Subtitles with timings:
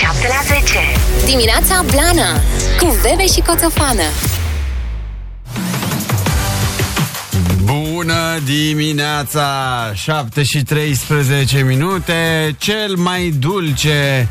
[0.00, 0.78] 7 la 10.
[1.26, 2.40] Dimineața Blana
[2.78, 4.02] Cu Bebe și Coțofană
[7.64, 9.46] Bună dimineața!
[9.94, 14.28] 7 și 13 minute, cel mai dulce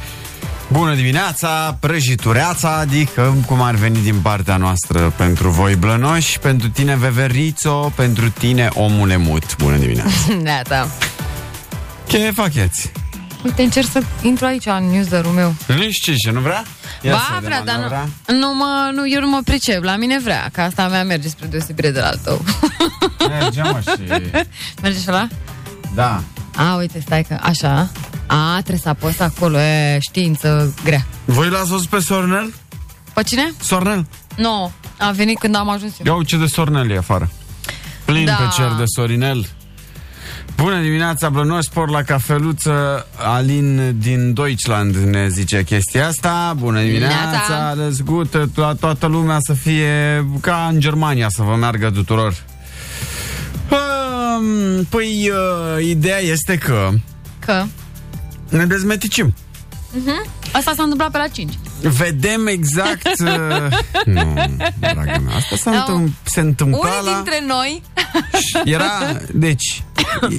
[0.67, 6.95] Bună dimineața, prăjitureața, adică cum ar veni din partea noastră pentru voi blănoși, pentru tine
[6.95, 9.55] Veverițo, pentru tine omule mut.
[9.57, 10.11] Bună dimineața!
[10.43, 10.87] Da, da.
[12.07, 12.91] Ce faceți?
[13.43, 15.55] Uite, încerc să intru aici în newsletter-ul meu.
[15.67, 16.63] Nu știu ce, nu vrea?
[17.01, 18.37] Ia să ba, vedem, vrea, dar Ana, nu, vrea?
[18.37, 19.83] nu, mă, nu, eu nu mă pricep.
[19.83, 22.41] La mine vrea, că asta mea merge spre deosebire de la al tău.
[23.39, 24.01] Merge, mă, și...
[24.81, 25.27] merge și ăla?
[25.95, 26.23] Da.
[26.55, 27.89] A, uite, stai că, așa.
[28.25, 31.05] A, trebuie să apăs acolo, e, știință grea.
[31.25, 32.53] Voi l-ați văzut pe Sornel?
[33.13, 33.51] Pe cine?
[33.61, 34.05] Sornel?
[34.35, 36.17] Nu, a venit când am ajuns eu.
[36.17, 37.29] Ia ce de Sornel e afară.
[38.05, 38.33] Plin Da.
[38.33, 39.45] pe cer de Sorinel.
[40.55, 43.07] Bună dimineața, Blănoș, spor la cafeluță.
[43.17, 46.53] Alin din Deutschland ne zice chestia asta.
[46.57, 47.73] Bună dimineața, Dimineața.
[47.83, 52.33] răzgută to- toată lumea să fie ca în Germania, să vă meargă tuturor.
[53.71, 55.31] Um, Păi,
[55.77, 56.89] uh, ideea este că
[57.39, 57.63] Că?
[58.49, 59.33] ne dezmeticim.
[60.51, 61.53] Asta s-a întâmplat pe la 5.
[61.81, 63.07] Vedem exact...
[63.21, 64.33] Uh, nu,
[64.79, 65.77] dragă mea, asta s-a Nu.
[65.77, 67.13] întâm- se întâmpla Unii la...
[67.13, 67.81] dintre noi...
[68.65, 68.91] Era,
[69.33, 69.83] deci,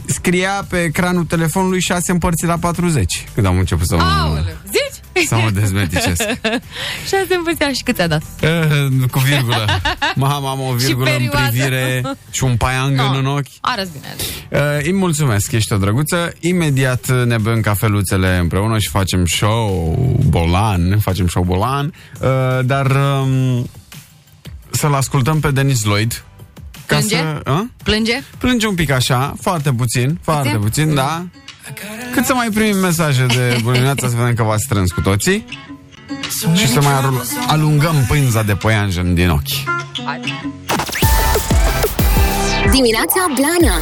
[0.06, 4.91] scria pe ecranul telefonului 6 împărțit la 40 când am început să mă, Aoleu, zici?
[5.26, 6.22] Să mă dezmeticesc.
[7.08, 8.22] Și azi învățea și cât ți-a dat?
[8.40, 8.50] Eh,
[9.10, 9.66] Cu virgulă.
[10.14, 11.46] Mama, am o virgulă în perioadă.
[11.48, 13.18] privire și un paiang No.
[13.18, 13.46] în ochi.
[13.60, 14.14] Arăți bine.
[14.62, 16.32] Uh, îi mulțumesc, ești o drăguță.
[16.40, 19.94] Imediat ne bem cafeluțele împreună și facem show
[20.28, 22.28] bolan, facem show bolan, uh,
[22.64, 23.68] dar um,
[24.70, 26.24] să-l ascultăm pe Denis Lloyd.
[26.86, 27.16] Ca Plânge?
[27.16, 27.60] să, uh?
[27.82, 28.22] Plânge?
[28.38, 30.60] Plânge un pic așa, foarte puțin, foarte Puțin?
[30.62, 31.24] puțin, da.
[32.14, 35.44] Cât să mai primim mesaje de bună dimineața să vedem că v-ați strâns cu toții
[36.56, 39.62] și să mai arul- alungăm pânza de păianjen din ochi.
[42.70, 43.76] Dimineața Blana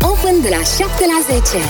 [0.00, 1.64] Open de la 7 la 10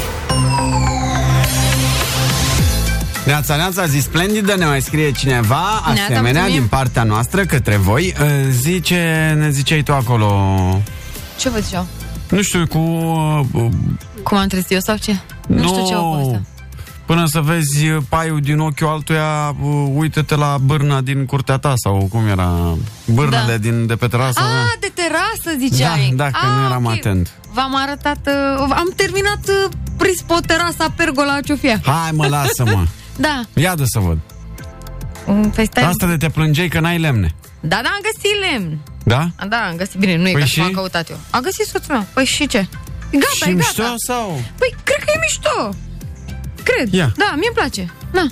[3.25, 6.59] Neața, neața, zi splendidă, ne mai scrie cineva Neața, asemenea mulțumim.
[6.61, 8.15] din partea noastră către voi.
[8.21, 10.83] Uh, Zice, ne ziceai tu acolo,
[11.39, 11.87] Ce văd eu?
[12.29, 12.79] nu știu, cu...
[13.53, 13.69] uh,
[14.29, 15.17] Cum am trezit eu sau ce?
[15.49, 16.43] Nu, știu ce o poveste.
[17.05, 22.09] Până să vezi paiul din ochiul altuia, uh, uită-te la bârna din curtea ta sau
[22.11, 23.57] cum era, bârnele Da.
[23.57, 24.41] din, de pe terasă.
[24.41, 26.13] Ah, de terasă, ziceai.
[26.15, 26.93] Da, da, că ah, nu eram ok.
[26.93, 27.33] atent.
[27.53, 31.81] V-am arătat, uh, am terminat uh, prispo terasa pergola ciofia.
[31.85, 32.85] Hai mă, lasă-mă.
[33.19, 33.43] Da.
[33.55, 34.19] Ia de să văd.
[35.27, 35.85] Mm, Păi stai.
[35.85, 37.35] Asta de te plângeai că n-ai lemne.
[37.61, 38.79] Da, da, am găsit lemn.
[39.05, 39.29] Da?
[39.49, 39.99] Da, am găsit.
[40.01, 40.61] Bine, nu e Păi ca și și?
[40.61, 41.17] m-am căutat eu.
[41.31, 42.07] A găsit soțul meu.
[42.13, 42.67] Păi și ce?
[43.11, 43.95] E gata, și e mișto gata.
[43.97, 44.41] sau?
[44.59, 45.75] Păi, cred că e mișto.
[46.63, 46.93] Cred.
[46.93, 47.13] Ia.
[47.17, 47.93] Da, mie îmi place.
[48.13, 48.27] Da.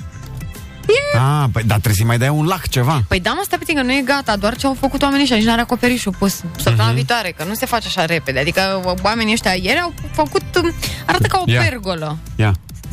[1.18, 3.04] Ah, păi, dar trebuie să mai dai un lac ceva.
[3.08, 5.36] Păi da, mă, stai puțin, că nu e gata, doar ce au făcut oamenii ăștia,
[5.36, 6.94] nici n-are acoperișul pus săptămâna Mhm.
[6.94, 8.38] viitoare, că nu se face așa repede.
[8.38, 10.72] Adică oamenii ăștia ieri au făcut, um,
[11.06, 11.60] arată ca o Ia.
[11.60, 12.52] pergolă, Ia.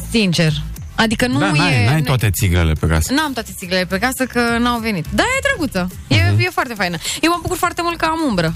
[0.09, 0.51] sincer.
[0.95, 1.51] Adică nu da, e...
[1.51, 3.13] n-ai, n-ai nu- toate țiglele pe casă.
[3.13, 5.05] N-am toate țiglele pe casă că n-au venit.
[5.13, 5.87] Da, e drăguță.
[6.07, 6.39] E, Mhm.
[6.39, 6.97] e foarte faină.
[7.21, 8.53] Eu mă bucur foarte mult că am umbră.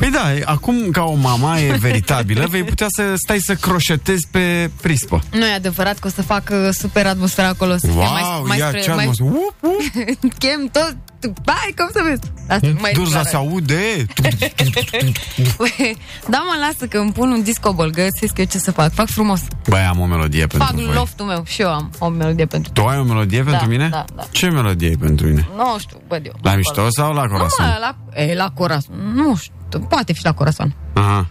[0.00, 4.26] Păi da, e- acum ca o mama e veritabilă, vei putea să stai să croșetezi
[4.30, 5.22] pe prispă.
[5.30, 8.42] Nu e adevărat că o să fac uh, super atmosfera acolo să fie Wow, mai,
[8.44, 9.28] mai ia spre, ce mai, atmosferă.
[9.30, 10.32] Up, up.
[10.38, 10.96] chem tot.
[11.44, 12.20] Hai, cum să vezi?
[12.48, 13.28] Asta nu mai Durza clară.
[13.28, 14.06] se aude.
[15.56, 15.96] Păi,
[16.28, 18.92] Da, mă, lasă că îmi pun un disco ball, găsesc eu ce să fac.
[18.92, 19.40] Fac frumos.
[19.68, 20.94] Băi, am o melodie pentru Fac voi.
[20.94, 23.88] loftul meu și eu am o melodie pentru Tu ai o melodie pentru mine?
[23.88, 24.22] da, da.
[24.30, 25.48] Ce melodie ai pentru mine?
[25.56, 26.32] Nu știu, văd eu.
[26.42, 27.66] La mișto sau la Nu, corazon?
[27.66, 28.94] mă, la, e, la corazon.
[29.14, 30.74] Nu știu, poate fi la corazon.
[30.92, 31.30] Aha.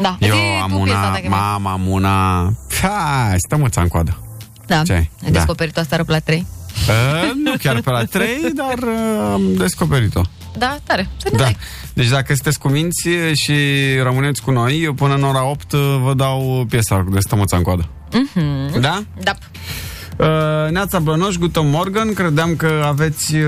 [0.00, 0.16] Da.
[0.20, 2.42] Eu Zi am tu piesa, una, dacă mai- mama am una...
[2.82, 4.22] Hai, stă măța în coadă.
[4.66, 4.82] Da.
[4.82, 4.98] Ce ai?
[4.98, 5.30] Ai Da.
[5.30, 6.46] descoperit-o asta pe la 3?
[6.88, 10.20] Uh, nu chiar pe la 3, dar uh, am descoperit-o.
[10.58, 11.08] Da, tare.
[11.16, 11.42] Să ne Da.
[11.42, 11.56] dai.
[11.94, 13.52] Deci dacă sunteți cuminți și
[14.02, 17.88] rămâneți cu noi, eu până în ora 8 vă dau piesa de stămâța în coadă.
[18.12, 18.80] Mhm.
[18.80, 19.02] Da?
[19.22, 19.32] Da.
[20.16, 23.42] Uh, Neața Blănoș, Guten Morgen, credeam că aveți uh,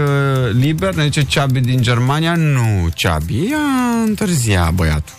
[0.53, 2.35] liber, ne zice Ceabi din Germania.
[2.35, 5.15] Nu, Ceabi, a întârzia băiatul.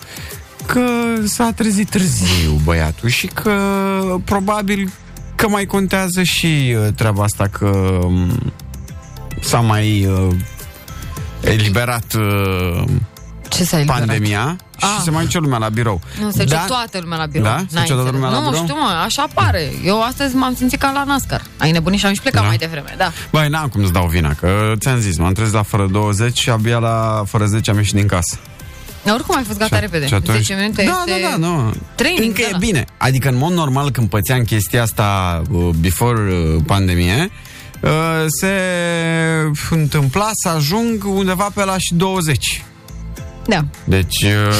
[0.65, 0.81] Că
[1.25, 3.51] s-a trezit târziu băiatul și că
[4.25, 4.91] probabil
[5.41, 7.65] că mai contează și uh, treaba asta că
[8.03, 8.53] um,
[9.41, 10.35] s-a mai uh,
[11.41, 12.83] eliberat uh,
[13.49, 13.99] Ce s-a eliberat?
[14.05, 15.01] pandemia și Ah.
[15.03, 16.01] se mai duce lumea la birou.
[16.19, 17.43] Nu, se duce toată lumea la birou.
[17.51, 17.57] Da?
[17.57, 18.13] Se N-ai duce toată înțeles.
[18.21, 18.63] lumea la nu, birou?
[18.63, 19.71] știu, mă, așa pare.
[19.85, 21.41] Eu astăzi m-am simțit ca la NASCAR.
[21.57, 22.47] Ai nebunit și am și plecat Da?
[22.47, 23.11] mai devreme, da.
[23.31, 26.49] Băi, n-am cum să dau vina, că ți-am zis, m-am trezit la fără 20 și
[26.49, 28.37] abia la fără 10 am ieșit din casă.
[29.03, 30.07] Dar oricum ai fost gata Și- repede.
[30.07, 31.21] și atunci- 10 minute da, este...
[31.21, 31.73] Da, da, nu.
[31.95, 32.57] training, Încă da, e da.
[32.57, 32.85] bine.
[32.97, 37.31] Adică în mod normal când pățeam chestia asta uh, before uh, pandemie,
[37.81, 37.89] uh,
[38.39, 38.51] se
[39.69, 42.63] întâmpla să ajung undeva pe la și 20.
[43.47, 43.65] Da.
[43.83, 44.55] Deci, uh,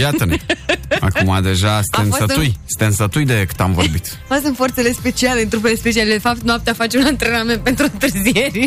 [0.00, 0.36] iată-ne.
[1.00, 2.46] Acum deja suntem fost sătui.
[2.46, 4.18] în- Suntem sătui de cât am vorbit.
[4.22, 6.10] Asta sunt forțele speciale, în trupele speciale.
[6.12, 8.66] De fapt, noaptea faci un antrenament pentru întârzieri.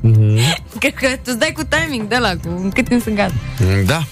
[0.00, 0.38] Mhm.
[0.80, 3.34] Cred că tu îți dai cu timing de la cu în cât timp sunt gata.
[3.86, 4.02] Da.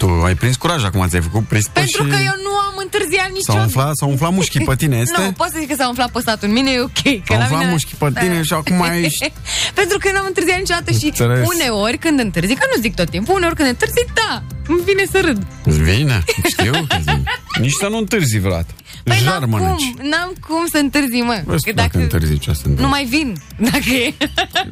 [0.00, 2.08] Tu ai prins curaj acum, ți-ai făcut prispă Pentru și...
[2.10, 3.64] că eu nu am întârziat S-au niciodată.
[3.64, 5.22] umflat, s-au umflat mușchii pe tine, este?
[5.22, 6.48] Nu, pot să zic că s-a umflat pe statul.
[6.48, 7.02] În mine e ok.
[7.02, 7.70] Că S-au la umflat mine...
[7.70, 9.32] mușchii pe tine și acum ești-
[9.74, 11.46] Pentru că n-am întârziat niciodată și Înțeles.
[11.54, 15.18] uneori când întârzi, că nu zic tot timpul, uneori când întârzi, da, îmi vine să
[15.24, 15.40] râd.
[15.64, 16.24] Îți vine?
[16.48, 17.16] Știu că zi.
[17.60, 18.72] Nici să nu întârzi vreodată.
[19.04, 19.92] Păi Jar n-am mănânci.
[19.96, 21.40] cum, n-am cum să întârzi, mă.
[21.44, 22.82] Vezi Că tu dacă întârzi ce se întâmplă.
[22.82, 23.36] nu mai vin,
[23.70, 24.14] dacă e.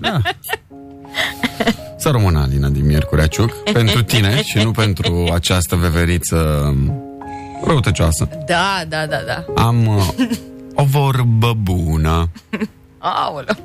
[0.00, 0.20] Da.
[1.98, 6.74] Să rămână Alina din Miercurea Ciuc pentru tine și nu pentru această veveriță
[7.64, 8.28] răutăcioasă.
[8.46, 9.62] Da, da, da, da.
[9.62, 10.08] Am uh,
[10.74, 12.30] o vorbă bună.
[12.98, 13.56] Aoleu.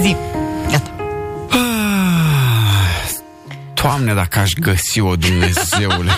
[0.00, 0.16] Zi.
[0.70, 0.90] Gata.
[3.82, 6.10] Doamne, dacă aș găsi o Dumnezeule.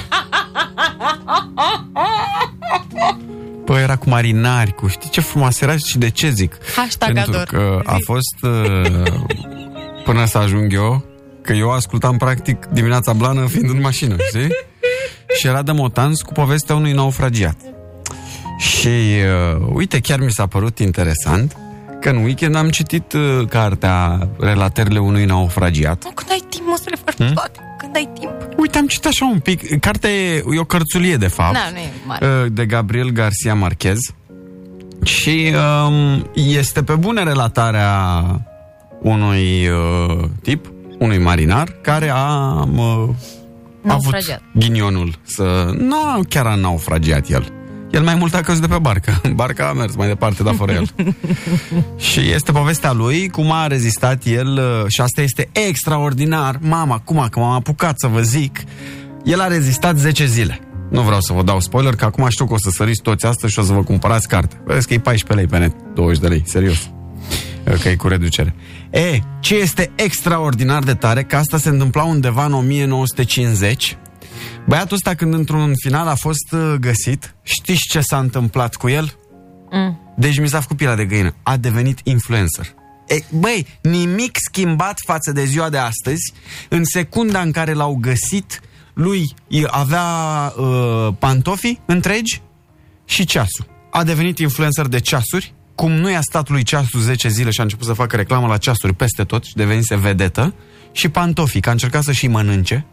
[3.64, 6.56] Păi era cu marinari, cu știi ce frumoasă era și de ce zic?
[6.76, 7.44] Hashtag Pentru ador.
[7.44, 8.02] că a Zi.
[8.04, 9.02] fost uh,
[10.06, 11.04] până să ajung eu,
[11.42, 14.48] că eu ascultam practic dimineața blană fiind în mașină, știi?
[15.38, 17.56] Și era de motans cu povestea unui naufragiat.
[18.58, 21.56] Și uh, uite, chiar mi s-a părut interesant
[22.00, 26.76] că în weekend am citit uh, cartea Relatările unui naufragiat Nu, când ai timp, mă
[26.76, 27.32] să le faci Hmm?
[27.34, 27.60] toate.
[27.78, 28.32] Când ai timp.
[28.56, 29.78] Uite, am citit așa un pic.
[29.80, 31.52] Cartea e, e o cărțulie, de fapt.
[31.52, 32.26] Da, nu e mare.
[32.26, 33.98] uh, De Gabriel Garcia Marquez.
[35.04, 35.52] Și
[35.86, 38.22] um, este pe bună relatarea
[39.02, 43.14] unui uh, tip, unui marinar, care a um, uh, avut
[43.82, 44.42] Naufragiat.
[44.54, 45.74] ghinionul să...
[45.78, 47.52] Nu, chiar a naufragiat el.
[47.90, 49.20] El mai mult a căzut de pe barcă.
[49.34, 50.88] Barca a mers mai departe, dar fără el.
[52.10, 56.58] și este povestea lui, cum a rezistat el uh, și asta este extraordinar.
[56.60, 58.62] Mama, cum că m-am apucat să vă zic,
[59.24, 60.60] el a rezistat 10 zile.
[60.90, 63.52] Nu vreau să vă dau spoiler, că acum știu că o să săriți toți astăzi
[63.52, 64.60] și o să vă cumpărați carte.
[64.64, 66.90] Vedeți că e 14 lei pe net, 20 de lei, serios.
[67.82, 68.54] Că e cu reducere.
[68.96, 73.98] E, ce este extraordinar de tare, că asta se întâmpla undeva în 1950,
[74.66, 79.16] Băiatul ăsta când într-un final a fost uh, găsit, știți ce s-a întâmplat cu el?
[79.70, 80.14] Mm.
[80.16, 81.34] Deci mi s-a făcut pielea de găină.
[81.42, 82.74] A devenit influencer.
[83.08, 86.32] E, băi, nimic schimbat față de ziua de astăzi.
[86.68, 88.60] În secunda în care l-au găsit,
[88.94, 90.02] lui i- avea
[90.56, 92.42] uh, pantofii întregi
[93.04, 93.66] și ceasul.
[93.90, 95.54] A devenit influencer de ceasuri.
[95.76, 98.56] Cum nu i-a stat lui ceasul 10 zile și a început să facă reclamă la
[98.56, 100.54] ceasuri peste tot și devenise vedetă.
[100.92, 102.86] Și pantofii, că a încercat să și mănânce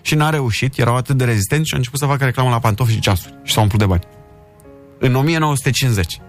[0.00, 2.92] și n-a reușit, erau atât de rezistenți și a început să facă reclamă la pantofi
[2.92, 3.34] și ceasuri.
[3.42, 4.02] Și s-au umplut de bani.
[4.98, 6.20] În 1950.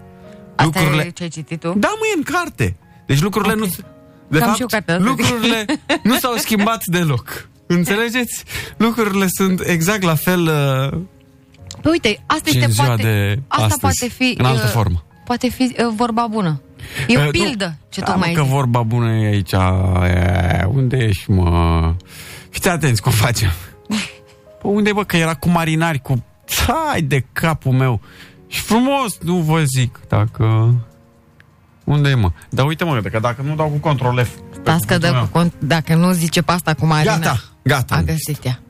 [0.56, 1.74] Asta e ce ai citit tu?
[1.76, 2.76] Da, mă, e în carte.
[3.06, 3.58] Deci lucrurile Ok.
[3.58, 3.66] nu...
[4.28, 5.18] De Cam fapt, și eu cartea asta, zic.
[5.18, 5.64] lucrurile
[6.02, 7.48] nu s-au schimbat deloc.
[7.66, 8.44] Înțelegeți?
[8.76, 11.00] Lucrurile sunt exact la fel uh,
[11.82, 14.64] Păi uite, asta și este în ziua poate, de asta astăzi, poate fi în altă
[14.64, 15.04] uh, formă.
[15.30, 16.60] Poate fi uh, vorba bună.
[17.08, 17.30] E o Uh, nu.
[17.30, 18.50] pildă ce Da, tocmai mă, ai că zis.
[18.50, 19.52] vorba bună e aici.
[19.52, 21.94] E, unde ești, mă?
[22.48, 23.48] Fiți atenți cum facem.
[24.60, 26.24] Pă, unde, bă, că era cu marinari, cu...
[26.66, 28.00] Hai de capul meu.
[28.46, 30.74] Și frumos, nu vă zic, dacă...
[31.84, 32.32] Unde e, mă?
[32.48, 34.30] Dar uite, mă, că dacă nu dau cu control F...
[34.62, 37.18] pe Las că dă cuvântul cu cont, dacă nu zice pasta cu Marina.
[37.18, 37.94] Gata, gata.
[37.94, 38.60] A găsit ea.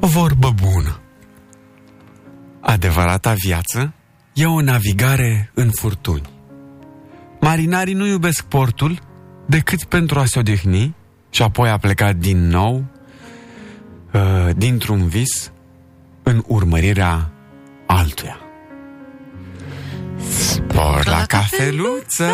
[0.00, 1.00] O vorbă bună.
[2.60, 3.92] Adevărata viață
[4.38, 6.28] e o navigare în furtuni.
[7.40, 8.98] Marinarii nu iubesc portul
[9.46, 10.94] decât pentru a se odihni
[11.30, 12.84] și apoi a plecat din nou
[14.12, 15.52] uh, dintr-un vis
[16.22, 17.30] în urmărirea
[17.86, 18.38] altuia.
[20.28, 22.30] Spor la cafeluță!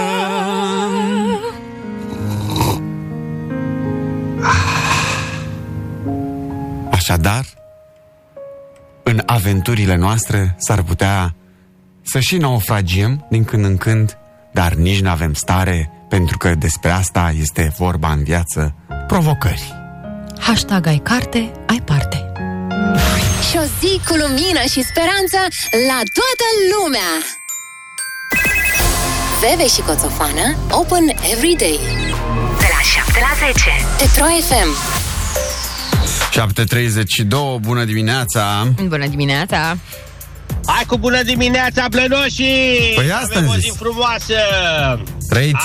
[6.91, 7.45] Așadar,
[9.03, 11.35] în aventurile noastre s-ar putea
[12.05, 14.19] să și naufragiem din când în când,
[14.53, 18.75] dar nici nu avem stare, pentru că despre asta este vorba în viață,
[19.07, 19.73] provocări.
[20.39, 22.33] Hashtag ai carte, ai parte.
[23.51, 25.39] Și o zi cu lumină și speranță
[25.89, 27.11] la toată lumea!
[29.43, 31.79] Veve și Coțofană Open Every Day
[32.59, 33.71] De la 7 la 10.
[33.99, 34.71] Petro FM
[37.57, 38.73] 7.32, bună dimineața!
[38.87, 39.77] Bună dimineața!
[40.67, 42.93] Hai cu bună dimineața, blănoșii!
[42.95, 43.63] Păi asta Avem am o zis.
[43.63, 44.35] zi frumoasă!
[45.29, 45.57] Trăiți!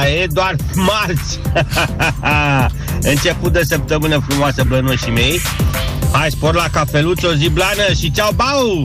[0.00, 1.38] A, e doar marți!
[3.12, 5.40] Început de săptămână frumoasă, blănoșii mei!
[6.12, 8.84] Hai, spor la cafeluță, o zi blană și ceau, bau!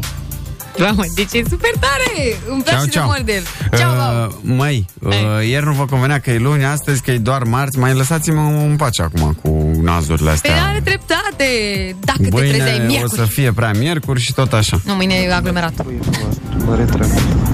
[0.77, 2.37] Mamă, deci e super tare!
[2.49, 3.05] Îmi place Ceau, de ceau.
[3.05, 3.43] mor de el.
[3.77, 5.49] Ceau, Uh, uh, măi, uh, Hai.
[5.49, 8.75] ieri nu vă convenea că e luni, astăzi că e doar marți, mai lăsați-mă în
[8.75, 10.63] pace acum cu nazurile Pe astea.
[10.65, 11.45] are dreptate!
[11.99, 13.19] Dacă te trezeai Mâine o miercuri.
[13.19, 14.79] să fie prea miercuri și tot așa.
[14.85, 15.73] Nu, mâine e aglomerat.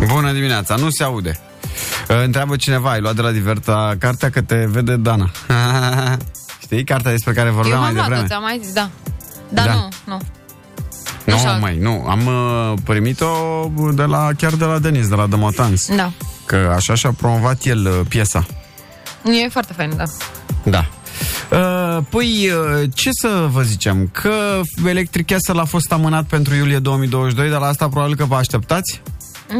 [0.08, 1.40] Bună dimineața, nu se aude.
[2.10, 5.30] Uh, Întreabă cineva, ai luat de la Diverta cartea că te vede Dana.
[6.64, 8.28] Știi, cartea despre care Eu vorbeam mai m-am luat-o, devreme.
[8.28, 8.90] ți-am mai zis, da.
[9.50, 9.74] Da, Da.
[9.74, 10.20] nu, nu.
[11.30, 11.52] Nu, Așa.
[11.52, 12.06] mai, nu.
[12.08, 13.28] Am uh, primit-o
[13.94, 15.96] de la, chiar de la Denis, de la The Motans.
[15.96, 16.12] Da.
[16.46, 18.46] Că așa și-a promovat el uh, piesa.
[19.46, 20.04] E foarte fain, da.
[20.64, 20.86] Da.
[21.52, 22.50] Uh, păi,
[22.82, 24.10] uh, ce să vă zicem?
[24.12, 28.36] Că Electric Castle a fost amânat pentru iulie 2022, dar la asta probabil că vă
[28.36, 29.02] așteptați.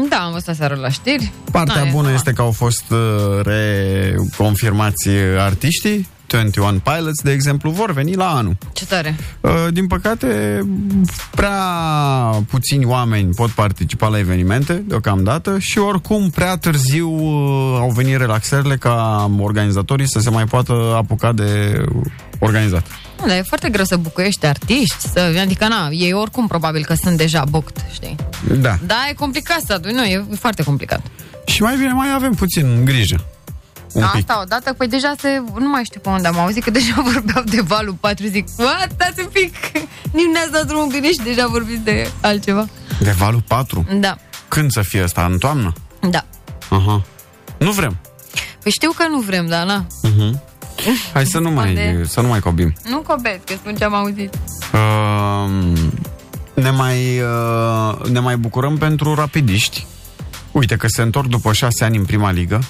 [0.08, 1.32] Da, am văzut aseară la știri.
[1.52, 2.14] Partea Da, e bună normal.
[2.14, 2.98] este că au fost uh,
[3.42, 6.08] reconfirmați uh, artiștii.
[6.30, 8.56] 21 Pilots, de exemplu, vor veni la anul.
[8.72, 9.16] Ce tare.
[9.40, 10.60] Uh, Din păcate,
[11.30, 11.58] prea
[12.50, 18.76] puțini oameni pot participa la evenimente deocamdată și oricum prea târziu uh, au venit relaxările
[18.76, 21.82] ca organizatorii să se mai poată apuca de
[22.38, 22.86] organizat.
[23.20, 26.94] Nu, dar e foarte greu să bucuiești artiști, să, adică na, ei oricum probabil că
[26.94, 28.16] sunt deja booked, știi?
[28.60, 28.78] Da.
[28.86, 31.00] Da, e complicat să aduni, nu, e foarte complicat.
[31.46, 33.24] Și mai bine mai avem puțin grijă.
[33.92, 34.20] Un pic.
[34.20, 37.44] Asta odată, păi deja se, nu mai știu pe unde am auzit că deja vorbeau
[37.44, 39.54] de valul 4, zic, what, stați un pic,
[40.12, 42.66] nici nu ne-ați dat drumul bine și deja vorbiți de altceva.
[43.00, 43.86] De valul 4.
[44.00, 44.16] Da,
[44.48, 45.24] Când să fie asta?
[45.30, 45.72] În toamnă?
[46.10, 46.24] da.
[46.68, 47.02] Aha.
[47.58, 47.96] Nu vrem.
[48.62, 49.86] Păi știu că nu vrem, dar na,
[51.12, 52.04] Hai să nu mai, Unde?
[52.06, 52.72] să nu mai cobim.
[52.88, 54.34] nu cobet, că spun ce am auzit.
[54.72, 55.50] Uh,
[56.54, 59.86] ne, mai, uh, ne mai bucurăm pentru rapidiști.
[60.52, 62.60] Uite că se întorc după șase ani în prima ligă.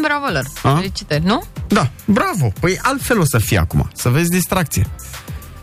[0.00, 0.74] Mm, Bravo lor, A?
[0.76, 1.42] felicitări, nu?
[1.68, 2.52] Da, bravo!
[2.60, 3.90] Păi altfel o să fie acum.
[3.94, 4.86] Să vezi distracție.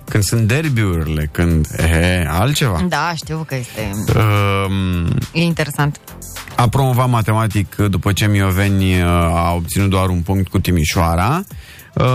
[0.10, 1.67] Când sunt derbiurile, când...
[1.77, 2.86] E, altceva.
[2.89, 6.00] Da, știu că este, Uh, e interesant.
[6.56, 11.41] a promovat matematic după ce Mioveni uh, a obținut doar un punct cu Timișoara.
[11.94, 12.06] Uh,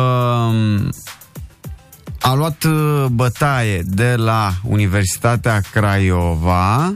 [2.20, 6.94] a luat uh, bătaie de la Universitatea Craiova,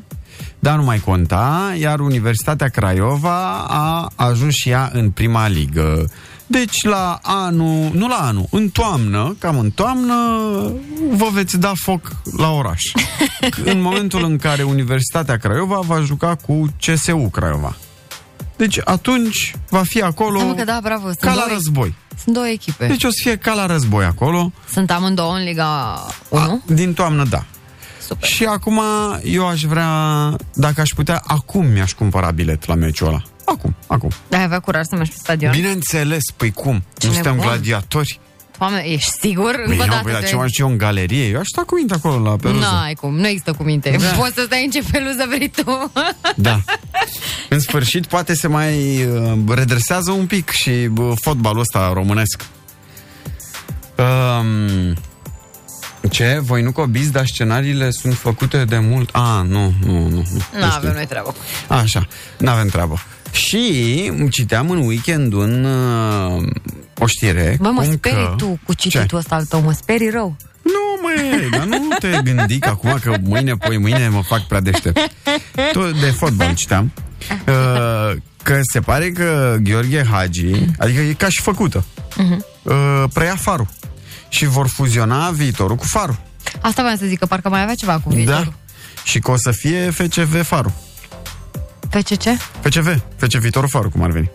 [0.67, 6.11] dar nu mai conta, iar Universitatea Craiova a ajuns și ea în prima ligă.
[6.47, 10.15] Deci la anul, nu la anul, în toamnă, cam în toamnă,
[11.11, 12.83] vă veți da foc la oraș.
[13.73, 17.77] în momentul în care Universitatea Craiova va juca cu CSU Craiova.
[18.57, 21.95] Deci atunci va fi acolo Hai mă că da, bravo, sunt ca la două, război.
[22.23, 22.87] sunt două echipe.
[22.87, 24.53] Deci o să fie ca la război acolo.
[24.73, 26.43] Sunt amândouă în Liga 1.
[26.43, 27.45] A, din toamnă, da.
[28.07, 28.29] Super.
[28.29, 28.81] Și acum
[29.23, 29.91] eu aș vrea,
[30.55, 33.23] dacă aș putea, acum mi-aș cumpăra bilet la meciul ăla.
[33.45, 34.11] Acum, acum.
[34.31, 35.51] Ai avea curaj să mergi pe stadion?
[35.53, 36.83] Bineînțeles, păi cum?
[36.99, 37.49] Ce nu suntem nebun.
[37.49, 38.21] gladiatori?
[38.59, 39.51] Doamne, ești sigur?
[39.67, 41.25] Păi, Încă o eu, dată păi, la te- ce m-aș eu în galerie?
[41.27, 42.61] Eu aș sta cu minte acolo la peruză.
[42.61, 43.97] N-ai cum, nu există cuvinte.
[44.01, 44.09] Da.
[44.09, 45.93] Poți să stai în ce peluză vrei tu.
[46.37, 46.61] Da.
[47.49, 52.45] În sfârșit, poate se mai uh, redresează un pic și uh, fotbalul ăsta românesc.
[53.99, 54.95] Um,
[56.09, 56.39] ce?
[56.43, 59.09] Voi nu cobiți, dar scenariile sunt făcute de mult?
[59.13, 60.09] A, nu, nu, nu.
[60.09, 60.73] Nu, Nu Nu știu.
[60.77, 61.35] avem noi treabă.
[61.69, 62.07] Așa,
[62.39, 62.99] n-avem treabă.
[63.33, 66.43] Și citeam în weekend un, uh,
[66.99, 68.35] o știre Bă, mă cum sperii că...
[68.37, 70.37] tu cu cititul ăsta al tău, mă sperii rău.
[70.63, 71.09] Nu, mă,
[71.51, 75.11] dar nu te gândi că acum că mâine, poi mâine mă fac prea deștept.
[75.73, 76.93] Tu de fotbal citeam
[77.49, 80.47] uh, că se pare că Gheorghe Hagi,
[80.79, 81.85] adică e ca și făcută,
[82.63, 83.67] uh, preia farul.
[84.29, 86.19] Și vor fuziona viitorul cu farul.
[86.61, 88.45] Asta vreau să zic, că parcă mai avea ceva cu viitorul.
[88.45, 88.53] Da.
[89.05, 90.73] Și că o să fie FCV farul.
[91.91, 92.39] Pe ce ce?
[92.61, 94.31] FCV, FC viitorul farul, cum ar veni.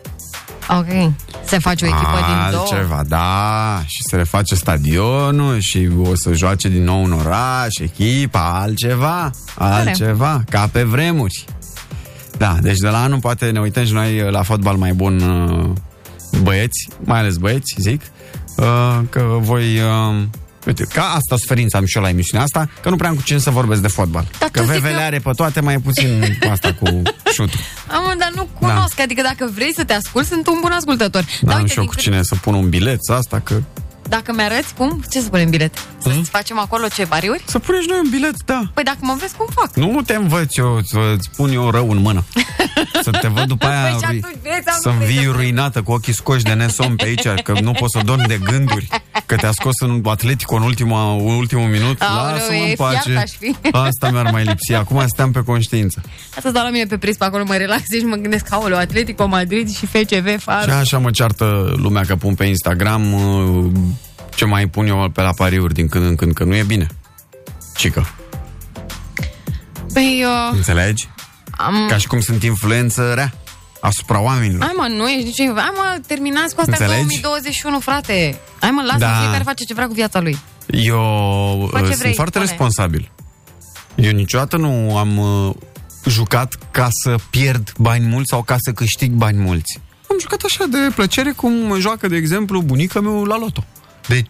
[0.69, 1.12] Ok.
[1.45, 2.63] Se face o echipă din două.
[2.63, 8.60] Altceva, da, și se reface stadionul și o să joace din nou în oraș, echipa,
[8.62, 11.45] altceva, altceva, ca pe vremuri.
[12.38, 15.69] Da, deci de la anul poate ne uităm și noi la fotbal mai bun uh,
[16.41, 18.07] băieți, mai ales băieți, zic, uh,
[19.10, 19.63] că voi...
[19.79, 20.24] uh,
[20.67, 23.22] Uite, ca asta sferința am și eu la emisiunea asta, că nu prea am cu
[23.22, 24.27] cine să vorbesc de fotbal.
[24.39, 27.01] Dar că tu zici VVL că- are pe toate, mai puțin cu asta cu
[27.36, 27.60] șutul.
[27.88, 31.22] Am, dar nu cunosc, adică dacă vrei să te ascult, sunt un bun ascultător.
[31.41, 33.53] Dar N-am uite, și eu din cu cât- cine să pun un bilet, asta că...
[34.15, 35.73] Dacă mi-arăți cum, ce să punem bilet?
[35.97, 37.43] Să-ți facem acolo ce bariuri?
[37.45, 38.61] Să puneți noi un bilet, da.
[38.73, 39.75] Păi dacă mă vezi cum fac.
[39.75, 42.23] Nu te învăț eu, să-ți pun eu rău în mână.
[43.03, 45.25] Să te văd după aia Păi și rui- atunci vezi sau nu să-mi vrei vii
[45.25, 48.39] să- ruinată cu ochii scoși de nesom pe aici, că nu poți să dormi de
[48.43, 48.87] gânduri,
[49.25, 52.01] că te-a scos în Atletico în ultima, în ultimul minut.
[52.01, 52.99] Aoleu, Lasă-mă e în pace.
[53.09, 53.55] fiart aș fi.
[53.71, 54.73] Asta mi-ar mai lipsi.
[54.73, 56.01] Acum stăm pe conștiință.
[56.37, 59.27] Asta stau la mine pe pris pe acolo, mă relaxez și mă gândesc, aoleu, Atletico
[59.27, 60.63] Madrid și FCV, far.
[60.63, 63.71] Și așa mă ceartă lumea că pun pe Instagram uh,
[64.35, 66.88] ce mai pun eu pe la pariuri din când în când, că nu e bine.
[67.75, 68.07] Cică,
[69.93, 71.09] Păi, uh, înțelegi?
[71.57, 71.85] Am...
[71.89, 73.33] Ca și cum sunt influență rea
[73.81, 74.61] asupra oamenilor.
[74.63, 75.43] Hai mă, nu ești nicio...
[75.55, 77.21] Hai mă, terminați cu asta în Înțelegi?
[77.21, 78.39] 2021, frate.
[78.59, 79.13] Hai mă, lasă Da.
[79.21, 80.38] fiecare face ce vrea cu viața lui.
[80.67, 82.50] Eu Fă ce uh, vrei, sunt foarte spune.
[82.50, 83.11] responsabil.
[83.95, 85.53] Eu niciodată nu am uh,
[86.07, 89.79] jucat ca să pierd bani mulți sau ca să câștig bani mulți.
[90.09, 93.63] Am jucat așa de plăcere cum joacă, de exemplu, bunica meu la loto.
[94.08, 94.24] De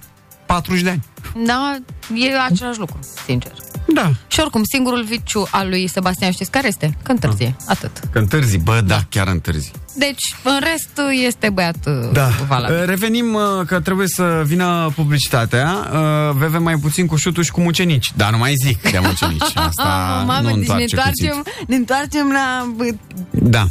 [0.46, 1.04] 40 de ani.
[1.46, 1.78] Da,
[2.16, 3.52] e același lucru, sincer.
[3.94, 4.12] Da.
[4.28, 6.98] Și oricum, singurul viciu al lui Sebastian știți care este?
[7.04, 8.02] Că întârzie, atât.
[8.12, 9.72] Că întârzi, bă, da, chiar întârzi.
[9.96, 10.90] Deci, în rest,
[11.26, 11.76] este băiat
[12.14, 12.26] Da.
[12.28, 12.76] uh, valabil.
[12.78, 15.90] Uh, Revenim uh, că trebuie să vină publicitatea.
[15.94, 18.12] Uh, Veve mai puțin cu șuturi și cu mucenici.
[18.16, 19.42] Dar nu mai zic de mucenici.
[19.56, 21.68] Asta Ah, mamă, nu deci ne întoarce întoarcem, cuțit.
[21.68, 22.72] ne întoarcem la...
[22.76, 22.86] bă,
[23.32, 23.68] Da.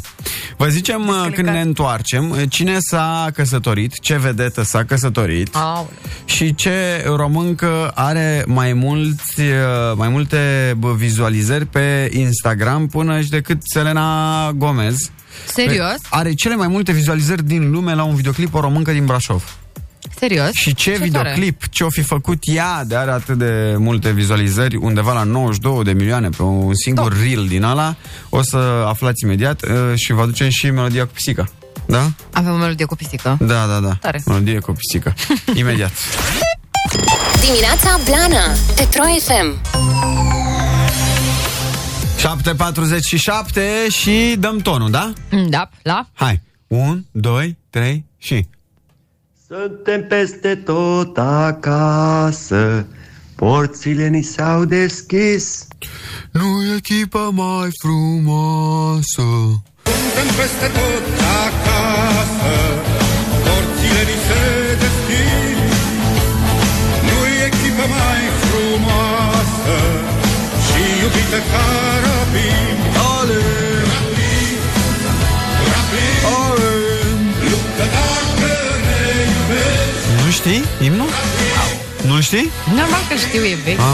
[0.57, 1.33] Vă zicem uh, Descălecat.
[1.35, 5.91] când ne întoarcem uh, cine s-a căsătorit, ce vedetă s-a căsătorit Aoleu.
[6.25, 9.47] și ce româncă are mai, mulți, uh,
[9.95, 14.95] mai multe bă, vizualizări pe Instagram până și decât Selena Gomez.
[15.45, 15.95] Serios?
[16.09, 19.57] Are cele mai multe vizualizări din lume la un videoclip o româncă din Brașov.
[20.19, 20.49] Serios?
[20.51, 24.75] Și ce, Ce videoclip, ce o fi făcut ea de are atât de multe vizualizări,
[24.75, 27.95] undeva la 92 de milioane pe un singur reel din ala,
[28.29, 28.57] o să
[28.87, 31.47] aflați imediat uh, și vă aducem și melodia cu pisica.
[31.85, 32.11] Da?
[32.33, 33.37] Avem o melodie cu pisică.
[33.39, 33.93] Da, da, da.
[34.01, 34.21] Tare.
[34.25, 35.13] Melodie cu pisica.
[35.61, 35.91] Imediat.
[37.45, 40.50] Dimineața Blana Pe Pro FM
[42.21, 42.27] 7.47
[43.89, 45.13] și dăm tonul, da?
[45.49, 46.07] Da, la?
[46.13, 46.41] Hai.
[46.67, 48.45] 1, 2, 3 și...
[49.47, 52.85] Suntem peste tot acasă,
[53.35, 55.67] porțile ni s-au deschis.
[56.31, 59.21] Nu e echipa mai frumoasă
[59.83, 61.05] Suntem peste tot
[61.45, 62.53] acasă,
[63.45, 64.43] porțile ni se
[64.83, 65.57] deschid.
[67.07, 69.75] Nu-i echipă mai frumoasă
[70.65, 72.00] și iubită ca
[80.41, 81.07] știi imnul?
[82.07, 82.51] Nu știi?
[82.75, 83.79] Normal că știu, e vechi.
[83.79, 83.85] Ah,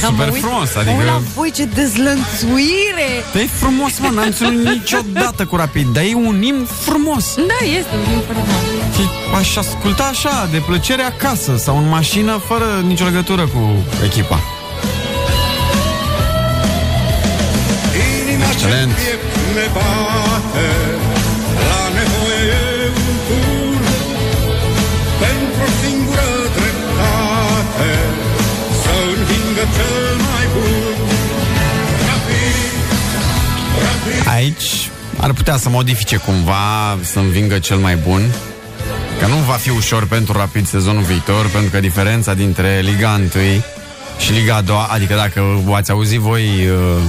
[0.00, 0.96] Dar mă super uit- frumos, mă adică...
[0.96, 3.08] uit la voi ce dezlănțuire!
[3.32, 7.34] Dar e frumos, mă, n-am ținut niciodată cu rapid, dar e un imn frumos.
[7.34, 8.46] Da, este un frumos.
[8.94, 9.00] Și
[9.38, 14.40] aș asculta așa, de plăcere acasă sau în mașină, fără nicio legătură cu echipa.
[18.28, 18.96] inima ce Excelent.
[34.26, 38.34] Aici ar putea să modifice cumva, să învingă cel mai bun.
[39.20, 43.62] Că nu va fi ușor pentru Rapid sezonul viitor, pentru că diferența dintre Liga 1
[44.18, 47.02] și Liga a doua, adică dacă ați auzit voi uh,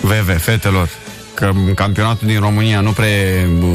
[0.00, 0.88] VV, fetelor,
[1.34, 3.70] că campionatul din România nu prea e uh,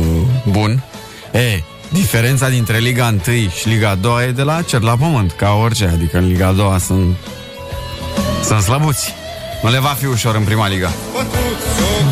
[0.47, 0.83] bun,
[1.31, 5.31] e, diferența dintre Liga 1 și Liga a doua e de la cer la pământ,
[5.31, 7.15] ca orice, adică în Liga a doua sunt,
[8.43, 9.13] sunt slăbuți.
[9.61, 10.91] Nu le va fi ușor în prima liga.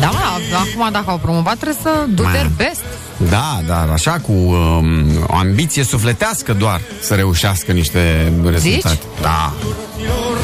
[0.00, 2.32] Da, acum dacă au promovat trebuie să do Man.
[2.32, 2.82] their best.
[3.30, 8.88] Da, dar așa cu um, o ambiție sufletească doar să reușească niște rezultate.
[8.88, 8.98] Zici?
[9.20, 9.52] Da.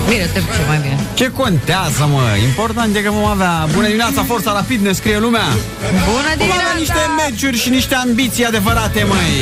[0.09, 0.99] Bine, te ce mai bine.
[1.15, 2.21] Ce contează, mă?
[2.43, 5.47] Important e că vom avea Bună dimineața, Forța Rapid, ne scrie lumea
[5.81, 6.79] Bună Vom avea dimineața!
[6.79, 9.33] niște meciuri și niște ambiții adevărate, măi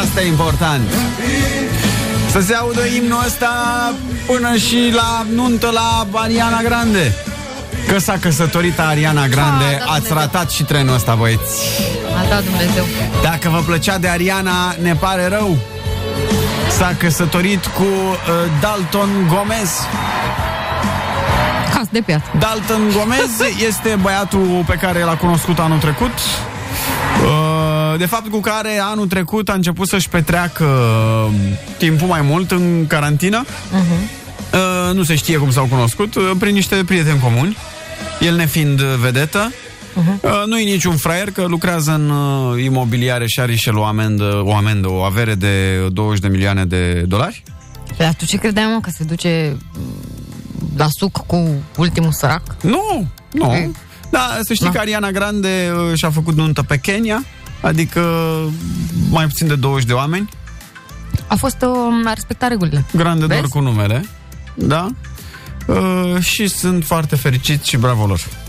[0.00, 0.82] Asta e important
[2.30, 3.52] Să se audă imnul ăsta
[4.26, 7.14] până și la nuntă la Ariana Grande
[7.88, 10.16] Că s-a căsătorit Ariana Grande, Ah, da, ați Dumnezeu.
[10.16, 11.62] ratat și trenul ăsta, băieți
[12.24, 12.84] A dat Dumnezeu.
[13.22, 15.56] Dacă vă plăcea de Ariana, ne pare rău.
[16.78, 19.70] S-a căsătorit cu uh, Dalton Gomez.
[21.74, 22.30] Cas de piatră.
[22.38, 23.30] Dalton Gomez
[23.68, 26.12] este băiatul pe care l-a cunoscut anul trecut.
[27.24, 31.34] Uh, De fapt, cu care anul trecut a început să-și petreacă uh,
[31.78, 33.44] timpul mai mult în carantină.
[34.52, 37.56] Uh, Nu se știe cum s-au cunoscut, uh, prin niște prieteni comuni.
[38.20, 39.52] El nefiind uh, vedetă.
[39.96, 43.84] Uh, nu e niciun fraier că lucrează în uh, imobiliare și are și el o
[43.84, 47.42] amendă, o amendă, o avere de 20 de milioane de dolari.
[47.96, 49.82] Dar tu ce credeai, mă, că se duce mm,
[50.76, 52.42] la suc cu ultimul sărac?
[52.62, 53.44] Nu, nu.
[53.44, 53.76] Mm.
[54.10, 54.72] Da, să știi Da.
[54.72, 57.24] că Ariana Grande uh, și-a făcut nuntă pe Kenya,
[57.60, 58.00] adică
[59.10, 60.28] mai puțin de 20 de oameni,
[61.26, 61.68] A fost uh,
[62.04, 62.84] a respectat regulile.
[62.92, 63.52] grande doar Vezi?
[63.52, 64.04] cu numele,
[64.54, 64.88] da?
[65.66, 68.43] Uh, și sunt foarte fericiți și bravo lor.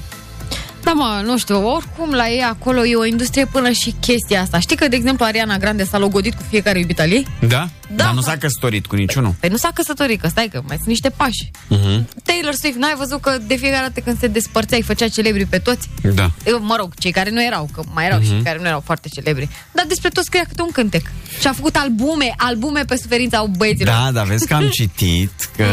[0.86, 4.60] Da, mă, nu știu, oricum la ei acolo e o industrie până și chestia asta.
[4.60, 7.28] Știi că, de exemplu, Ariana Grande s-a logodit cu fiecare iubit al ei?
[7.40, 7.48] Da?
[7.96, 8.04] Da.
[8.04, 9.34] Dar nu s-a căsătorit cu niciunul.
[9.40, 11.52] Păi nu s-a căsătorit, că stai că mai sunt niște pași.
[11.68, 12.08] Mhm.
[12.24, 15.58] Taylor Swift, n-ai văzut că de fiecare dată când se despărțea îi făcea celebri pe
[15.58, 15.90] toți?
[16.14, 16.32] Da.
[16.46, 18.28] Eu, mă rog, cei care nu erau, că mai erau Mhm.
[18.28, 19.48] și cei care nu erau foarte celebri.
[19.72, 21.12] Dar despre toți scria câte un cântec.
[21.40, 23.94] Și a făcut albume, albume pe suferința au băieților.
[23.94, 25.66] Da, dar vezi că am citit că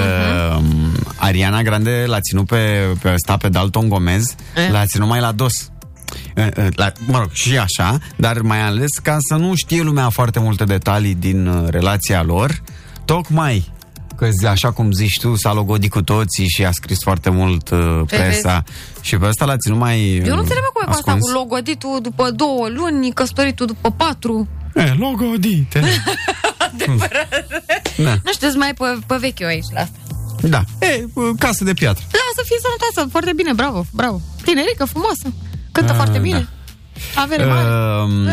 [0.56, 4.70] um, Ariana Grande l-a ținut pe, pe ăsta, pe Dalton Gomez, Eh?
[4.70, 5.52] l-a ținut mai la dos.
[6.34, 10.08] Eh, eh, La, mă rog, și așa, dar mai ales ca să nu știe lumea
[10.08, 12.62] foarte multe detalii din uh, relația lor,
[13.04, 13.70] tocmai
[14.16, 17.70] că zi- așa cum zici tu, s-a logodit cu toții și a scris foarte mult
[17.70, 18.64] uh, Ce presa
[19.00, 21.20] și pe ăsta l-a ținut mai Eu nu înțeleg cum e cu asta ascuns.
[21.32, 24.48] cu logoditul după două luni, căsătoritul după patru.
[24.74, 25.80] Eh, logodite.
[27.96, 29.96] da, Nu știu, sunt mai pe, pe vechi eu aici la asta.
[30.48, 30.62] Da.
[30.80, 32.04] E, uh, casă de piatră.
[32.10, 34.20] Da, să fie sănătoasă, foarte bine, bravo, bravo.
[34.44, 35.32] Tinerică, frumoasă,
[35.72, 36.48] cântă Ah, foarte bine.
[37.14, 37.68] Avere mare.
[38.02, 38.28] Um,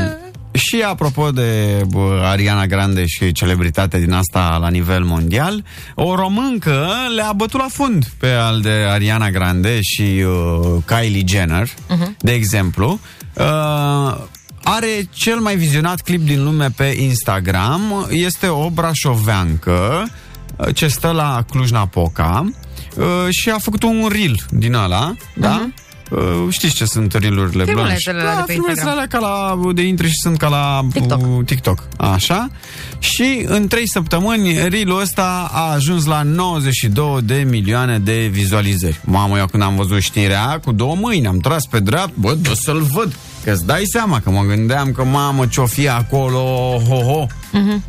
[0.51, 5.63] și apropo de bă, Ariana Grande și celebritate din asta la nivel mondial,
[5.95, 11.67] o româncă le-a bătut la fund pe al de Ariana Grande și uh, Kylie Jenner,
[11.89, 12.15] Mhm.
[12.19, 12.99] de exemplu.
[13.33, 14.17] Uh,
[14.63, 18.07] are cel mai vizionat clip din lume pe Instagram.
[18.09, 20.11] Este o brașoveancă uh,
[20.73, 22.49] ce stă la Cluj-Napoca
[22.97, 25.69] uh, și a făcut un reel din ăla, da?
[26.11, 27.71] Uh, știți ce sunt reelurile blonde?
[27.71, 29.19] Filmulețele alea de Da, pe filmulețele Instagram.
[29.21, 31.21] alea ca la, de intri și sunt ca la TikTok.
[31.21, 31.83] uh, TikTok.
[31.97, 32.49] Așa.
[32.99, 38.99] Și în 3 săptămâni reel ăsta a ajuns la 92 de milioane de vizualizări.
[39.03, 42.53] Mamă, eu când am văzut știrea, cu două mâini am tras pe drept, bă, dă
[42.53, 43.15] să-l văd.
[43.43, 46.39] Că îți dai seama că mă gândeam că mamă ce-o fi acolo,
[46.89, 47.25] ho-ho.
[47.51, 47.83] Mhm.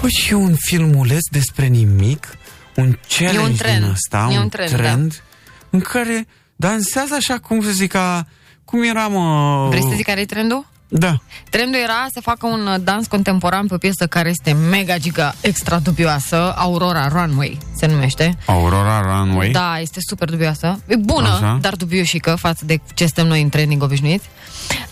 [0.00, 2.36] Bă, și un filmuleț despre nimic,
[2.76, 3.78] un challenge E un trend.
[3.82, 4.76] din ăsta, E un, un trend, da.
[4.76, 5.22] trend
[5.70, 8.26] în care dansează așa, cum să zic, ca,
[8.64, 9.66] cum era, mă...
[9.68, 10.66] Vrei să zic care e trendul?
[10.92, 11.16] Da.
[11.50, 15.34] Trendul era să facă un uh, dans contemporan pe o piesă care este mega giga
[15.40, 18.36] extra dubioasă, Aurora Runway se numește.
[18.46, 19.50] Aurora Runway.
[19.50, 20.80] Da, este super dubioasă.
[20.86, 21.58] E bună, Așa.
[21.60, 24.28] dar dubioșică față de ce suntem noi în trending obișnuiți.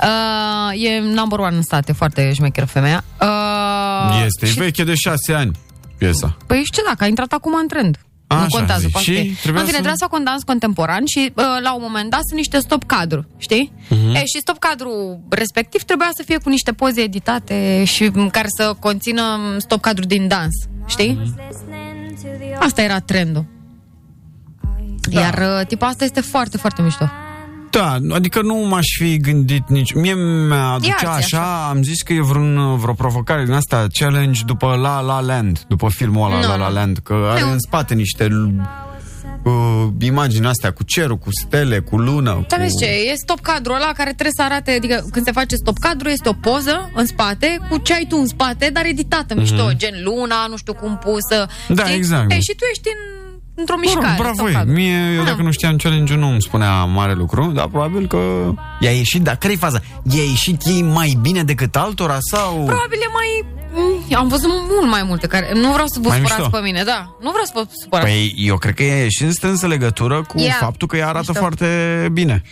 [0.02, 3.04] Uh, e number one în state, foarte șmecheră femeia.
[3.20, 5.50] Uh, Este și, veche de șase ani
[5.98, 6.36] piesa.
[6.46, 7.98] Păi știu dacă a intrat acum în trend.
[8.28, 8.90] Așa, nu contează, zici.
[8.92, 9.34] poate Și fi.
[9.34, 12.10] trebuia În fine, să- trebuia să facă un dans contemporan și uh, la un moment
[12.10, 13.72] dat sunt niște stop cadru, știi?
[13.88, 14.14] Mhm.
[14.14, 18.46] E, și stop cadru respectiv trebuia să fie cu niște poze editate și m, care
[18.56, 19.22] să conțină
[19.54, 20.54] m, stop cadru din dans,
[20.86, 21.18] știi?
[21.22, 21.40] Mhm.
[22.58, 23.44] Asta era trendul.
[25.10, 25.20] Da.
[25.20, 27.10] Iar uh, tipul asta este foarte, foarte mișto.
[27.70, 29.92] Da, adică nu m-aș fi gândit nici...
[29.92, 31.68] Mie mi-aducea Ia-ți așa, așa.
[31.68, 35.88] am zis că e vreun, vreo provocare din asta, challenge după La La Land, după
[35.90, 36.74] filmul ăla Nu, La La nu.
[36.74, 37.50] Land, că are Nu.
[37.50, 38.28] în spate niște
[39.42, 42.44] uh, imagini astea cu cerul, cu stele, cu lună.
[42.48, 42.64] Dar cu...
[42.64, 45.78] vezi ce, e stop cadru ăla care trebuie să arate, adică când se face stop
[45.78, 49.68] cadru este o poză în spate cu ce ai tu în spate, dar editată mișto,
[49.72, 51.46] gen luna, nu știu cum pusă.
[51.68, 51.74] Mhm.
[51.74, 52.30] Da, exact.
[52.32, 53.27] E, și tu ești în,
[53.58, 54.16] într-o Mă rog, mișcare.
[54.18, 54.52] bravo stop ei.
[54.54, 54.72] cadru.
[54.72, 55.30] Mie, eu Da.
[55.30, 58.18] dacă nu știam challenge nu îmi spunea mare lucru, dar probabil că
[58.80, 59.80] i-a ieșit, dar care-i faza?
[60.16, 62.52] I-a ieșit ei mai bine decât altora sau...
[62.54, 63.56] Probabil e mai...
[63.72, 65.50] Mm, Am văzut mult mai multe care...
[65.54, 66.56] Nu vreau să vă Mai supărați mișto.
[66.56, 67.16] pe mine, da.
[67.20, 68.10] Nu vreau să vă supărați.
[68.10, 71.24] Păi eu cred că e și în strânsă legătură cu Ia, faptul că ea arată
[71.26, 71.40] mișto.
[71.40, 72.42] foarte bine.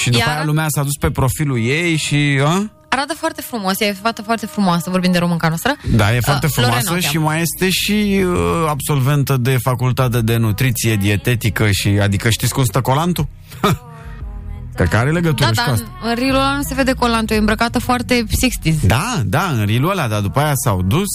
[0.00, 2.40] Și după Ea aia lumea s-a dus pe profilul ei și...
[2.44, 2.70] A?
[2.94, 5.76] Arată foarte frumos, e fată foarte frumoasă, vorbim de românca noastră.
[5.96, 7.26] Da, e foarte Uh, Lorena frumoasă o și cheamă.
[7.28, 8.36] mai este și uh,
[8.68, 13.26] absolventă de facultate de nutriție dietetică și adică știți cum stă colantul?
[14.76, 15.86] Cred că are legătură Da, și cu dar asta.
[16.02, 18.80] în, în rilul ăla nu se vede colantul, e îmbrăcată foarte 60s.
[18.86, 21.08] Da, da, în rilul ăla, dar după aia s-au dus,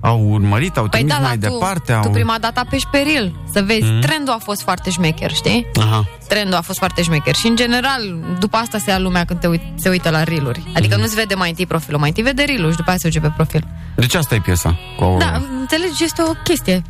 [0.00, 2.10] au urmărit, au Păi trimis da, mai dar tu, departe, tu au...
[2.10, 3.82] prima dată apeși pe reel, să vezi.
[3.90, 4.00] Mhm.
[4.00, 5.66] Trendul a fost foarte șmecher, știi?
[5.80, 6.04] Aha.
[6.28, 9.46] Trendul a fost foarte șmecher și, în general, după asta se ia lumea când te
[9.46, 10.62] uit, se uită la reel-uri.
[10.74, 11.02] Adică Mhm.
[11.02, 13.32] nu-ți vede mai întâi profilul, mai întâi vede reel și după aia se duce pe
[13.36, 13.66] profil.
[13.94, 15.24] Deci asta e piesa cu Aurora.
[15.30, 16.82] Da, înțelegi, este o chestie.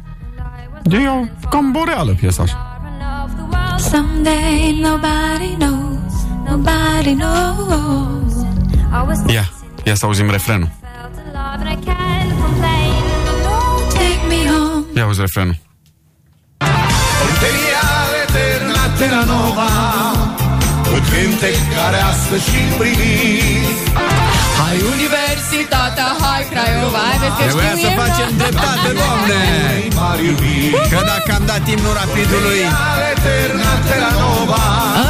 [0.90, 2.80] E o cam boreală piesa așa.
[3.78, 6.12] Someday nobody knows,
[6.48, 8.44] nobody knows.
[9.32, 9.50] Ia,
[9.84, 10.68] ia să auzim refrenul.
[14.98, 15.06] Take me home.
[15.06, 15.56] Ia auzi refrenul.
[17.30, 19.70] Imperial eterna terra nova
[20.88, 23.76] Cu cântec care astăzi și primit
[24.60, 28.38] Hai Universitatea, hai Craiova, hai vezi că Trebuia știu să eu, facem da.
[28.42, 29.42] dreptate, doamne!
[30.00, 32.60] Mari iubiri Că dacă am dat imnul rapidului...
[32.68, 34.64] Imperial eterna terra nova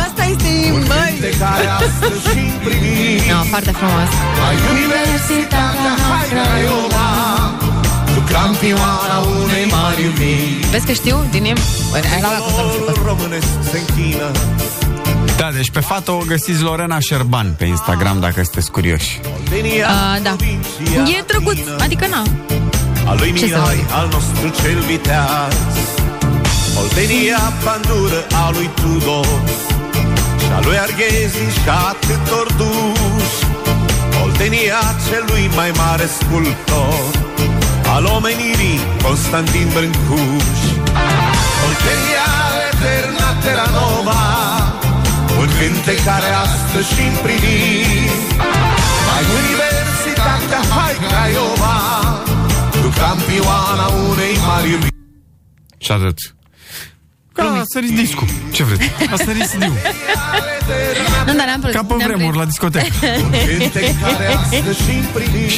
[0.04, 0.52] Asta este,
[0.90, 1.12] măi!
[1.12, 4.10] Cântec care astăzi și primit No, foarte frumos.
[4.42, 7.06] Hai Universitatea, hai Craiova
[7.60, 7.67] Tu
[8.32, 11.56] campioana unei mari iubiri Vezi că știu din im?
[11.90, 13.02] Băi, ai la cum să nu știu pe asta.
[13.06, 14.30] românesc se închină
[15.36, 19.20] Da, deci pe fată o găsiți Lorena Șerban pe Instagram dacă sunteți curioși.
[19.24, 20.36] Uh, da.
[21.18, 22.22] E drăguț, adică na.
[23.06, 23.86] Al lui Ce să Mihai, vorbim?
[23.98, 25.54] al nostru cel viteaz
[26.80, 29.26] Oltenia bandură a lui Tudor
[30.42, 33.38] Și a lui Arghezi și atâtor duși
[34.24, 37.00] Oltenia celui mai mare sculptor
[37.98, 40.60] Al omenirii Constantin Brâncuș
[41.66, 42.28] Oltenia
[42.72, 44.22] eterna terra nova
[45.40, 47.56] Un cântec care astăzi și împlini
[49.08, 51.76] Mai Universitatea Hai Craiova
[52.70, 54.78] Tu campioana unei mari
[55.78, 56.18] Și atât.
[57.32, 58.24] Ca a sărit discu.
[58.52, 58.90] Ce vreți?
[59.12, 59.76] A sărit CD-ul.
[61.26, 61.80] Nu, dar n-am plăcut.
[61.80, 62.84] Ca pe n-am vremuri la discotecă.
[63.58, 65.52] cântec care astăzi și împlini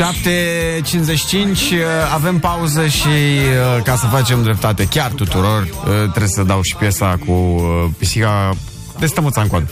[2.10, 5.70] 7.55 Avem pauză și uh, Ca să facem dreptate chiar tuturor uh,
[6.00, 8.50] Trebuie să dau și piesa cu uh, Pisica
[8.98, 9.70] de stămâța în coadă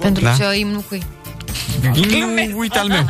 [0.00, 0.32] Pentru Da?
[0.32, 1.02] ce imnul cui?
[1.82, 3.06] Nu, Uite al meu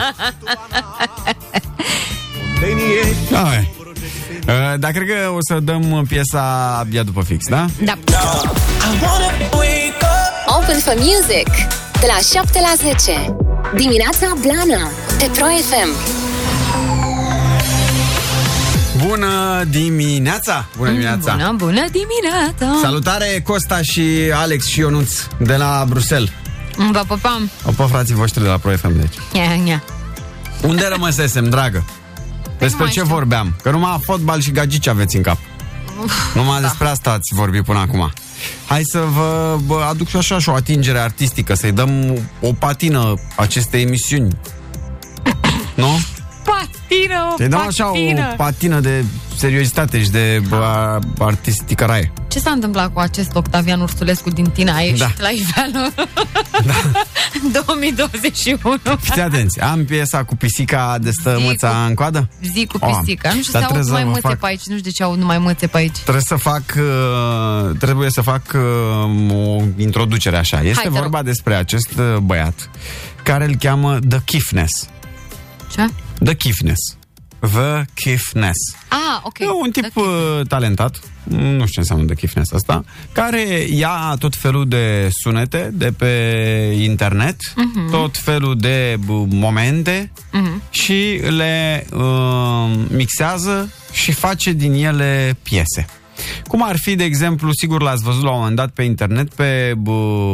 [2.65, 3.69] Oltenie da, e.
[4.49, 7.67] Uh, Dar cred că o să dăm piesa abia după fix, da?
[7.85, 7.99] Da.
[10.65, 11.49] Open for Music
[12.01, 13.37] de la 7 la 10.
[13.75, 15.91] Dimineața Blana pe Pro FM.
[19.07, 20.67] Bună dimineața!
[20.77, 21.33] Bună dimineața!
[21.33, 22.79] Bună, bună dimineața!
[22.83, 24.03] Salutare Costa și
[24.35, 26.31] Alex și Ionuț de la Bruxelles
[26.93, 27.51] Vă pupam.
[27.65, 29.15] Opa frații voștri de la Pro FM deci.
[29.33, 29.83] Ia, ia.
[30.63, 31.85] Unde rămăsesem, dragă?
[32.59, 33.15] Despre mai ce știu.
[33.15, 33.57] vorbeam?
[33.63, 35.39] Că numai fotbal și gagici aveți în cap.
[36.35, 36.67] Numai da.
[36.67, 38.13] despre asta ați vorbit până acum.
[38.67, 43.15] Hai să vă, vă aduc și așa și o atingere artistică, să-i dăm o patină
[43.37, 44.29] acestei emisiuni.
[45.75, 45.99] nu?
[46.45, 48.35] Patină, o Să-i dăm așa o patină.
[48.37, 49.05] patină de
[49.37, 52.13] seriozitate și de bă, artistică raie.
[52.35, 54.75] Ce s-a întâmplat cu acest Octavian Ursulescu din Tina?
[54.77, 55.11] A ieșit Da.
[55.19, 55.93] la iveală?
[56.65, 56.75] Da.
[57.67, 58.59] 2021.
[59.01, 62.29] Fiți atenți, am piesa cu pisica de stă Zi măța cu- în coadă?
[62.55, 63.33] Zi cu Oh, pisica.
[63.33, 64.63] Nu știu, dar se aud trebuie să numai vă mățe fac- pe aici.
[64.65, 65.97] Nu știu de ce aud numai mățe pe aici.
[65.99, 71.23] Trebuie să fac uh, Trebuie să fac uh, O introducere așa Este Hai, te vorba
[71.23, 72.71] despre acest uh, băiat
[73.23, 74.89] Care îl cheamă The Kiffness
[75.75, 75.87] Ce?
[76.25, 76.81] The Kiffness
[77.53, 78.57] The Kiffness
[78.89, 79.39] Ah, ok.
[79.39, 84.17] E un tip Da, uh, talentat Nu știu ce înseamnă The Kiffness asta Care ia
[84.19, 86.07] tot felul de sunete De pe
[86.81, 87.91] internet Mhm.
[87.91, 90.13] Tot felul de uh, momente
[90.71, 95.87] Și le uh, mixează Și face din ele piese
[96.49, 99.75] cum ar fi, de exemplu, sigur l-ați văzut la un moment dat pe internet pe
[99.79, 99.91] bă,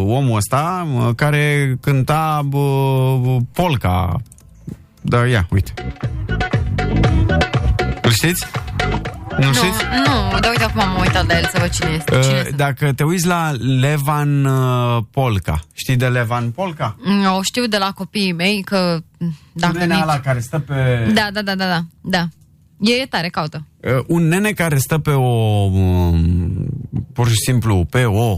[0.06, 2.58] omul ăsta bă, care cânta bă,
[3.52, 4.20] polca.
[5.00, 5.74] Da, ia, uite.
[8.22, 8.46] Îl știți?
[9.38, 9.82] Nu Nu, știți?
[10.06, 12.18] nu, dar uite acum am uitat la el să văd cine este.
[12.20, 12.50] Cine Uh, este?
[12.56, 16.96] dacă te uiți la Levan uh, Polca, știi de Levan Polca?
[17.04, 18.98] Mm, O știu de la copiii mei că
[19.52, 20.04] dacă Nenea nici...
[20.04, 21.10] ăla care stă pe...
[21.14, 22.26] Da, da, da, da, da, da.
[22.78, 23.66] E tare, caută.
[23.80, 25.28] Uh, un nene care stă pe o...
[25.64, 26.66] Um,
[27.12, 28.36] pur și simplu pe o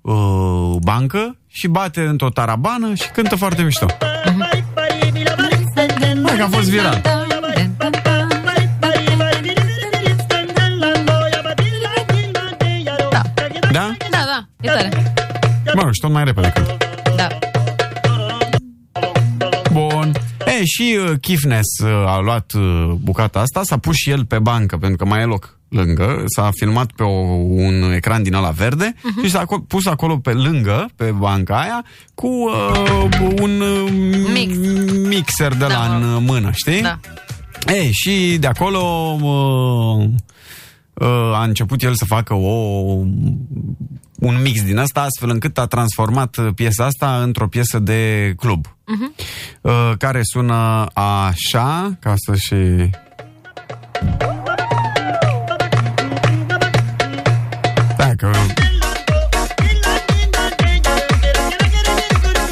[0.00, 3.86] uh, bancă și bate într-o tarabană și cântă foarte mișto.
[6.24, 7.25] Hai că a fost viral.
[15.76, 16.76] Mă rog, și tot mai repede cântă.
[17.16, 17.28] Da.
[19.72, 20.12] Bun.
[20.46, 24.38] E, și uh, Kifnes uh, a luat uh, bucata asta, s-a pus și el pe
[24.38, 28.50] bancă, pentru că mai e loc lângă, s-a filmat pe o, un ecran din ăla
[28.50, 29.24] verde uh-huh.
[29.24, 31.84] și s-a aco- pus acolo pe lângă, pe banca aia,
[32.14, 33.08] cu uh,
[33.40, 33.92] un uh,
[34.32, 34.56] Mix.
[35.08, 36.22] mixer de Da, la mă în rog.
[36.22, 36.82] mână, știi?
[36.82, 36.98] Da.
[37.72, 38.80] Ei, și de acolo
[39.22, 40.04] uh,
[40.94, 42.52] uh, a început el să facă o,
[44.20, 48.66] un mix din asta, astfel încât a transformat piesa asta într-o piesă de club.
[48.66, 49.24] Uh-huh.
[49.60, 52.90] Uh, care sună așa, ca să și...
[57.96, 58.30] Da, că...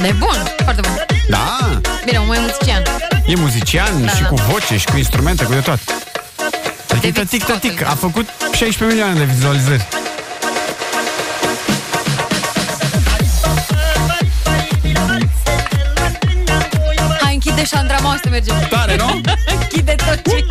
[0.00, 1.04] De bun, foarte bun.
[1.28, 1.58] Da,
[2.04, 2.82] Bine, omul e muzician.
[3.26, 4.28] e muzician Da, și da.
[4.28, 5.82] cu voce și cu instrumente, cu de toate.
[6.88, 9.88] David Tic, tic, Scott, tic, îl a făcut 16 milioane de vizualizări.
[17.70, 18.66] Hai, închide șandrama, o să mergem.
[18.70, 19.20] Tare, nu?
[19.60, 20.44] închide tot ce...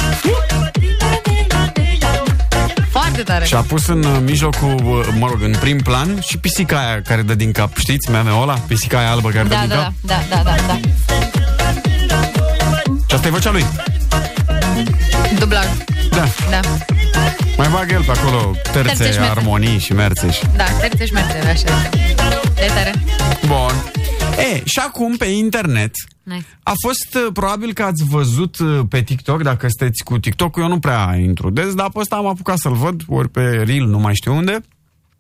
[2.89, 3.45] Foarte tare.
[3.45, 7.02] Și a pus în uh, mijlocul, uh, mă rog, în prim plan și pisica aia
[7.02, 7.78] care dă din cap.
[7.78, 8.54] Știți, mea ăla?
[8.54, 9.91] Pisica aia albă care dă Da, din da, cap.
[10.02, 10.80] da, da, da, da, da.
[13.08, 13.65] Și asta e vocea lui.
[15.39, 15.65] Dublaj.
[16.10, 16.28] Da.
[16.49, 16.60] Da,
[17.58, 19.19] Mai bagă el pe acolo Terțe și terțe, merțe.
[19.38, 20.41] armonii și merțe și...
[20.56, 21.89] da, terțe și merțe, așa.
[22.56, 22.93] De tare.
[23.47, 24.02] Bun.
[24.38, 25.91] E, și acum pe internet
[26.24, 26.46] Nice.
[26.63, 30.67] a fost, uh, probabil că ați văzut uh, pe TikTok, dacă sunteți cu TikTok, eu
[30.67, 34.00] nu prea intru des, dar pe ăsta am apucat să-l văd, ori pe Reel, nu
[34.00, 34.63] mai știu unde.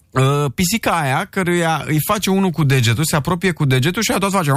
[0.09, 4.17] Uh, pisica aia, căruia îi face unul cu degetul, se apropie cu degetul și ea
[4.17, 4.51] tot face...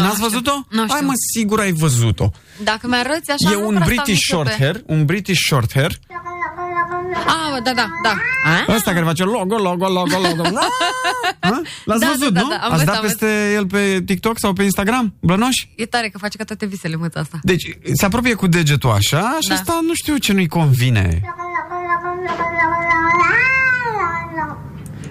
[0.00, 0.24] N-ați știu.
[0.28, 0.66] văzăto?
[0.70, 0.92] Nu știu.
[0.94, 2.30] Hai mă, sigur ai văzut-o.
[2.64, 5.40] Dacă mi-arăți așa, e nu un prea stau British mișto short pe- hair, un British
[5.46, 5.98] short hair,
[7.14, 8.14] Ah, da, da, da.
[8.68, 8.74] A?
[8.74, 10.42] ăsta care face logo, logo, logo, logo.
[11.40, 11.60] Ha?
[11.84, 12.48] L-ați Da, văzut, da, nu?
[12.48, 15.14] da, da, am Ați văzut, dat am peste el pe TikTok sau pe Instagram?
[15.20, 15.72] Blănoși?
[15.76, 17.38] E tare că face ca toate visele mâța asta.
[17.42, 19.54] Deci, se apropie cu degetul așa și Da.
[19.54, 21.20] asta nu știu ce nu-i convine.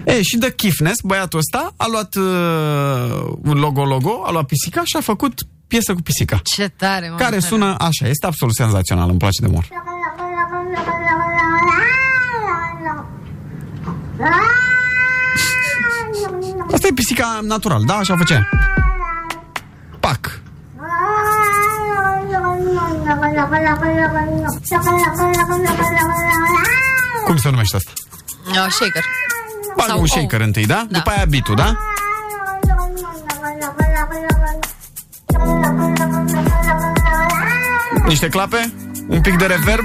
[0.04, 5.00] E, și de Kifnes, băiatul ăsta, a luat uh, logo-logo, a luat pisica și a
[5.00, 5.32] făcut
[5.66, 6.40] piesă cu pisica.
[6.44, 7.16] Ce tare, mă.
[7.16, 9.68] Care sună așa, este absolut senzațional, îmi place de mor.
[16.72, 17.94] Asta e pisica natural, da?
[17.94, 18.48] Așa făcea.
[20.00, 20.40] Pac.
[27.24, 27.90] Cum se numește asta?
[28.48, 29.02] Oh, shaker.
[29.76, 30.06] Bagă Sau un o.
[30.06, 30.74] shaker întâi, da?
[30.74, 30.86] Da.
[30.98, 31.76] După aia bitul, da?
[38.06, 38.72] Niște clape?
[39.08, 39.84] Un pic de reverb?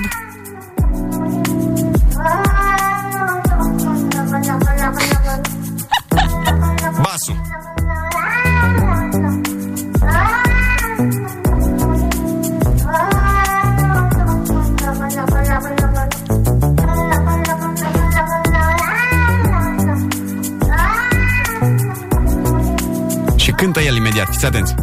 [24.14, 24.74] Imediat, fiți atenți.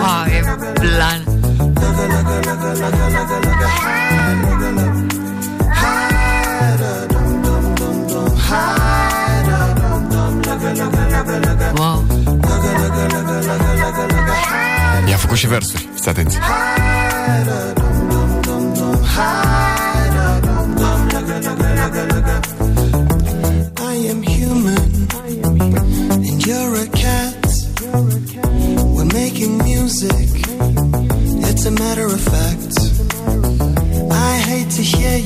[0.00, 0.40] Ah, e
[0.80, 1.24] plan.
[11.76, 12.04] Wow.
[15.08, 16.38] I-a făcut și versuri, fiți atenți.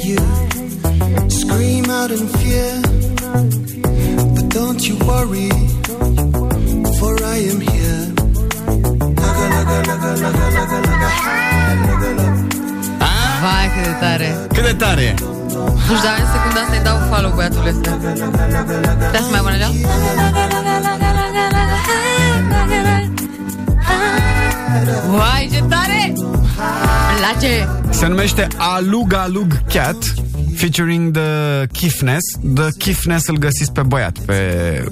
[0.01, 0.19] You
[1.29, 2.81] scream out in fear,
[4.35, 5.51] but don't you worry,
[6.99, 8.13] for I am here.
[13.43, 14.37] Vai, cât de tare.
[14.53, 15.15] Cât de tare e?
[15.19, 17.91] Nu știu, dar în secunda asta îi dau follow băiatul ăsta.
[19.05, 19.71] Putea să mai bună așa?
[25.11, 26.13] Vai, ce tare!
[26.15, 27.82] Îmi place!
[28.03, 30.15] Se numește Alug Alug Cat
[30.57, 32.21] featuring The Kifness.
[32.55, 34.35] The Kifness îl găsiți pe băiat pe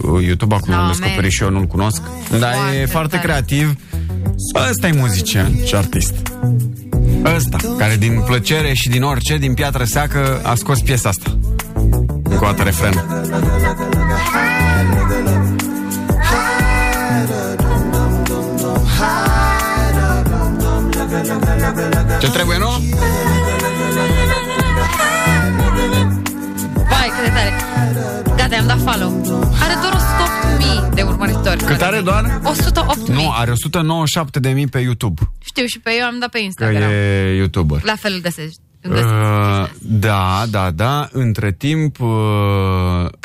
[0.03, 1.31] uh, YouTube, acum No, am descoperit man.
[1.31, 2.03] și eu, nu-l cunosc.
[2.39, 3.27] Dar e Foarte foarte tare.
[3.27, 3.75] creativ.
[4.71, 6.15] Ăsta e muzician și artist.
[7.37, 11.39] Ăsta, care din plăcere și din orice, din piatră seacă, a scos piesa asta.
[12.23, 13.05] Încă o dată refren.
[22.21, 22.90] Ce trebuie, nu?
[28.71, 29.53] Gata, i-am dat follow.
[29.63, 29.95] Are doar
[30.91, 31.65] 108.000 de urmăritori.
[31.65, 32.41] Cât are doar?
[32.45, 33.15] 108.000.
[33.15, 35.21] Nu, are 197.000 pe YouTube.
[35.45, 36.83] Știu și pe eu am dat pe Că Instagram.
[36.91, 37.81] e YouTuber.
[37.85, 38.59] La fel îl găsești.
[38.81, 39.13] Îl găsești.
[39.15, 41.09] Uh, da, da, da.
[41.13, 42.09] Între timp, uh,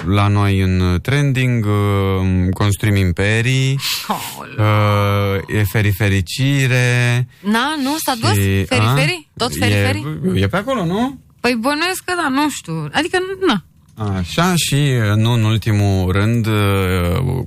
[0.05, 5.35] la noi în trending, uh, construim imperii, Aoleu.
[5.47, 7.27] uh, e ferifericire.
[7.39, 8.29] Na, nu, s-a dus?
[8.31, 9.27] și- Feriferi?
[9.29, 9.33] a?
[9.37, 10.03] Tot feriferi?
[10.35, 11.19] E, e pe acolo, nu?
[11.39, 12.89] Păi bănuiesc că da, nu știu.
[12.93, 13.63] Adică, na.
[13.97, 16.53] Așa și, nu în ultimul rând, uh,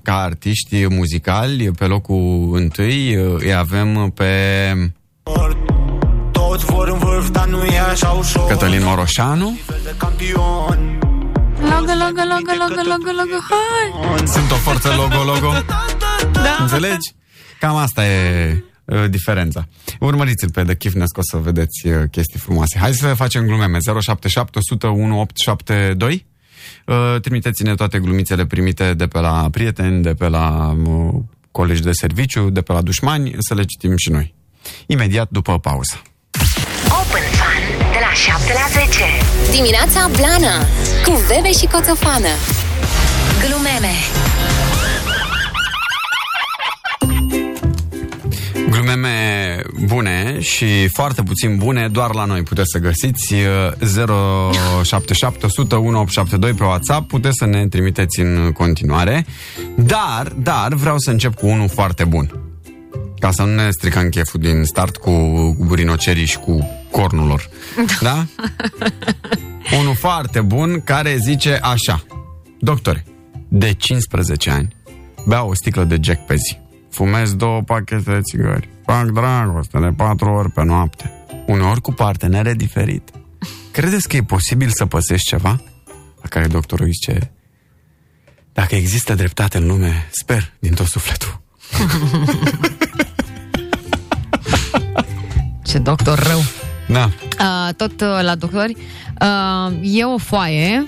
[0.02, 4.32] ca artiști muzicali, pe locul întâi, uh, îi avem pe
[6.32, 9.58] Toți vor în vârf, dar nu e așa ușor Cătălin Moroșanu.
[9.84, 10.98] de campion
[11.60, 14.26] Logă, logă, logă, logă, logă, logă, hai!
[14.26, 15.52] Sunt o forță logo-logo.
[16.32, 16.56] Da.
[16.60, 17.14] Înțelegi?
[17.60, 19.68] Cam asta e uh, diferența.
[20.00, 22.78] Urmăriți-l pe The Kifnes, că o să vedeți uh, chestii frumoase.
[22.78, 23.78] Hai să facem glumeme.
[24.00, 26.26] 077 101 872.
[26.88, 31.14] Uh, trimiteți-ne toate glumițele primite de pe la prieteni, de pe la uh,
[31.50, 34.34] colegi de serviciu, de pe la dușmani, să le citim și noi.
[34.86, 36.02] Imediat după pauză.
[36.84, 37.62] Open Fun
[37.92, 39.04] de la 7 la 10.
[39.56, 40.56] Dimineața Blana
[41.04, 42.32] Cu Bebe și Coțofană
[43.44, 43.94] Glumeme
[48.70, 55.76] Glumeme bune și foarte puțin bune doar la noi puteți să găsiți uh, 077 100
[55.76, 59.26] 1872 pe WhatsApp, puteți să ne trimiteți în continuare.
[59.76, 62.40] Dar, dar vreau să încep cu unul foarte bun.
[63.18, 65.10] Ca să nu ne stricăm cheful din start cu
[65.58, 67.48] burinocerii și cu cornul lor.
[68.00, 68.26] Da?
[69.80, 72.02] unul foarte bun care zice așa.
[72.58, 73.04] Doctore,
[73.48, 74.76] de 15 ani
[75.26, 76.67] beau o sticlă de Jack pe zi.
[76.98, 78.68] Fumez două pachete de țigări.
[78.84, 81.10] Fac dragoste de patru ori pe noapte.
[81.46, 83.12] Uneori cu partenere diferite.
[83.76, 85.60] Credeți că e posibil să păsești ceva?
[86.22, 87.30] La care doctorul zice
[88.52, 91.40] Dacă există dreptate în lume, sper din tot sufletul.
[95.68, 96.40] Ce doctor rău.
[96.88, 97.10] Da.
[97.40, 98.76] Uh, tot uh, la doctori,
[99.20, 100.86] uh, e o foaie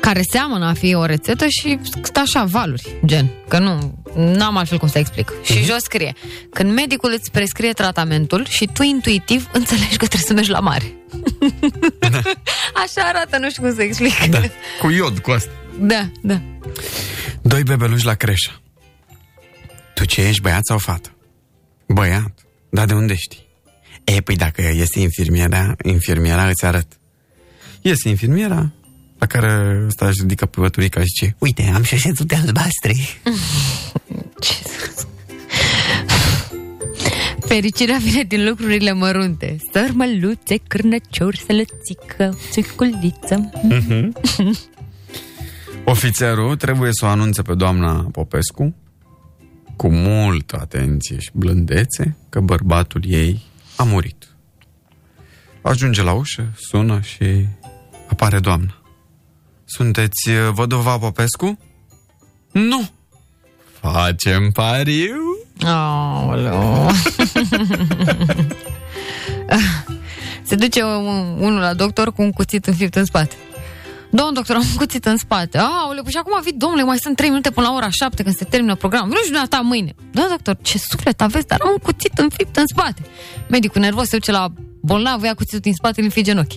[0.00, 4.78] care seamănă a fi o rețetă și stă așa valuri, gen, că nu, n-am altfel
[4.78, 5.32] cum să explic.
[5.42, 6.14] Și jos scrie,
[6.52, 10.92] când medicul îți prescrie tratamentul și tu intuitiv înțelegi că trebuie să mergi la mare.
[12.84, 14.24] așa arată, nu știu cum să explic.
[14.30, 14.40] Da.
[14.80, 15.50] Cu iod, cu asta.
[15.80, 16.10] da.
[16.22, 16.40] da.
[17.42, 18.60] Doi bebeluși la creșă.
[19.94, 21.16] Tu ce ești, băiat sau fată?
[21.86, 22.34] Băiat?
[22.70, 23.46] Dar de unde știi?
[24.04, 26.86] E, păi dacă este infirmiera, infirmiera îți arăt.
[27.82, 28.72] Este infirmiera,
[29.18, 33.20] la care ăsta își ridică pe băturica și zice Uite, am șoșețute albastri.
[37.48, 39.56] Fericirea vine din lucrurile mărunte.
[39.72, 43.50] Sărmăluțe, cârnăciori, sălățică, țiculiță.
[45.84, 48.74] Ofițerul trebuie să o anunțe pe doamna Popescu
[49.76, 53.42] cu multă atenție și blândețe că bărbatul ei
[53.76, 54.28] a murit.
[55.62, 57.46] Ajunge la ușă, sună și
[58.08, 58.82] apare doamna.
[59.70, 61.58] Sunteți uh, văduva Popescu?
[62.52, 62.88] Nu.
[63.80, 65.16] Facem pariu?
[65.66, 66.90] Aoleu.
[70.42, 73.34] Se duce un- unul la doctor cu un cuțit înfipt în spate.
[74.10, 75.58] Domnul doctor, am un cuțit în spate.
[75.58, 78.34] Aoleu, păi și acum vii, domnule, mai sunt 3 minute până la ora 7 când
[78.36, 79.08] se termină programul.
[79.08, 79.94] Vreau și dumneata mâine.
[80.12, 83.02] Da, doctor, ce suflet aveți, dar am un cuțit înfipt în spate.
[83.48, 84.48] Medicul nervos se duce la
[84.80, 86.52] bolnav, ia cuțitul din spate, îl înfige în ochi.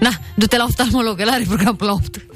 [0.00, 2.26] Na, du-te la oftalmolog, el are program până la 8.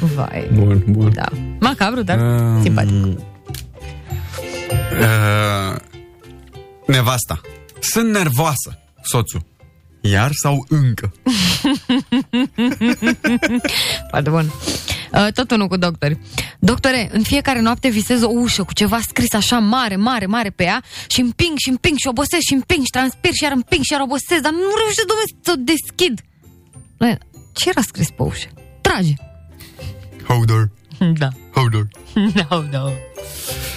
[0.14, 0.48] Vai.
[0.52, 1.12] Bun, bun.
[1.14, 1.26] Da.
[1.60, 2.92] Macabru, dar Um, simpatic.
[2.94, 3.18] Uh,
[6.86, 7.40] nevasta.
[7.80, 9.44] Sunt nervoasă, soțul.
[10.00, 11.12] Iar sau încă?
[14.10, 14.52] Foarte bun.
[15.14, 16.18] Uh, tot unul cu doctori.
[16.58, 20.64] Doctore, în fiecare noapte visez o ușă cu ceva scris așa mare, mare, mare pe
[20.64, 23.92] ea și împing și împing și obosesc și împing și transpir și iar împing și
[23.92, 26.20] iar obosesc, dar nu reușesc, domnule, să o deschid.
[26.98, 27.18] Bă,
[27.52, 28.48] Ce era scris pe ușă?
[28.80, 29.14] Trage.
[30.28, 30.70] Hodor.
[31.18, 31.28] Da.
[31.54, 31.88] Hodor.
[32.14, 32.90] No, no.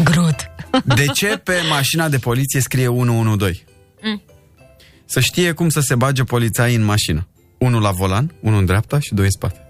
[0.04, 0.52] Grot.
[0.96, 3.64] De ce pe mașina de poliție scrie 112?
[4.02, 4.22] Mm.
[5.06, 7.28] Să știe cum să se bage polițai în mașină.
[7.58, 9.70] Unul la volan, unul în dreapta și doi în spate.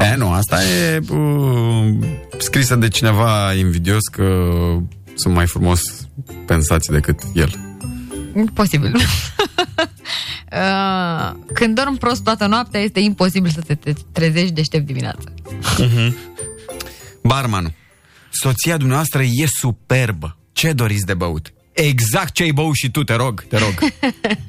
[0.00, 1.94] E, nu, asta e uh,
[2.38, 4.50] scrisă de cineva invidios că
[5.14, 5.80] sunt mai frumos
[6.46, 7.50] pensați decât el.
[8.54, 8.96] Posibil.
[10.52, 15.32] Uh, când dorm prost toată noaptea, este imposibil să te te trezești deștept dimineața.
[17.22, 17.72] Barmanul,
[18.30, 20.36] soția dumneavoastră e superbă.
[20.52, 21.52] Ce doriți de băut?
[21.72, 23.74] Exact ce ai băut și tu, te rog, te rog.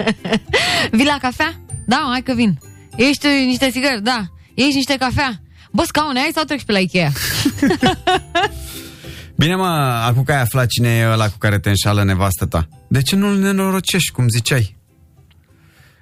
[0.98, 1.63] Vii la cafea?
[1.86, 2.60] Da, hai că vin.
[2.96, 4.02] Ești niște țigări?
[4.02, 4.26] Da.
[4.54, 5.42] Ești niște cafea?
[5.72, 7.12] Bă, scaune ai sau treci pe la Ikea?
[9.36, 9.68] Bine, mă,
[10.08, 13.16] acum că ai aflat cine e ăla cu care te înșală nevastă ta, de ce
[13.16, 14.78] nu-l nenorocești, cum ziceai?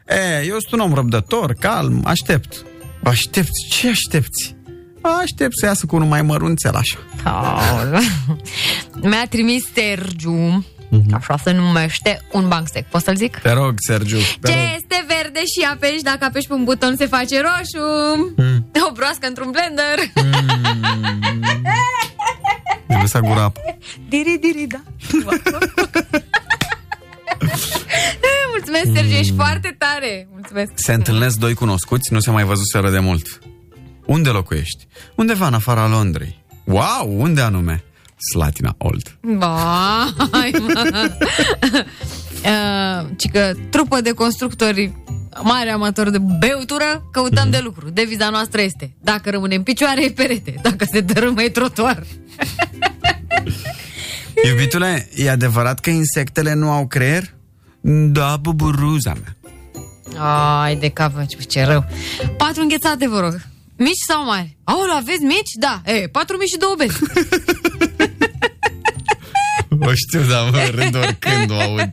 [0.08, 2.66] E, eu sunt un om răbdător, calm, aștept.
[3.04, 3.68] Aștepți?
[3.70, 4.56] Ce aștepți?
[5.02, 6.98] Aștept să iasă cu unul mai mărunțel așa.
[7.24, 8.02] Aoleu.
[9.02, 10.66] Mi-a trimis Sergiu,
[11.14, 12.86] așa se numește, un banc sec.
[12.86, 13.38] Poți să-l zic?
[13.38, 14.18] Te rog, Sergiu.
[14.42, 14.64] Te Ce rog.
[14.76, 17.86] este verde și apeși, dacă apeși pe un buton se face roșu.
[18.89, 19.98] O broască într-un blender.
[22.88, 23.60] Mi-a lăsat gura apă.
[24.10, 24.82] Diri, diri, da.
[28.52, 30.28] Mulțumesc, Sergiu, ești foarte tare.
[30.32, 30.72] Mulțumesc.
[30.76, 33.39] Se întâlnesc doi cunoscuți, nu se mai văzuseră de mult.
[34.06, 34.88] Unde locuiești?
[35.16, 36.44] Undeva în afara Londrei.
[36.64, 37.84] Wow, unde anume?
[38.30, 39.17] Slatina Old.
[39.22, 41.11] Bai, mă.
[42.45, 44.93] uh, ci că trupă de constructori
[45.43, 47.89] mare amator de beutură, căutăm de lucru.
[47.89, 50.55] Deviza noastră este, dacă rămâne în picioare, e perete.
[50.61, 52.03] Dacă se dărâmă, e trotuar.
[54.47, 57.34] Iubitule, e adevărat că insectele nu au creier?
[58.11, 59.36] Da, buburuza mea.
[60.61, 61.86] Ai de cap, ce, ce rău.
[62.38, 63.41] Patru înghețate, vă rog.
[63.78, 64.57] Mici sau mari?
[64.63, 65.51] Aoleu, aveți mici?
[65.59, 65.82] Da.
[65.86, 66.99] E, patru mici și două bezi.
[69.86, 71.90] O știu, dar mă râd oricând o aud.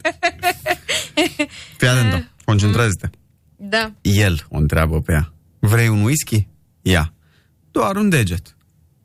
[1.77, 3.09] Fii atentă, concentrează-te.
[3.57, 3.93] Da.
[4.03, 5.33] El o întreabă pe ea.
[5.59, 6.47] Vrei un whisky?
[6.83, 7.13] Ea.
[7.71, 8.57] Doar un deget.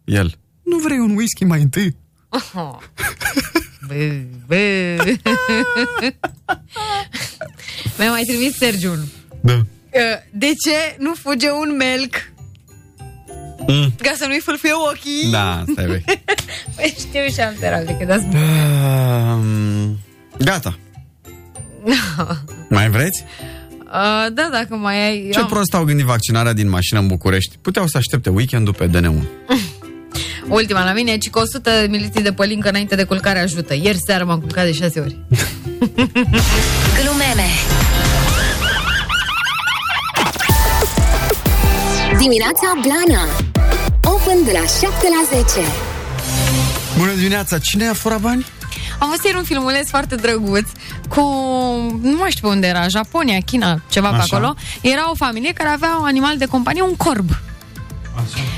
[0.04, 0.34] El.
[0.64, 1.96] Nu vrei un whisky mai întâi?
[2.30, 2.78] Oh.
[3.88, 5.16] Bă, bă.
[7.98, 9.08] Mi-a mai trimis Sergiu unul.
[9.42, 9.54] Da.
[9.54, 9.62] Uh,
[10.32, 12.33] De ce nu fuge un melc?
[13.68, 13.94] Mm.
[14.02, 15.32] Ca să nu-i fâlfie ochii?
[15.32, 16.04] Da, stai băi.
[16.76, 18.38] Păi știu și am terat decât asta.
[19.34, 20.00] Um,
[20.38, 20.78] gata.
[22.70, 23.24] Mai vreți?
[23.86, 25.30] Uh, da, dacă mai ai...
[25.32, 27.58] Ce am- prost au gândit vaccinarea din mașină în București.
[27.62, 29.24] Puteau să aștepte weekendul pe DN1.
[30.50, 33.74] Ultima la mine, ci că 100 ml de pălincă înainte de culcare ajută.
[33.74, 35.18] Ieri seara m-am culcat de 6 ori.
[37.02, 37.48] Glumeme
[42.18, 43.28] Dimineața Blana
[44.34, 45.68] Open de la 7 la 10
[46.98, 47.60] Bună dimineața!
[47.60, 48.46] Cine a furat bani?
[49.00, 50.70] Am văzut ieri un filmuleț foarte drăguț
[51.10, 51.22] cu,
[52.02, 54.36] nu mai știu pe unde era, Japonia, China, ceva pe Așa.
[54.36, 54.56] acolo.
[54.82, 57.30] Era o familie care avea un animal de companie, un corb.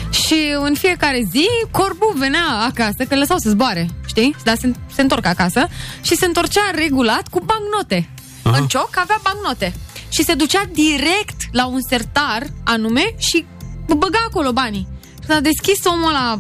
[0.10, 4.36] Și în fiecare zi, corbul venea acasă, că îl lăsau să zboare, știi?
[4.44, 5.68] Dar se, se întorc acasă
[6.02, 8.10] și se întorcea regulat cu bancnote.
[8.44, 8.58] Aha.
[8.58, 9.74] În cioc avea bancnote.
[10.10, 13.46] Și se ducea direct la un sertar anume și
[13.88, 14.94] băga acolo banii.
[15.26, 16.40] Și s-a deschis omul la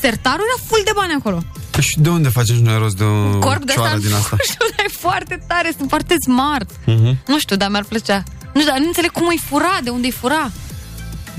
[0.00, 1.42] sertarul, era full de bani acolo.
[1.80, 4.36] Și de unde facem noi rost de o Corp de cioară asta, din asta?
[4.38, 6.70] nu știu, dar e foarte tare, sunt foarte smart.
[6.86, 7.18] Mhm.
[7.26, 8.22] Nu știu, dar mi-ar plăcea.
[8.54, 10.50] Nu știu, dar nu înțeleg cum îi fura, de unde îi fura.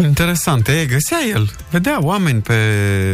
[0.02, 0.68] Interesant.
[0.68, 1.52] E, găsea el.
[1.70, 2.54] Vedea oameni pe...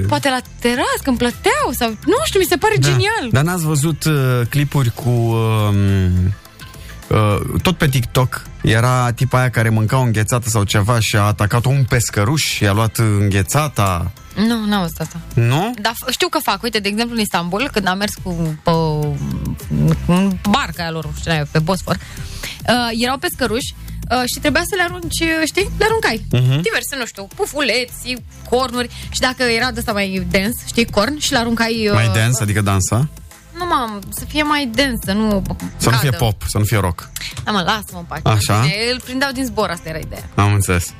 [0.07, 1.89] Poate la teras, când plăteau sau...
[1.89, 2.87] Nu știu, mi se pare Da.
[2.87, 3.27] genial.
[3.31, 4.13] Dar n-ați văzut uh,
[4.49, 5.09] clipuri cu...
[5.09, 5.73] Uh,
[7.13, 11.21] uh, tot pe TikTok era tipa aia care mânca o înghețată sau ceva și a
[11.21, 14.11] atacat un pescăruș și a luat înghețata.
[14.35, 15.19] Nu, n-am văzut asta.
[15.33, 15.73] Nu?
[15.81, 18.71] Dar f- știu că fac, uite, de exemplu, în Istanbul, când am mers cu pe,
[20.07, 23.75] în barca aia lor, știu, pe Bosfor, uh, erau pescăruși
[24.11, 26.25] uh, și trebuia să le arunci, uh, știi, le aruncai.
[26.31, 26.61] Mhm.
[26.61, 28.15] Diverse, nu știu, pufuleți,
[28.49, 31.87] cornuri și dacă era de asta mai dens, știi, corn și le aruncai...
[31.87, 33.07] Uh, Mai dance, adică dansa?
[33.61, 35.41] Nu, mam, să fie mai densă, nu
[35.77, 37.09] Să nu fie pop, să nu fie rock.
[37.43, 38.21] Da, mă, lasă-mă în pace.
[38.27, 38.59] Așa?
[38.61, 40.29] Bine, Îl prindeau din zbor, asta era ideea.
[40.35, 40.93] Am înțeles.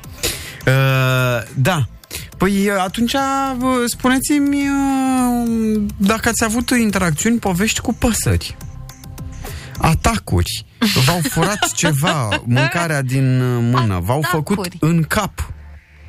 [0.66, 1.86] Uh, da.
[2.36, 3.20] Păi atunci uh,
[3.86, 8.56] spuneți-mi uh, dacă ați avut interacțiuni, povești cu păsări.
[9.78, 10.66] Atacuri.
[11.06, 14.00] V-au furat ceva, mâncarea din uh, mână.
[14.00, 15.52] V-au făcut în cap.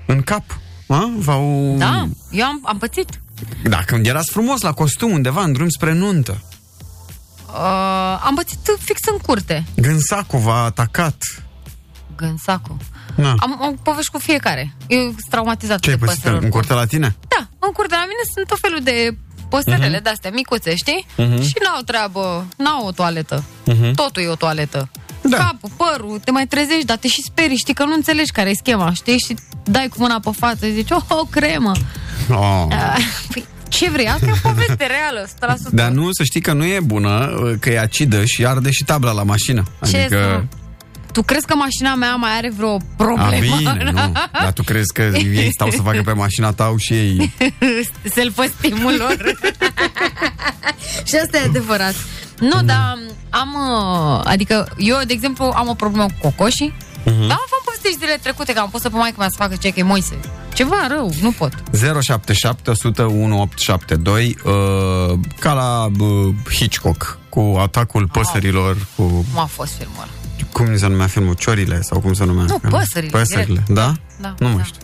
[0.05, 0.43] În cap.
[0.87, 1.11] A?
[1.17, 1.75] V-au...
[1.77, 3.21] Da, eu am, am pățit.
[3.63, 6.41] Da, când erați frumos la costum undeva în drum spre nuntă.
[7.47, 9.65] Uh, am pățit fix în curte.
[9.75, 11.15] Gânsacu v-a atacat.
[12.17, 12.77] Gânsacu.
[13.15, 13.35] Na.
[13.39, 14.73] Am, am povești cu fiecare.
[14.87, 16.43] Eu sunt traumatizat Ce ai de pățit păsări.
[16.43, 17.15] în curte la tine?
[17.27, 19.17] Da, în curte la mine sunt tot felul de
[19.49, 20.03] păsărele Mhm.
[20.03, 21.05] de-astea micuțe, știi?
[21.17, 21.41] Mhm.
[21.41, 23.43] Și n-au treabă, n-au o toaletă.
[23.65, 23.91] Mhm.
[23.93, 24.89] Totul e o toaletă.
[25.29, 25.37] Da.
[25.37, 28.53] Capul, părul, te mai trezești, dar te și sperii, știi că nu înțelegi care e
[28.53, 29.19] schema, știi?
[29.19, 31.71] Și dai cu mâna pe față, zici, oh, o cremă.
[32.29, 32.65] Oh.
[32.69, 32.97] Ah,
[33.33, 34.07] Păi, ce vrei?
[34.09, 35.27] Asta e o poveste reală,
[35.69, 35.71] 100%.
[35.71, 39.11] Dar nu, să știi că nu e bună, că e acidă și arde și tabla
[39.11, 39.63] la mașină.
[39.89, 40.47] Ce Adică...
[41.13, 43.55] Tu crezi că mașina mea mai are vreo A, problemă?
[43.57, 44.11] bine, nu.
[44.31, 47.33] Dar tu crezi că ei stau să facă pe mașina ta au și ei...
[48.15, 49.17] Self-esteemul lor.
[51.07, 51.95] și asta e adevărat.
[52.39, 52.97] Nu, dar
[53.29, 53.53] am...
[53.53, 56.73] uh, Adică eu, de exemplu, am o problemă cu cocoșii.
[57.05, 57.19] Mhm.
[57.19, 59.55] Dar am fost povestești zilele trecute că am pus să pe maică mea să facă
[59.55, 60.19] ce că e Moise.
[60.53, 61.53] Ceva rău, nu pot.
[62.01, 64.53] 077 101 872 uh,
[65.39, 70.09] ca la uh, Hitchcock cu atacul păsărilor cu Cum a fost filmul ăla?
[70.53, 73.69] Cum se numea filmul Ciorile sau cum se numea Nu, păsările, Păsările, direct.
[73.69, 73.93] da?
[74.21, 74.53] Da, Nu da.
[74.53, 74.81] mai știu.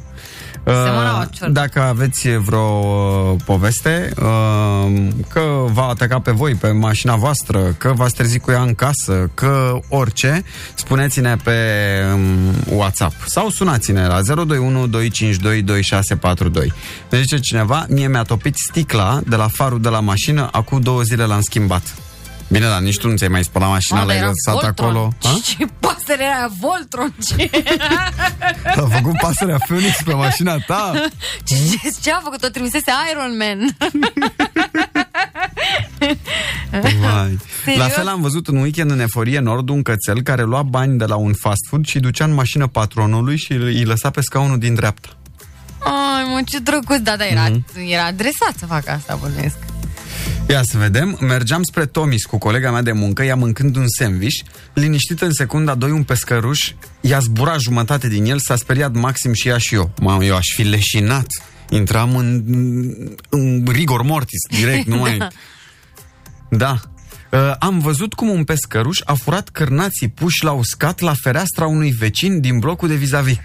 [0.65, 1.53] Semănau Uh, ciori.
[1.53, 5.41] dacă aveți vreo uh, poveste uh, că
[5.73, 9.79] v-a atacat pe voi, pe mașina voastră, că v-ați trezit cu ea în casă, că
[9.89, 10.43] orice,
[10.75, 11.55] spuneți-ne pe
[12.13, 16.73] um, WhatsApp sau sunați-ne la 021 252 2642.
[17.09, 21.01] Ne zice cineva, mie mi-a topit sticla de la farul de la mașină, acum două
[21.01, 21.95] zile l-am schimbat.
[22.49, 24.89] Bine, dar nici tu nu ți-ai mai spălat mașina, Mă, dar l-ai era lăsat Voltron.
[24.89, 25.13] acolo.
[25.35, 25.39] A?
[25.43, 27.13] Ce pasăre aia, Voltron?
[27.27, 27.49] Ce,
[28.65, 30.91] A făcut pasărea Phoenix pe mașina ta?
[31.47, 31.55] ce,
[32.01, 32.43] ce a făcut?
[32.43, 33.77] O trimisese Iron Man.
[37.01, 37.39] Vai.
[37.63, 37.81] Serios?
[37.83, 41.05] La fel am văzut în weekend în Eforie Nord un cățel care lua bani de
[41.05, 44.73] la un fast food și ducea în mașină patronului și îi lăsa pe scaunul din
[44.73, 45.09] dreapta.
[45.83, 46.97] Ai, mă, ce drăguț.
[46.99, 47.63] Da, da, era, Mhm.
[47.89, 49.55] era adresat să facă asta, bănuiesc.
[50.49, 51.17] Ia să vedem.
[51.21, 54.35] Mergeam spre Tomis cu colega mea de muncă, ea mâncând un sandwich,
[54.73, 56.71] liniștită în secunda 2 un pescăruș,
[57.01, 59.91] i-a zburat jumătate din el, s-a speriat maxim și ea și eu.
[60.01, 61.27] Mamă, eu aș fi leșinat.
[61.69, 62.43] Intram în,
[63.29, 65.17] în rigor mortis, direct, nu mai...
[66.49, 66.79] Da.
[67.31, 71.91] Uh, am văzut cum un pescăruș a furat cârnații puși la uscat la fereastra unui
[71.91, 73.37] vecin din blocul de vis-a-vis.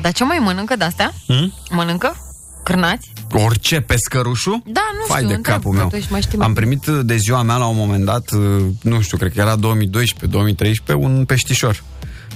[0.00, 1.12] Dar ce mai mănâncă de-astea?
[1.26, 1.52] Hmm?
[1.70, 2.16] Mănâncă?
[2.64, 3.12] Cârnați?
[3.36, 4.62] Orice pescărușul?
[4.66, 5.86] Da, nu Fai știu, de întreb, capul meu.
[5.86, 8.64] atunci mai știi mai Am primit uh, de ziua mea la un moment dat, uh,
[8.82, 11.82] nu știu, cred că era 2012-2013, un peștișor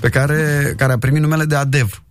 [0.00, 2.02] pe care, care a primit numele de Adev.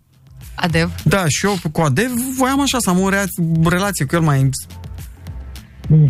[0.56, 0.92] Adev?
[1.04, 3.26] Da, și eu cu Adev voiam așa să am o rea-
[3.64, 4.50] relație cu el mai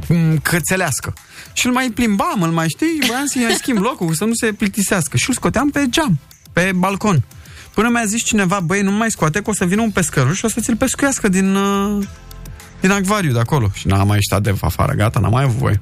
[0.08, 1.14] m, cățelească.
[1.54, 5.18] Și îl mai plimbam, îl mai știi, voiam să-i schimb locul, să nu se plictisească.
[5.18, 6.20] Și îl scoteam pe geam,
[6.54, 7.24] pe balcon.
[7.74, 10.46] Până mi-a zis cineva, băi, nu mai scoate, că o să vină un pescăruș și
[10.46, 12.04] o să ți-l pescuiască din, uh,
[12.80, 13.70] din acvariu de acolo.
[13.74, 15.82] Și n-am mai ieșit Adev afară, gata, n-am mai avut voie.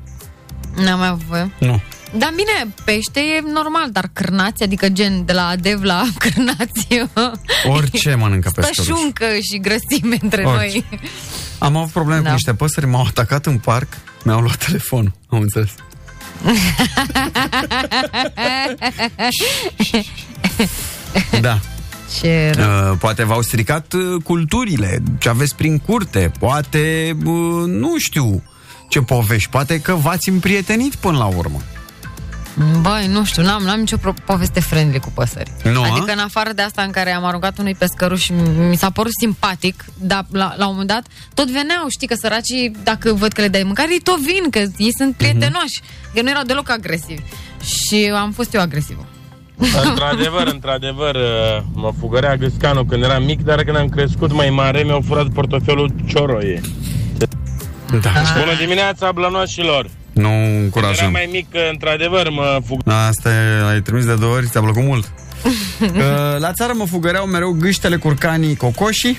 [0.75, 1.51] N-am mai avut voie.
[1.59, 1.81] Nu.
[2.17, 6.87] Dar bine, pește e normal, dar cârnați, adică gen de la adev la cârnați,
[7.67, 8.77] Orice mănâncă pescăruș.
[8.85, 10.83] stășuncă și grăsime între Orice.
[10.89, 10.99] noi.
[11.59, 12.27] Am avut probleme Da.
[12.27, 13.87] cu niște păsări, m-au atacat în parc,
[14.23, 15.69] mi-au luat telefonul, am înțeles.
[21.41, 21.59] Da.
[22.21, 22.91] Ce rău.
[22.91, 28.43] Uh, poate v-au stricat uh, culturile, ce aveți prin curte, poate, uh, nu știu
[28.89, 31.61] ce povești, poate că v-ați împrietenit până la urmă.
[32.81, 35.51] Băi, nu știu, n-am, n-am nicio pro- poveste friendly cu păsări.
[35.63, 35.91] Nu, a?
[35.91, 38.33] adică în afară de asta în care am aruncat unui pescăruș și
[38.69, 42.75] mi s-a părut simpatic, dar la, la un moment dat tot veneau, știi că săracii,
[42.83, 45.81] dacă văd că le dai mâncare, ei tot vin, că ei sunt prietenoși,
[46.13, 47.21] că nu erau deloc agresivi.
[47.63, 49.07] Și am fost eu agresivă.
[49.89, 54.83] Într-adevăr, într-adevăr, uh, mă fugărea gâscanul când eram mic, dar când am crescut mai mare,
[54.83, 56.61] mi-au furat portofelul cioroie.
[58.01, 58.09] Da.
[58.39, 59.89] Bună dimineața, blănoșilor!
[60.13, 60.95] Nu Când încurajăm.
[60.99, 62.81] eram mai mic, uh, într-adevăr, mă fug...
[63.07, 65.11] Asta e, ai trimis de două ori, ți-a plăcut mult.
[65.81, 65.91] Uh,
[66.39, 69.17] La țară mă fugăreau mereu gâștele, curcanii, cocoșii.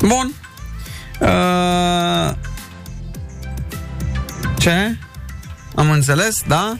[0.00, 0.32] Bun.
[1.20, 2.30] Uh,
[4.58, 4.96] Ce?
[5.74, 6.76] Am înțeles, da?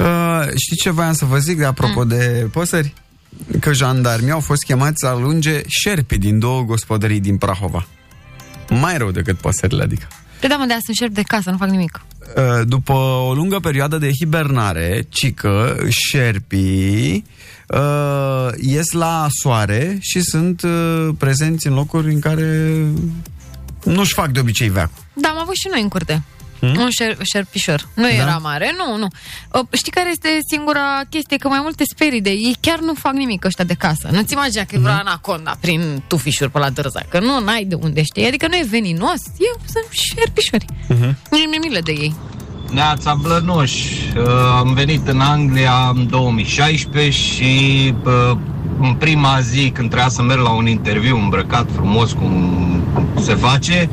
[0.00, 2.94] Uh, știi ce voiam să vă zic de apropo de păsări?
[3.60, 7.86] Că jandarmii au fost chemați să alunge șerpi din două gospodării din Prahova.
[8.68, 10.06] Mai rău decât păsările, adică.
[10.40, 12.00] Pe da, mă, de sunt șerpi de casă, nu fac nimic.
[12.36, 12.92] Uh, după
[13.28, 17.24] o lungă perioadă de hibernare, cică, șerpii
[17.68, 22.76] uh, ies la soare și sunt uh, prezenți în locuri în care
[23.84, 25.04] nu-și fac de obicei veacul.
[25.14, 26.22] Da, am avut și noi în curte.
[26.60, 26.76] Hmm?
[26.76, 27.88] Un șer, șerpișor.
[27.94, 28.08] Nu Da?
[28.14, 29.06] era mare, nu, nu.
[29.52, 31.36] Uh, Știi care este singura chestie?
[31.36, 34.08] Că mai multe sperii de ei chiar nu fac nimic ăștia de casă.
[34.12, 34.82] Nu-ți imagina că e Hmm?
[34.82, 37.00] vreo anaconda prin tufișuri pe la dârza.
[37.08, 38.26] Că nu, n-ai de unde știi.
[38.26, 39.20] Adică nu e veninos.
[39.38, 40.64] Eu sunt șerpișori.
[40.88, 41.16] Mhm.
[41.30, 42.14] Nu e milă de ei.
[42.72, 43.72] Neața Blănoș,
[44.16, 44.26] Uh,
[44.58, 48.36] am venit în Anglia în 2016 și uh,
[48.80, 52.82] în prima zi când trebuia să merg la un interviu îmbrăcat frumos cum
[53.20, 53.88] se face,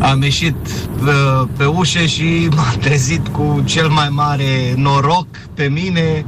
[0.00, 0.56] am ieșit
[1.02, 6.24] uh, pe ușă și m-am trezit cu cel mai mare noroc pe mine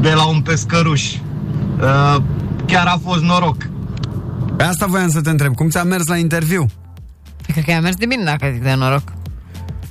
[0.00, 1.12] de la un pescăruș.
[1.80, 2.16] Uh,
[2.66, 3.56] Chiar a fost noroc.
[4.56, 6.66] Pe asta voiam să te întreb, cum ți-a mers la interviu?
[7.42, 9.02] Păi Cred că i-a mers de bine dacă zic de noroc.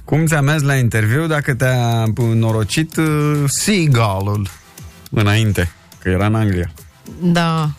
[0.04, 4.50] Cum ți-a mers la interviu dacă te-a norocit uh, Seagull-ul
[5.12, 6.72] înainte, că era în Anglia?
[7.22, 7.70] Da.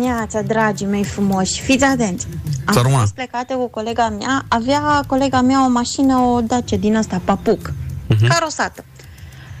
[0.00, 2.26] Neața, dragii mei frumoși, fiți atenți.
[2.64, 2.98] Am Țăruma.
[2.98, 7.72] fost plecate cu colega mea, avea colega mea o mașină, o Dacia din asta, papuc,
[8.08, 8.26] Mhm.
[8.28, 8.84] carosată.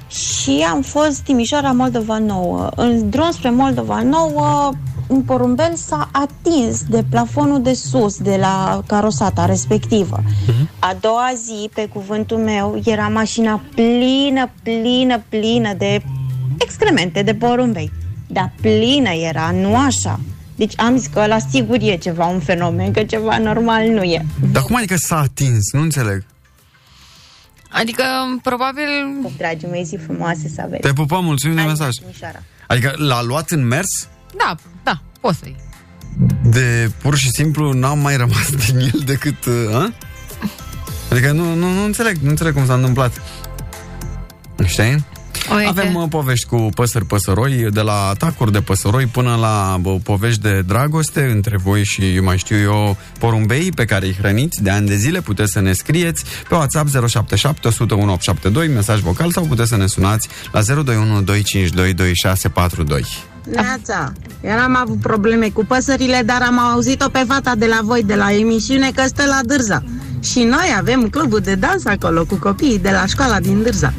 [0.08, 2.68] Și am fost Timișoara, Moldova Nouă.
[2.76, 4.70] În drum spre Moldova Nouă,
[5.06, 10.22] un porumbel s-a atins de plafonul de sus, de la carosata respectivă.
[10.78, 16.02] A doua zi, pe cuvântul meu, era mașina plină, plină, plină de
[16.58, 17.92] excremente, de porumbei.
[18.28, 20.20] Dar plină era, nu așa.
[20.56, 24.26] Deci am zis că la sigur e ceva, un fenomen, că ceva normal nu e.
[24.52, 25.72] Dar cum adică s-a atins?
[25.72, 26.24] Nu înțeleg.
[27.70, 28.02] Adică,
[28.42, 28.86] probabil...
[29.36, 30.80] Dragii mei, zi frumoase să aveți.
[30.80, 31.88] Te pupăm, mulțumim de mesaj.
[31.94, 32.42] Timișoara.
[32.66, 34.08] Adică l-a luat în mers?
[34.36, 35.56] Da, da, poți să-i.
[36.42, 39.44] De pur și simplu n-am mai rămas din el decât...
[39.44, 39.92] Uh, a?
[41.10, 43.22] Adică nu, nu, nu înțeleg, nu înțeleg cum s-a întâmplat.
[44.66, 45.04] Știi?
[45.54, 45.68] Uite.
[45.68, 50.40] Avem uh, povești cu păsări păsăroi, de la atacuri de păsăroi până la bă, povești
[50.40, 54.86] de dragoste între voi și, mai știu eu, porumbei pe care îi hrăniți de ani
[54.86, 55.20] de zile.
[55.20, 59.86] Puteți să ne scrieți pe WhatsApp 077 101 872, mesaj vocal sau puteți să ne
[59.86, 63.06] sunați la 021 252 2642.
[63.50, 64.12] Neața,
[64.44, 68.14] eu n-am avut probleme cu păsările, dar am auzit-o pe fata de la voi, de
[68.14, 69.82] la emisiune, că stă la Dârza.
[70.22, 73.92] Și noi avem clubul de dans acolo cu copiii de la școala din Dârza.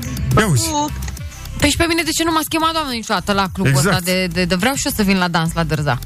[1.59, 3.87] Păi și pe mine de ce nu m-a chemat doamna niciodată la clubul Exact.
[3.97, 5.99] ăsta de, de, de, vreau și eu să vin la dans la Dârza.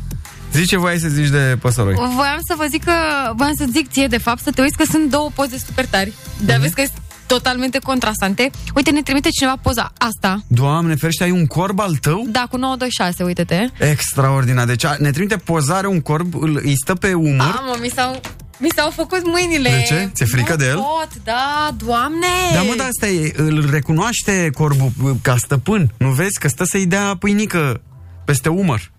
[0.53, 1.93] Zici ce voiai să zici de păsăroi?
[1.95, 2.91] Voiam să vă zic că,
[3.35, 6.13] voiam să zic ție de fapt să te uiți că sunt două poze super tari.
[6.39, 6.55] De Mhm.
[6.61, 6.83] aveți că
[7.27, 8.49] totalmente contrastante.
[8.75, 10.39] Uite, ne trimite cineva poza asta.
[10.47, 12.25] Doamne, ferește, ai un corb al tău?
[12.27, 13.65] Da, cu 926, uite-te.
[13.89, 14.65] Extraordinar.
[14.65, 17.37] Deci a- ne trimite pozare un corb, îl, îi stă pe umăr.
[17.59, 18.19] Mamă, mi s-au,
[18.59, 19.69] mi s-au făcut mâinile.
[19.69, 20.09] De ce?
[20.13, 20.75] Ți-e frică nu de el?
[20.75, 22.27] pot, da, doamne.
[22.53, 25.93] Da, mă, dar asta e, îl recunoaște corbul uh, ca stăpân.
[25.97, 27.81] Nu vezi că stă să-i dea pâinică
[28.25, 28.91] peste umăr.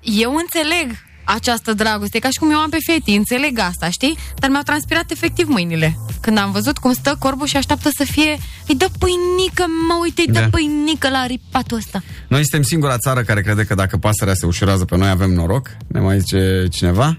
[0.00, 4.18] Eu înțeleg această dragoste, ca și cum eu am pe feti, înțeleg asta, știi?
[4.38, 5.96] Dar mi-au transpirat efectiv mâinile.
[6.20, 8.38] Când am văzut cum stă corbul și așteaptă să fie,
[8.68, 10.48] îi dă pâinică, mă uite, îi dă Da.
[10.48, 12.02] pâinică la ripatul ăsta.
[12.28, 15.68] Noi suntem singura țară care crede că dacă pasărea se ușurează pe noi avem noroc.
[15.86, 17.18] Ne mai zice cineva.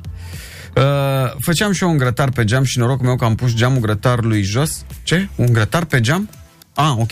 [0.76, 3.80] Uh, făceam și eu un grătar pe geam și norocul meu că am pus geamul
[3.80, 4.86] grătarului jos.
[5.04, 5.28] Ce?
[5.36, 6.30] Un grătar pe geam?
[6.74, 7.12] Ah, ok.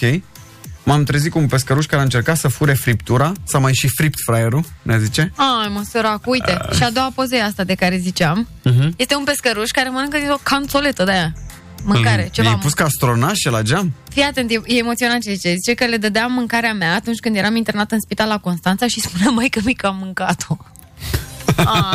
[0.83, 3.31] M-am trezit cu un pescăruș care a încercat să fure friptura.
[3.43, 5.33] S-a mai și fript fraierul, ne zice.
[5.35, 6.61] Ai, mă, sărac, uite.
[6.75, 8.47] Și a doua poză e asta de care ziceam.
[8.69, 8.89] Uh-huh.
[8.95, 11.33] Este un pescăruș care mănâncă din o canțoletă de aia.
[11.83, 12.47] Mâncare, ceva.
[12.47, 13.93] I-ai pus ca astronașe la geam?
[14.09, 15.53] Fii atent, e, e emoționant ce zice.
[15.53, 18.99] Zice că le dădeam mâncarea mea atunci când eram internat în spital la Constanța și
[19.01, 20.57] spunea mai că mică am mâncat-o.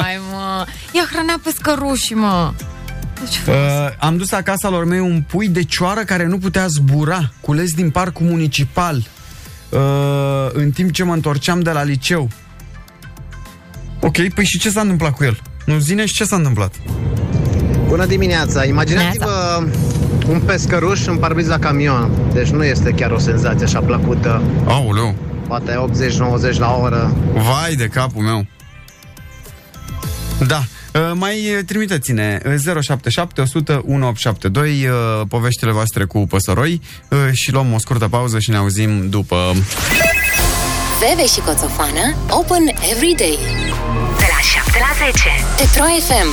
[0.03, 0.67] Ai, mă.
[0.93, 2.53] Ea hrănea pescărușii, mă.
[3.47, 3.55] Uh,
[3.99, 7.91] am dus acasă lor mei un pui de cioară care nu putea zbura, cules din
[7.91, 9.07] parcul municipal,
[9.69, 9.81] uh,
[10.53, 12.29] în timp ce mă întorceam de la liceu.
[14.01, 15.41] Ok, păi și ce s-a întâmplat cu el?
[15.65, 16.75] Nu zine și ce s-a întâmplat?
[17.87, 18.65] Bună dimineața!
[18.65, 19.67] Imaginați-vă
[20.29, 22.11] un pescăruș în parbriz la camion.
[22.33, 24.43] Deci nu este chiar o senzație așa plăcută.
[24.67, 25.15] Aoleu!
[25.49, 25.73] Poate
[26.55, 27.17] 80-90 la oră.
[27.33, 28.47] Vai de capul meu!
[30.47, 30.63] Da,
[30.95, 37.53] uh, mai uh, trimiteți-ne uh, 077 100 1872 uh, poveștile voastre cu păsăroi uh, și
[37.53, 39.55] luăm o scurtă pauză și ne auzim după...
[41.01, 43.39] Veve și Coțofană Open every day.
[44.19, 45.29] De la 7 la 10.
[45.57, 46.29] Petro FM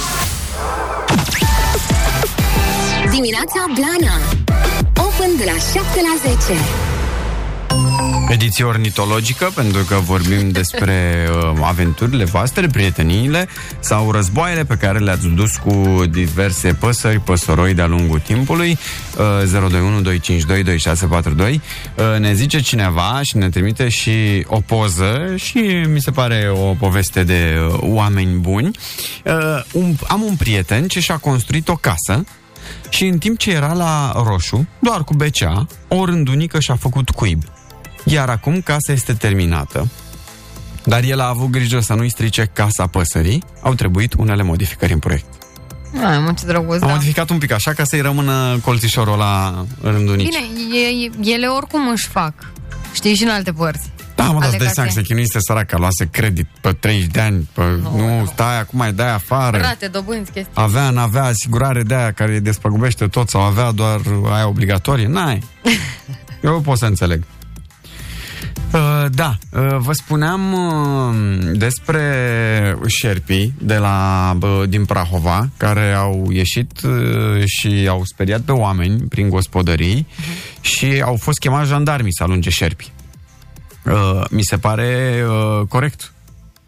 [3.10, 4.16] Dimineața Blana.
[5.08, 6.95] Open de la 7 la 10
[8.30, 10.94] Ediție ornitologică, pentru că vorbim despre
[11.30, 13.48] uh, aventurile voastre, prieteniile
[13.80, 18.78] sau războaiele pe care le-ați dus cu diverse păsări, păsăroi de-a lungul timpului.
[19.18, 21.62] Uh, 021 252 2642
[21.96, 26.74] uh, Ne zice cineva și ne trimite și o poză și mi se pare o
[26.74, 28.72] poveste de uh, oameni buni.
[29.26, 29.34] Uh,
[29.72, 32.24] un, am un prieten ce și-a construit o casă
[32.90, 37.44] și în timp ce era la roșu, doar cu becea, o rândunică și-a făcut cuib.
[38.06, 39.88] Iar acum casa este terminată,
[40.84, 45.00] dar el a avut grijă să nu-i strice casa păsării, au trebuit unele modificări în
[45.00, 45.26] proiect.
[46.06, 46.94] Ai, mă, ce drăguț, Am da.
[46.94, 50.28] modificat un pic așa ca să-i rămână colțișorul la rândunici.
[50.28, 50.80] Bine,
[51.24, 52.34] e, ele oricum își fac.
[52.94, 53.90] Știi, și în alte părți.
[54.16, 55.04] Da, mă, dar ale îți dai seama că casei.
[55.04, 58.94] se chinuise săraca, luase credit pe 30 de ani, pe, nu, nu, stai, acum mai
[58.94, 59.58] dai afară.
[59.58, 60.52] Rate, dobânzi, chestii.
[60.54, 64.02] Avea, n-avea asigurare de aia care îi despăgubește tot sau avea doar
[64.32, 65.08] aia obligatorie?
[65.08, 65.44] N-ai.
[66.44, 67.24] Eu pot să înțeleg.
[68.76, 71.16] Uh, da, uh, vă spuneam uh,
[71.54, 78.52] despre șerpii de la, uh, din Prahova care au ieșit uh, și au speriat pe
[78.52, 80.08] oameni prin gospodării
[80.62, 82.92] și au fost chemați jandarmii să alunge șerpii.
[83.86, 86.14] Uh, mi se pare uh, corect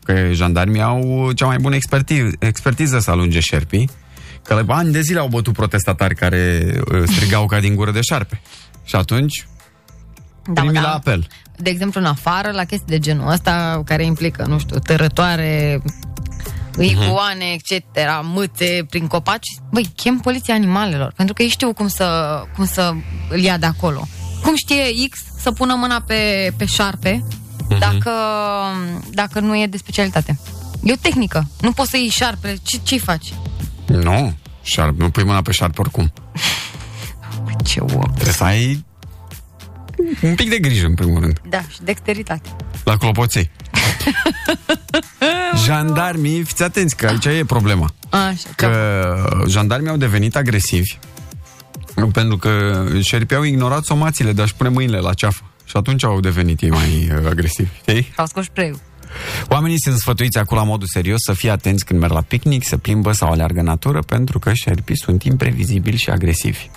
[0.03, 3.89] că jandarmii au cea mai bună expertiză, expertiză să alunge șerpii,
[4.43, 8.01] că la ani de zile au bătut protestatari care uh, strigau ca din gură de
[8.01, 8.41] șarpe.
[8.83, 9.47] Și atunci,
[10.43, 10.81] Da, primii da.
[10.81, 11.27] la apel.
[11.57, 15.81] De exemplu, în afară, la chestii de genul ăsta, care implică, nu știu, tărătoare,
[16.79, 22.39] iguane, etc., mâțe prin copaci, băi, chem poliția animalelor, pentru că ei știu cum să,
[22.55, 22.93] cum să
[23.29, 24.07] îl ia de acolo.
[24.43, 27.23] Cum știe X să pună mâna pe, pe șarpe
[27.79, 28.11] dacă,
[29.11, 30.39] dacă nu e de specialitate?
[30.83, 31.47] E o tehnică.
[31.61, 32.57] Nu poți să iei șarpele.
[32.63, 33.33] Ce, ce-i faci?
[33.85, 36.13] Nu, șarpe, nu pui mâna pe șarpe oricum.
[37.67, 38.01] Ce om.
[38.13, 38.85] Trebuie să ai
[40.21, 42.49] un pic de grijă, în primul rând, Da, și dexteritate.
[42.83, 43.49] la clopoței.
[45.65, 47.93] Jandarmii, fiți atenți că aici e problema.
[48.09, 50.97] Așa, că jandarmii au devenit agresivi
[52.11, 55.43] pentru că șerpii au ignorat somațiile de a-și pune mâinile la ceafă.
[55.63, 57.69] Și atunci au devenit ei mai uh, agresivi.
[57.81, 58.13] Știi?
[58.15, 58.73] au scos spray
[59.47, 62.77] Oamenii sunt sfătuiți acum la modul serios să fie atenți când merg la picnic, să
[62.77, 66.69] plimbă sau aleargă în natură, pentru că șerpii sunt imprevizibili și agresivi.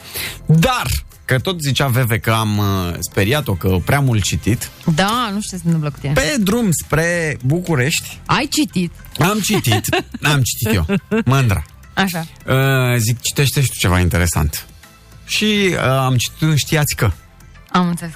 [0.47, 0.87] Dar,
[1.31, 5.57] că tot zicea Veve că am uh, speriat-o, că prea mult citit, Da, nu știu
[5.57, 6.13] ce se întâmplă cu tine.
[6.13, 8.93] pe drum spre București, Ai citit.
[9.19, 9.85] am citit,
[10.23, 10.87] am citit eu,
[11.25, 11.65] mândra.
[11.95, 12.27] Așa.
[12.47, 14.67] Uh, zic, citește și tu ceva interesant.
[15.27, 17.11] Și uh, am citit un știați că.
[17.73, 18.13] Am înțeles.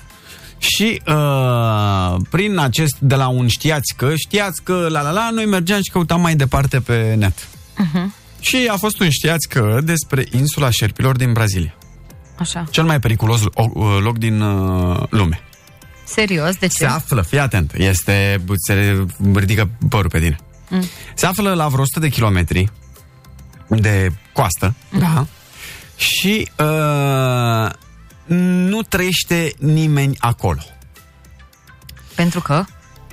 [0.58, 5.46] Și uh, prin acest, de la un știați că, știați că, la la la, noi
[5.46, 7.38] mergeam și căutam mai departe pe net.
[7.38, 8.06] Uh-huh.
[8.40, 11.74] Și a fost un știați că despre insula șerpilor din Brazilia.
[12.38, 12.64] Așa.
[12.70, 15.40] Cel mai periculos o- loc din uh, lume.
[16.04, 16.72] Serios, de ce?
[16.76, 19.04] Se află, fii atent, este, se
[19.34, 20.36] ridică părul pe tine.
[20.68, 20.84] Mm.
[21.14, 22.70] Se află la vreo 100 de kilometri
[23.68, 25.26] de coastă, da,
[25.96, 27.70] și uh,
[28.68, 30.60] nu trăiește nimeni acolo.
[32.14, 32.64] Pentru că?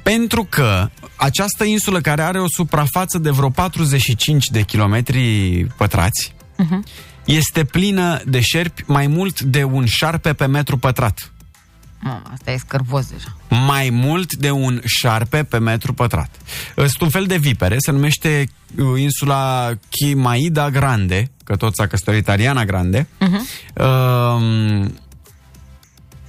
[0.03, 6.85] Pentru că această insulă care are o suprafață de vreo 45 de kilometri pătrați Mhm.
[7.35, 11.31] Este plină de șerpi mai mult de un șarpe pe metru pătrat.
[11.99, 13.35] Mă, asta e scârbos deja.
[13.65, 16.35] mai mult de un șarpe pe metru pătrat.
[16.75, 22.29] Sunt un fel de vipere, se numește uh, insula Chimaida Grande, că tot s-a căsătorit
[22.29, 23.07] Ariana Grande.
[23.73, 24.93] Um,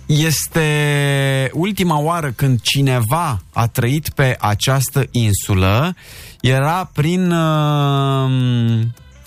[0.07, 5.95] Este ultima oară când cineva a trăit pe această insulă,
[6.41, 8.31] era prin uh,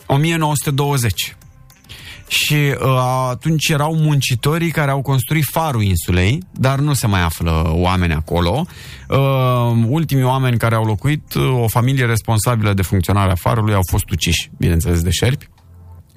[0.05, 1.35] 1920.
[2.27, 2.77] Și uh,
[3.29, 8.65] atunci erau muncitorii care au construit farul insulei, dar nu se mai află oameni acolo.
[9.09, 9.17] Uh,
[9.87, 14.49] ultimii oameni care au locuit, uh, o familie responsabilă de funcționarea farului, au fost uciși,
[14.57, 15.47] bineînțeles, de șerpi,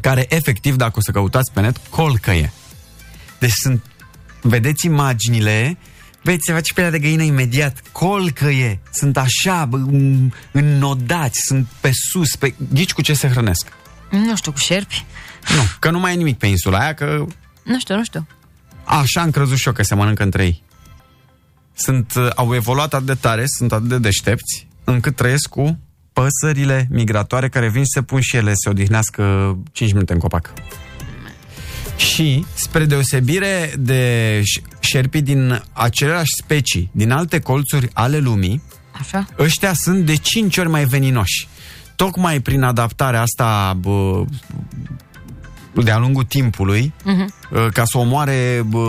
[0.01, 2.53] care efectiv, dacă o să căutați pe net, colcăie.
[3.39, 3.85] Deci sunt,
[4.43, 5.79] vedeți imaginile,
[6.23, 11.91] veți se face pielea de găină imediat, colcăie, sunt așa, bă, în- înnodați, sunt pe
[11.93, 12.55] sus, pe...
[12.75, 13.67] Ghici cu ce se hrănesc?
[14.11, 15.05] Nu știu, cu șerpi?
[15.57, 17.25] Nu, că nu mai e nimic pe insula aia, că
[17.65, 18.27] Nu știu, nu știu.
[18.85, 20.63] așa am crezut și eu că se mănâncă între ei.
[21.75, 25.79] Sunt, uh, au evoluat atât de tare, sunt atât de deștepți, încât trăiesc cu
[26.13, 30.53] păsările migratoare care vin și se pun și ele, se odihnească 5 minute în copac.
[31.97, 38.63] Și, spre deosebire de ș- șerpii din aceleași specii, din alte colțuri ale lumii,
[39.01, 39.27] Așa?
[39.39, 41.49] ăștia sunt de 5 ori mai veninoși.
[41.97, 44.25] Tocmai prin adaptarea asta bă,
[45.85, 47.35] de-a lungul timpului, Mhm.
[47.51, 48.81] uh, ca să omoare bă,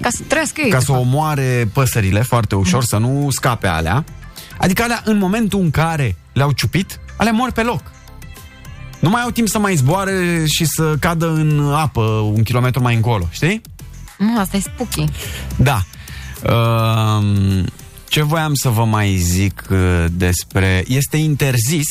[0.00, 0.70] Ca să trăiască ei.
[0.70, 1.04] ca de să fapt.
[1.04, 4.04] omoare păsările foarte ușor, să nu scape alea.
[4.58, 7.82] Adică alea, în momentul în care le-au ciupit, alea mor pe loc.
[9.00, 12.00] Nu mai au timp să mai zboare și să cadă în apă
[12.34, 13.60] un kilometru mai încolo, știi?
[14.18, 15.04] Nu, asta e spooky.
[15.56, 15.82] Da.
[16.54, 17.64] Um,
[18.08, 20.84] ce voiam să vă mai zic uh, despre...
[20.86, 21.86] Este interzis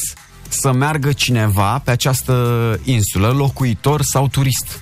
[0.49, 4.81] să meargă cineva pe această insulă, locuitor sau turist.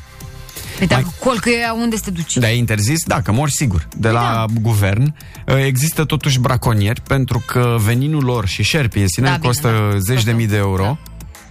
[0.77, 2.39] Păi dacă colcă ea unde se duce?
[2.39, 3.03] Da, e interzis?
[3.03, 3.87] Da, că mor sigur.
[3.97, 5.15] De la guvern
[5.47, 9.97] uh, există totuși braconieri pentru că veninul lor și șerpii în sine Da, bine, costă
[9.99, 10.97] zeci de mii de euro.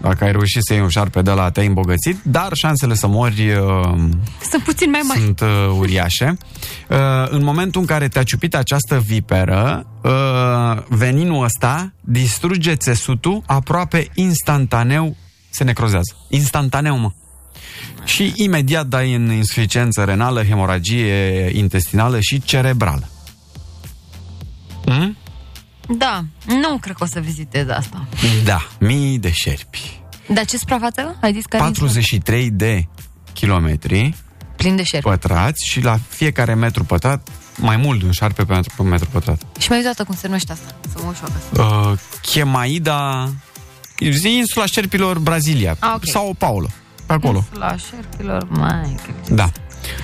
[0.00, 3.50] Dacă ai reușit să iei un șarpe de la te-ai îmbogățit, dar șansele să mori
[3.50, 3.94] uh,
[4.50, 5.20] Sunt puțin mai mari.
[5.20, 6.36] sunt uh, uriașe.
[6.88, 6.96] Uh,
[7.28, 15.16] în momentul în care te-a ciupit această viperă, uh, veninul ăsta distruge țesutul aproape instantaneu,
[15.50, 16.16] se necrozează.
[16.28, 17.10] Instantaneu, mă.
[18.04, 23.08] Și imediat dai în insuficiență renală, hemoragie intestinală și cerebrală.
[24.84, 25.16] Hmm?
[25.88, 28.06] Da, nu cred că o să vizitez asta.
[28.44, 30.00] Da, mii de șerpi.
[30.28, 31.16] Dar ce suprafață?
[31.20, 32.86] Ai zis că are 43 de
[33.32, 34.14] kilometri
[34.56, 35.08] plin de șerpi.
[35.08, 39.08] pătrați și la fiecare metru pătrat mai mult de un șarpe pe metru, pe metru
[39.12, 39.42] pătrat.
[39.58, 40.74] Și mai dată cum se numește asta?
[40.88, 41.88] Să mă uit și eu acasă.
[41.90, 43.28] Uh, Chemaida,
[44.10, 46.06] zi insula șerpilor Brazilia Ah, ok.
[46.06, 46.66] sau Paulo,
[47.06, 47.44] pe acolo.
[47.52, 48.94] La șerpilor, mai...
[49.28, 49.50] Da.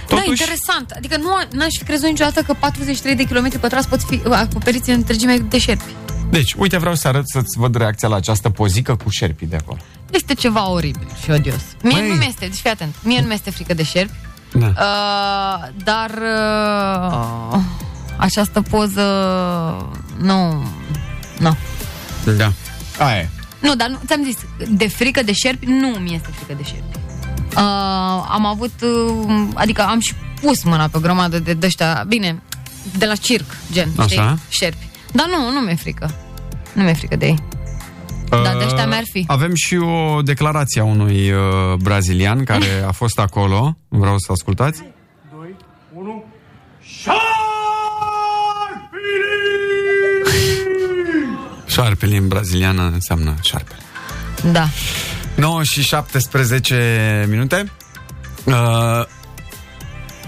[0.08, 0.90] Da, interesant.
[0.96, 4.32] Adică nu a- n-aș fi crezut niciodată că 43 de kilometri pătrați pot fi uh,
[4.32, 5.82] acoperiți în întregime de șerpi.
[6.30, 9.78] Deci, uite, vreau să arăt să-ți văd reacția la această pozică cu șerpii de acolo.
[10.10, 11.60] Este ceva oribil și odios.
[11.82, 12.08] Mie Măi.
[12.08, 14.12] nu mi-este, deci fii atent, mie nu mi-este frică de șerpi,
[14.52, 14.66] Da.
[14.66, 17.58] uh, dar uh,
[18.16, 19.02] această poză
[20.18, 20.64] nu,
[21.38, 21.56] nu.
[22.36, 22.52] Da.
[22.98, 23.28] Aia e.
[23.60, 24.36] Nu, dar nu, ți-am zis,
[24.68, 26.98] de frică de șerpi, nu mi este frică de șerpi.
[27.56, 32.42] Uh, am avut, uh, adică am și pus mâna pe o grămadă de ăștia, bine,
[32.98, 34.06] de la circ, gen, Așa.
[34.06, 34.86] știi, șerpi.
[35.12, 36.14] Dar nu, nu mi-e frică.
[36.72, 37.38] Nu mi-e frică de ei.
[38.28, 39.24] Da, de ăștia mi-ar fi.
[39.26, 41.40] Avem și o declarație a unui uh,
[41.82, 43.76] brazilian care a fost acolo.
[43.88, 44.82] Vreau să ascultați.
[45.94, 46.24] 1
[51.66, 53.76] Șarpele în braziliană înseamnă șarpe.
[54.52, 54.68] Da.
[55.34, 57.70] 9 și 17 minute.
[58.44, 58.54] Uh,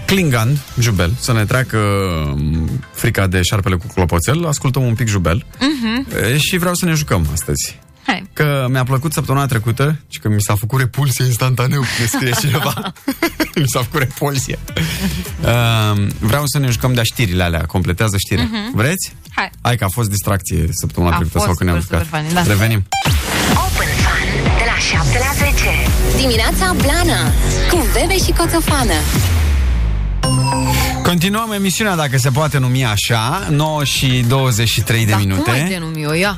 [0.05, 4.47] Klingan, Jubel, să ne treacă um, frica de șarpele cu clopoțel.
[4.47, 5.45] Ascultăm un pic Jubel.
[5.59, 6.07] Mhm.
[6.23, 7.79] E, Și vreau să ne jucăm astăzi.
[8.05, 8.29] Hai.
[8.33, 12.73] Că mi-a plăcut săptămâna trecută și că mi s-a făcut repulsie instantaneu, ne scrie cineva.
[13.55, 14.59] mi s-a făcut repulsie.
[15.41, 18.43] Uh, vreau să ne jucăm de știrile alea, completează știrea.
[18.43, 18.75] Mhm.
[18.75, 19.15] Vreți?
[19.35, 19.49] Hai.
[19.61, 22.13] Hai că a fost distracție săptămâna A trecută fost sau când ne-am super, jucat.
[22.13, 22.51] super funny, da.
[22.53, 22.85] Revenim.
[23.03, 23.34] Open Fun de
[24.75, 26.17] la la 7 la 10.
[26.17, 27.31] Dimineața Blana
[27.69, 28.93] Cu Bebe și Coțofană
[31.03, 35.41] Continuăm emisiunea, dacă se poate numi așa, 9 și 23 de Dar minute.
[35.41, 36.35] cum ai denumi-o, ia?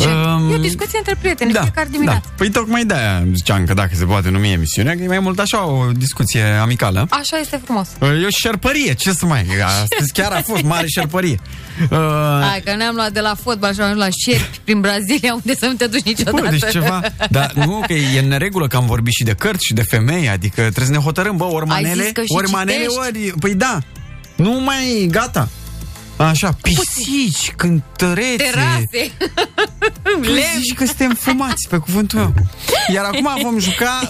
[0.00, 0.06] Ce?
[0.08, 2.20] Um, E o discuție între prieteni, da, fiecare dimineață.
[2.24, 2.32] Da.
[2.36, 5.64] Păi tocmai de-aia ziceam că dacă se poate numi emisiunea, că e mai mult așa
[5.66, 7.06] o discuție amicală.
[7.10, 7.88] Așa este frumos.
[8.00, 9.46] E o șerpărie, ce să mai...
[9.64, 11.38] Astăzi chiar a fost mare șerpărie.
[11.90, 11.98] Uh,
[12.50, 15.54] Hai că ne-am luat de la fotbal și am ajuns la șerpi prin Brazilia, unde
[15.58, 16.40] să nu te duci niciodată.
[16.42, 17.02] Bă, deci ceva...
[17.30, 20.28] Dar nu, că e în neregulă că am vorbit și de cărți și de femei,
[20.28, 22.98] adică trebuie să ne hotărâm, bă, ori Ai manele, zis că și ori manele, citești?
[22.98, 23.32] ori...
[23.40, 23.78] Păi da,
[24.36, 25.48] nu mai, gata.
[26.28, 28.36] Așa, pisici, cântărețe.
[28.36, 29.10] Terase.
[30.02, 32.34] Tu zici că suntem fumați, pe cuvântul meu.
[32.94, 34.00] Iar acum vom juca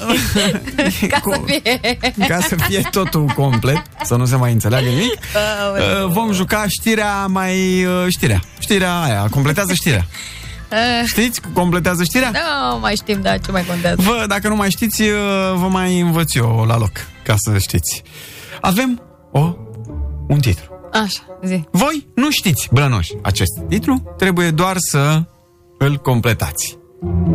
[1.09, 1.99] Ca să fie.
[2.29, 5.19] ca să fie totul complet, să nu se mai înțeleagă nimic.
[5.63, 6.07] Aoleu.
[6.07, 7.85] Uh, Vom juca știrea mai...
[7.85, 8.41] uh, Știrea.
[8.59, 10.07] Știrea aia, completează știrea.
[10.71, 11.41] Eh, Știți?
[11.53, 12.33] Completează știrea?
[12.73, 14.03] Nu mai știm, da, ce mai contează.
[14.03, 15.09] Vă, dacă nu mai știți, uh,
[15.55, 16.93] vă mai învăț eu la loc,
[17.23, 18.03] ca să știți.
[18.61, 19.03] Avem
[19.33, 19.55] o,
[20.29, 20.70] un titlu.
[20.93, 21.65] Așa, zi.
[21.71, 25.23] Voi nu știți, blănoși, acest titlu, trebuie doar să
[25.79, 26.79] îl completați.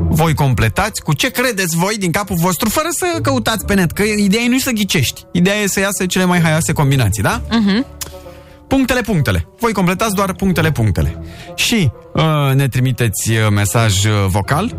[0.09, 4.03] Voi completați cu ce credeți voi din capul vostru, fără să căutați pe net, că
[4.03, 5.25] ideea nu e să ghicești.
[5.31, 7.41] Ideea e să iasă cele mai haioase combinații, da?
[7.51, 7.85] Mhm.
[8.67, 9.47] Punctele, punctele.
[9.59, 11.23] Voi completați doar punctele, punctele.
[11.55, 14.77] Și uh, ne trimiteți uh, mesaj uh, vocal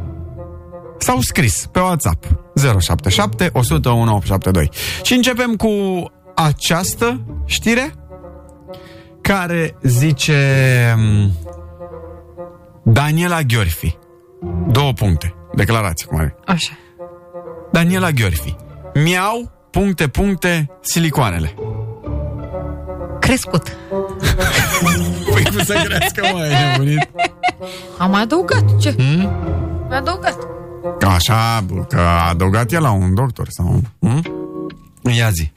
[0.99, 2.25] sau scris pe WhatsApp
[2.81, 4.71] 077 101 872.
[5.03, 5.71] Și începem cu
[6.35, 7.95] această știre
[9.27, 11.33] care zice um,
[12.83, 13.97] Daniela Gheorfi.
[14.67, 15.35] Două puncte.
[15.55, 16.37] Declarație cum are.
[16.47, 16.73] Așa.
[17.73, 18.57] Daniela Gheorfi.
[18.95, 21.55] Miau, puncte, puncte, silicoanele.
[23.21, 23.63] Crescut.
[25.33, 27.11] Păi cum să crească, mă, e nebunit?
[27.99, 28.91] Am mai adăugat, ce?
[28.91, 29.31] Hmm?
[29.89, 30.39] Mai adăugat.
[31.07, 33.83] Așa, bă, că a adăugat el la un doctor sau...
[34.01, 34.23] Hmm?
[35.17, 35.53] Ia zi.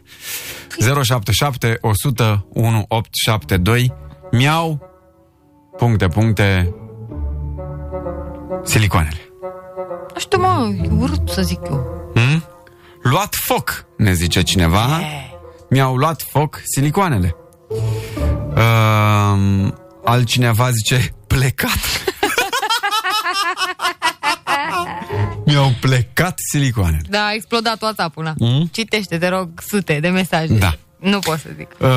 [1.04, 3.94] 077 100 1872
[4.32, 4.88] Miau.
[5.78, 6.74] Puncte, puncte.
[8.64, 9.20] Silicoanele.
[10.14, 12.12] Nu știu, mă, e urât să zic eu.
[12.14, 12.44] hmm?
[13.02, 14.88] Luat foc, ne zice cineva.
[15.70, 17.36] Mi-au luat foc silicoanele.
[18.56, 19.68] Uh,
[20.04, 22.04] Altcineva zice Plecat
[25.46, 28.34] Mi-au plecat silicoanele Da, a explodat WhatsApp-ul ăla.
[28.38, 28.70] Mm?
[28.72, 30.54] Citește, te rog, sute de mesaje.
[30.54, 30.74] Da.
[31.00, 31.72] Nu pot să zic.
[31.80, 31.90] Uh,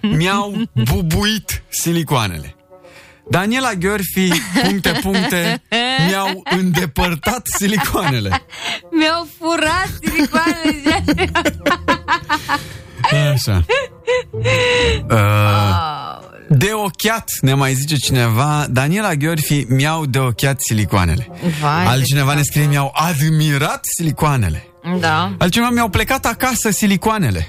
[0.00, 2.52] mi-au bubuit silicoanele.
[3.30, 4.30] Daniela Gheorfi,
[4.62, 5.62] puncte, puncte,
[6.06, 8.42] mi-au îndepărtat silicoanele.
[8.90, 11.04] Mi-au furat silicoanele.
[13.32, 13.64] Așa.
[15.10, 16.07] Uh,
[16.48, 21.28] de ochiat, ne mai zice cineva, Daniela Gheorfi, mi-au de ochiat silicoanele.
[21.60, 24.62] Vai, Altcineva ne scrie, mi-au admirat silicoanele.
[25.00, 25.32] Da.
[25.38, 27.46] Altcineva mi-au plecat acasă silicoanele.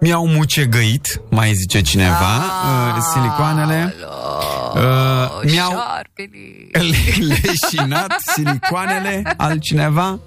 [0.00, 3.94] Mi-au mucegăit, mai zice cineva, uh, silicoanele.
[4.74, 5.72] Uh, mi-au
[6.72, 10.18] le- leșinat silicoanele, altcineva.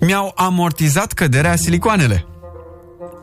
[0.00, 2.24] Mi-au amortizat căderea silicoanele.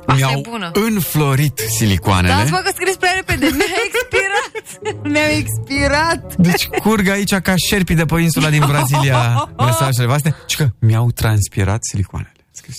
[0.08, 0.72] Asta Mi-au e bună.
[0.74, 2.34] înflorit silicoanele.
[2.34, 3.46] Da, mă că scris prea repede.
[3.46, 5.04] Mi-a expirat.
[5.04, 6.36] Mi-a expirat.
[6.36, 10.36] Deci curg aici ca șerpii de pe insula din Brazilia mesajele voastre.
[10.48, 12.32] Și că mi-au transpirat silicoanele.
[12.52, 12.76] Scris.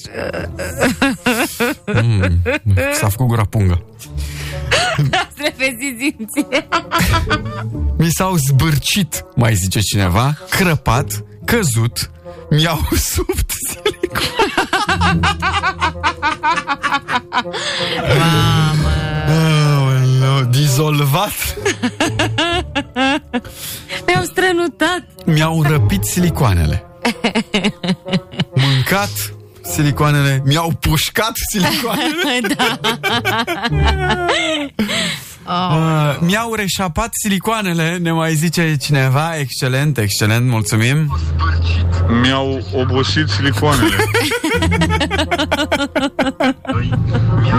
[2.02, 2.42] Mm,
[2.92, 3.84] s-a făcut gura pungă.
[5.32, 6.68] Strefezi simție.
[7.98, 12.10] Mi s-au zbârcit, mai zice cineva, crăpat, căzut,
[12.50, 13.46] mi-au subt
[18.18, 18.90] Mamă.
[19.76, 21.32] Aoleu, dizolvat,
[24.06, 25.04] Mi-au strănutat.
[25.24, 26.84] mi-au răpit silicoanele.
[28.54, 32.40] Mâncat silicoanele, mi-au pușcat silicoanele.
[32.56, 32.78] da.
[35.48, 39.38] Uh, mi-au reșapat silicoanele, ne mai zice cineva.
[39.38, 41.18] Excelent, excelent, mulțumim.
[42.22, 43.96] Mi-au obosit silicoanele.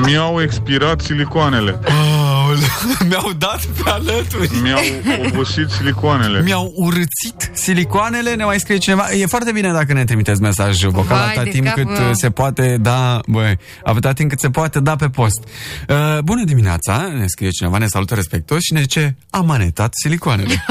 [0.09, 1.79] Mi-au expirat silicoanele.
[1.87, 2.59] Aoleu,
[3.09, 4.49] mi-au dat pe alături.
[4.61, 4.79] Mi-au
[5.25, 6.41] obosit silicoanele.
[6.41, 9.11] Mi-au urățit silicoanele, ne mai scrie cineva.
[9.11, 12.09] E foarte bine dacă ne trimiteți mesaj vocal Vai atâta de timp capul cât meu.
[12.09, 15.43] uh, se poate da, băi, atâta timp cât se poate da pe post.
[15.89, 20.65] Uh, bună dimineața, ne scrie cineva, ne salută respectos și ne zice amanetat silicoanele.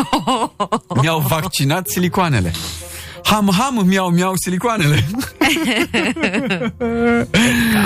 [1.02, 2.52] mi-au vaccinat silicoanele.
[3.30, 5.04] Ham, ham, miau, miau silicoanele.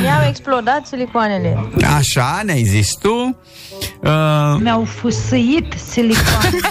[0.01, 1.68] Mi-au explodat silicoanele.
[1.97, 3.38] Așa, ne-ai zis tu.
[4.03, 6.68] Uh, Mi-au fusăit silicoanele.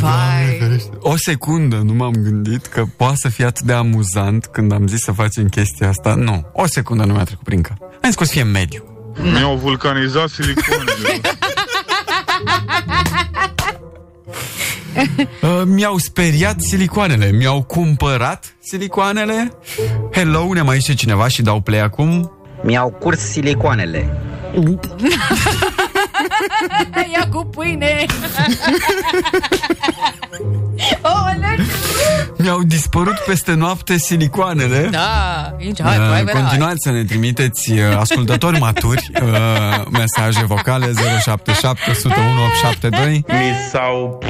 [0.00, 0.80] Vai.
[1.00, 5.00] O secundă nu m-am gândit că poate să fie atât de amuzant când am zis
[5.00, 6.14] să facem chestia asta.
[6.14, 7.76] Nu, o secundă nu mi-a trecut prin cap.
[7.80, 8.84] Am zis că o să fie mediu.
[9.22, 11.20] Mi-au vulcanizat siliconele.
[15.74, 19.52] mi-au speriat silicoanele, mi-au cumpărat silicoanele.
[20.12, 22.30] Hello, ne mai zice cineva și dau play acum.
[22.62, 24.16] Mi-au curs silicoanele.
[27.12, 28.04] Ia cu pâine.
[31.02, 31.26] oh,
[32.38, 34.88] Mi-au dispărut peste noapte silicoanele.
[34.90, 39.28] Da, aici, hai, Uh, hai, hai, Continuați să ne trimiteți uh, ascultători maturi uh,
[39.90, 40.92] mesaje vocale
[41.24, 44.22] 077 101 872 Mi s-au...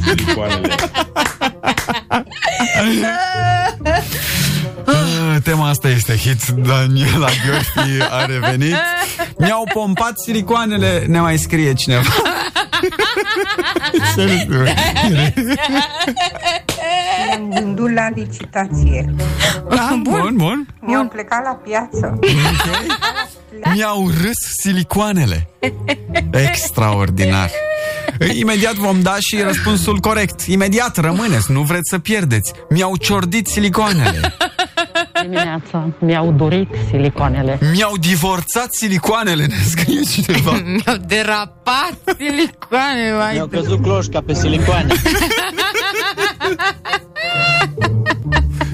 [0.06, 0.74] Silicoanele.
[4.88, 8.76] Uh, Tema asta este hit Daniela Gheorghi a revenit.
[9.38, 12.02] Mi-au pompat silicoanele Ne mai scrie cineva.
[14.16, 14.62] Ce nu știu.
[17.26, 19.14] Mi-am gândit la licitație.
[19.68, 22.18] Da, bun, bun Mi-au plecat la piață.
[23.74, 25.48] Mi-au râs silicoanele.
[26.30, 27.50] Extraordinar.
[28.32, 30.40] Imediat vom da și răspunsul corect.
[30.40, 32.52] Imediat rămâneți, nu vreți să pierdeți.
[32.68, 34.36] Mi-au ciordit silicoanele
[35.22, 37.58] Dimineața mi-au dorit silicoanele.
[37.72, 43.32] Mi-au divorțat silicoanele Ne scrie cineva Mi-au derapat silicoane, vai.
[43.32, 44.94] Mi-au căzut cloșca pe silicoane.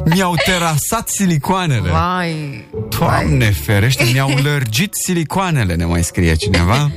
[0.05, 2.65] Mi-au terasat silicoanele Vai.
[2.99, 6.91] Doamne ferește, mi-au lărgit silicoanele, ne mai scrie cineva.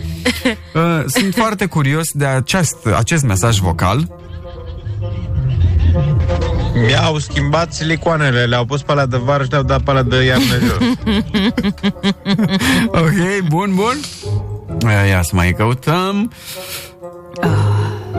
[0.74, 4.20] Uh, Sunt foarte curios de acest, acest mesaj vocal.
[6.73, 10.23] Mi-au schimbat silicoanele, le-au pus pe alea de vară și le-au dat pe alea de
[10.23, 10.77] iarnă jos.
[13.03, 13.99] ok, bun, bun.
[14.89, 16.31] Ia, ia să mai căutăm.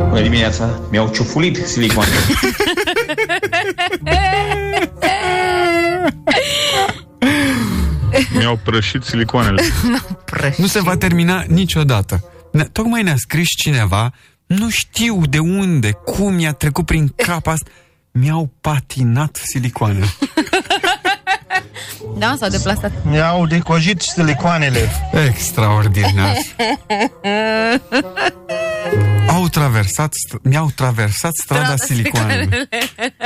[0.09, 2.17] Bună dimineața, mi-au ciufulit silicoanele.
[8.39, 9.63] Mi-au prășit silicoanele.
[10.57, 12.25] Nu se va termina niciodată.
[12.53, 14.13] Ne, tocmai ne-a scris cineva,
[14.49, 17.71] nu știu de unde, cum i-a trecut prin cap asta,
[18.11, 20.07] mi-au patinat silicoanele.
[22.19, 22.93] Da, s-au deplasat.
[23.05, 24.91] Mi-au decojit silicoanele.
[25.27, 26.35] Extraordinar.
[29.29, 32.69] Au traversat, st- mi-au traversat strada silicoanele.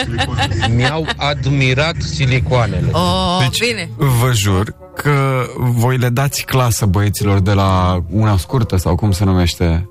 [0.77, 2.89] Mi-au admirat silicoanele.
[2.93, 3.89] Oh, Deci, bine.
[3.97, 9.25] Vă jur că voi le dați clasă băieților de la una scurtă sau cum se
[9.25, 9.89] numește,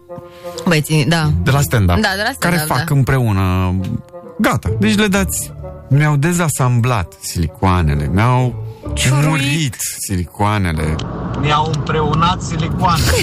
[0.67, 1.29] Băieții, da.
[1.43, 2.95] de la stand-up, Da, de la stand-up, care fac da.
[2.95, 3.75] împreună.
[4.39, 4.69] Gata.
[4.79, 5.51] Deci le dați...
[5.89, 8.65] Mi-au dezasamblat silicoanele, mi-au
[9.23, 10.95] murit silicoanele.
[11.39, 13.01] Mi-au împreunat silicoane.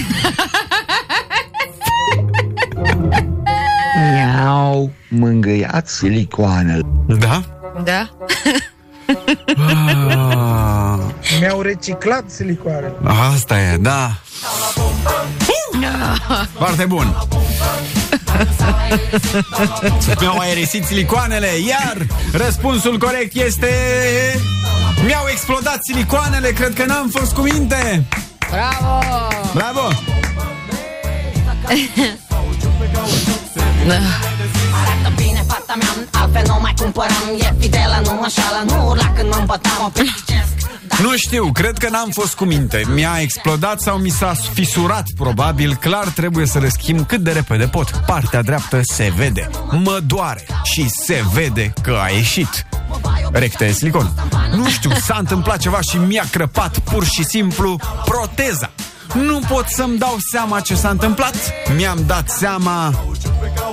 [4.13, 6.81] Mi-au mângâiat silicoanele.
[7.19, 7.41] Da?
[7.83, 8.09] Da.
[9.57, 10.99] Ah,
[11.39, 12.93] Mi-au reciclat silicoanele.
[13.33, 14.11] asta e, da.
[16.59, 17.15] Foarte bun.
[20.19, 21.97] Mi-au aerisit silicoanele, iar
[22.31, 23.69] răspunsul corect este...
[25.05, 28.05] Mi-au explodat silicoanele, cred că n-am fost cu minte.
[28.49, 28.99] Bravo!
[29.53, 29.87] Bravo!
[34.73, 39.13] Arată bine fata mea Altfel nu mai cumpărăm E fidelă, nu mă șală Nu urla
[39.15, 40.53] când mă împătam O piticesc
[41.01, 42.81] Nu știu, cred că n-am fost cu minte.
[42.93, 45.75] Mi-a explodat sau mi s-a fisurat, probabil.
[45.75, 47.89] Clar, trebuie să le schimb cât de repede pot.
[48.05, 49.49] Partea dreaptă se vede.
[49.71, 52.65] Mă doare și se vede că a ieșit.
[53.31, 54.11] Recte e silicon.
[54.55, 58.69] Nu știu, s-a întâmplat ceva și mi-a crăpat pur și simplu proteza.
[59.13, 61.35] Nu pot să-mi dau seama ce s-a întâmplat.
[61.75, 63.03] Mi-am dat seama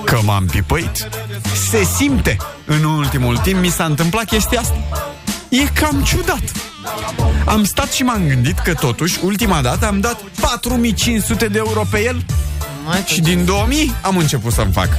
[0.05, 1.07] că m-am pipăit.
[1.69, 2.37] Se simte.
[2.65, 4.77] În ultimul timp mi s-a întâmplat chestia asta.
[5.49, 6.41] E cam ciudat.
[7.45, 12.03] Am stat și m-am gândit că totuși, ultima dată am dat 4500 de euro pe
[12.03, 12.25] el
[13.05, 14.89] și din 2000 am început să-mi fac.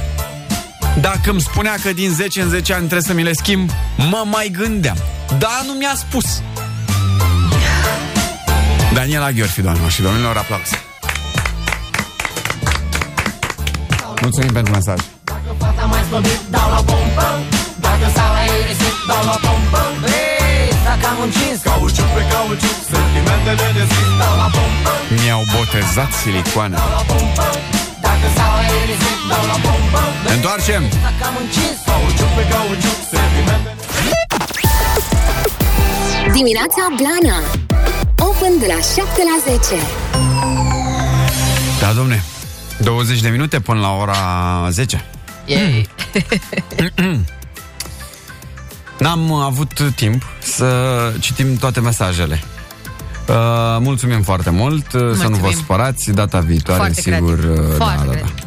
[1.01, 4.23] Dacă îmi spunea că din 10 în 10 ani trebuie să mi le schimb, mă
[4.25, 4.97] mai gândeam.
[5.37, 6.41] Dar nu mi-a spus.
[8.93, 10.83] Daniela Gheorghi, doamnelor și domnilor, aplauze.
[14.21, 14.99] Mulțumim pentru mesaj.
[15.57, 17.27] Fata mai slăbit Dau la pompă
[17.85, 23.83] Dacă s-a aerisit Dau la pompă Hei, dacă am încins Cauciuc pe cauciuc Sentimentele de
[23.91, 26.77] zi Dau la pompă Mi-au botezat silicoane.
[28.05, 30.83] Dacă s-a aerisit Dau la pompă Ne întoarcem!
[31.07, 33.75] Dacă am încins Cauciuc pe cauciuc Sentimentele
[36.37, 37.37] Dimineața Blana
[38.19, 39.75] Open de la 7 la 10
[41.79, 42.23] Da, domne.
[42.81, 44.15] 20 de minute până la ora
[44.69, 45.05] 10.
[45.45, 45.87] Yay.
[48.99, 52.43] N-am avut timp să citim toate mesajele.
[53.27, 53.35] Uh,
[53.79, 55.51] mulțumim foarte mult, uh, să nu vă Mulțumim.
[55.51, 57.63] supărați, data viitoare, Foarte sigur, creativ.
[57.63, 58.17] uh, da, Foarte da, da.
[58.17, 58.43] creativ.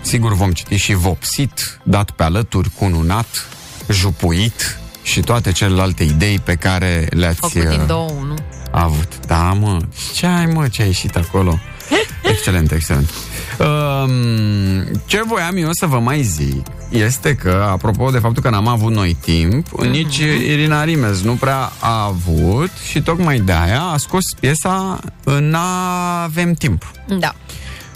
[0.00, 3.46] Sigur vom citi și vopsit, dat pe alături, cununat,
[3.90, 8.34] jupuit și toate celelalte idei pe care le-ați Făcut din uh, două, nu?
[8.70, 9.26] Avut.
[9.26, 9.78] Da, mă,
[10.14, 11.58] ce ai, mă, ce ai ieșit acolo?
[12.30, 13.10] Excelent, excelent.
[13.58, 18.66] Um, ce voiam eu să vă mai zic este că, apropo de faptul că n-am
[18.68, 23.96] avut noi timp, nici Irina Rimez nu prea a avut și tocmai de aia a
[23.96, 26.90] scos piesa N-avem timp.
[27.18, 27.34] Da.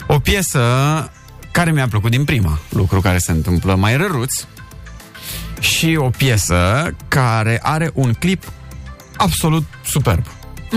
[0.07, 0.61] O piesă
[1.51, 4.33] care mi-a plăcut din prima, lucru care se întâmplă mai răruț,
[5.59, 8.43] și o piesă care are un clip
[9.17, 10.23] absolut superb.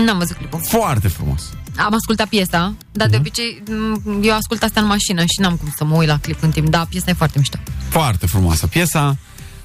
[0.05, 0.59] N-am văzut clipul.
[0.63, 1.41] Foarte frumos.
[1.77, 3.09] Am ascultat piesa, dar Mhm.
[3.09, 3.63] de obicei
[4.03, 6.49] m, eu ascult asta în mașină și n-am cum să mă uit la clip în
[6.51, 6.67] timp.
[6.69, 7.57] Da, piesa e foarte mișto.
[7.89, 9.17] Foarte frumoasă piesa,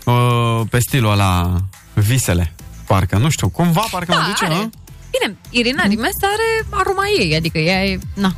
[0.04, 1.56] uh, pe stilul ăla
[1.94, 2.54] visele.
[2.86, 4.54] Parcă, nu știu, cumva parcă Da, mă duce, are.
[4.54, 4.70] nu?
[5.20, 7.98] Bine, Irina Rimes are aroma ei, adică ea e...
[8.14, 8.34] Na,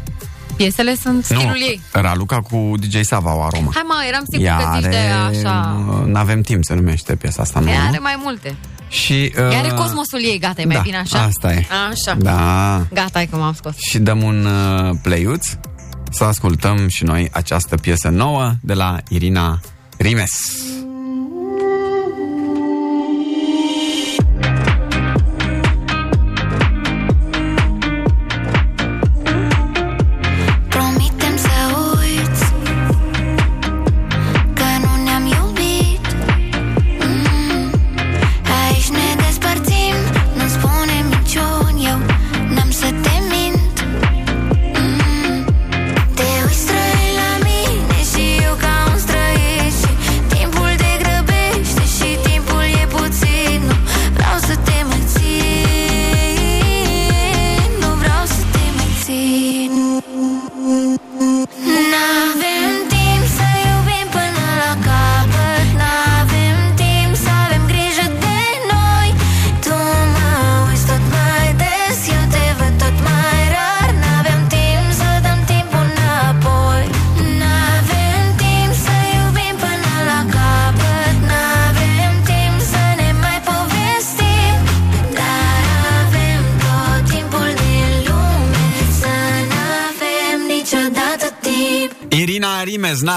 [0.57, 1.81] piesele sunt stilul Nu, ei.
[1.93, 3.71] Raluca cu DJ Sava au aroma.
[3.75, 4.97] Hai mă, eram sigur Ea că zici de
[5.39, 5.85] așa...
[5.89, 7.71] uh, N-avem timp să numește piesa asta, nu?
[7.71, 8.57] Ea are mai multe.
[8.89, 11.23] Și, Ea are uh, cosmosul ei, gata, e mai da, bine așa?
[11.23, 11.67] asta e.
[11.91, 12.17] Așa.
[12.19, 12.87] Da.
[12.93, 13.75] Gata, hai că m-am scos.
[13.89, 15.47] Și dăm un uh, playuț
[16.11, 19.61] să ascultăm și noi această piesă nouă de la Irina
[19.97, 20.31] Rimes.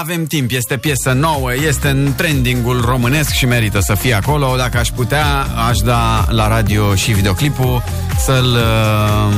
[0.00, 4.56] Rimes, n-avem timp, este piesă nouă, este în trendingul românesc și merită să fie acolo.
[4.56, 7.82] Dacă aș putea, aș da la radio și videoclipul
[8.24, 9.34] să-l, uh,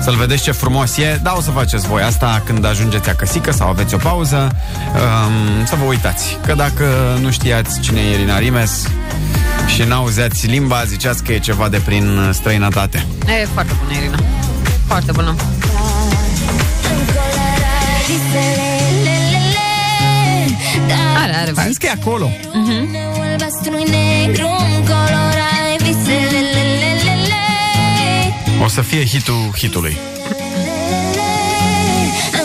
[0.00, 3.68] să-l vedeți ce frumos e, dar o să faceți voi asta când ajungeți acăsică sau
[3.68, 4.56] aveți o pauză,
[4.94, 6.38] um, să vă uitați.
[6.46, 6.84] Că dacă
[7.20, 8.88] nu știați cine e Irina Rimes
[9.66, 13.06] și n-auzeați limba, ziceați că e ceva de prin străinătate.
[13.42, 14.18] E foarte bună, Irina.
[14.86, 15.34] Foarte bună.
[23.90, 28.64] Negru încolorai visele le, le, le, le.
[28.64, 29.96] O să fie hitul hitului.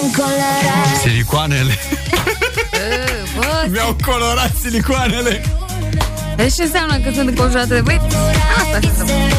[0.02, 1.74] Încolorai Silicoanele.
[3.36, 5.42] Bă, Mi-au colorat silicoanele.
[6.36, 8.06] Deci ce înseamnă că sunt înconjurate de băieți?
[8.58, 9.38] Asta se întâmplă.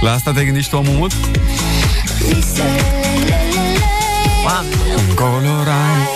[0.00, 1.12] La asta te gândești tu, omul mut?
[5.14, 6.15] Colorai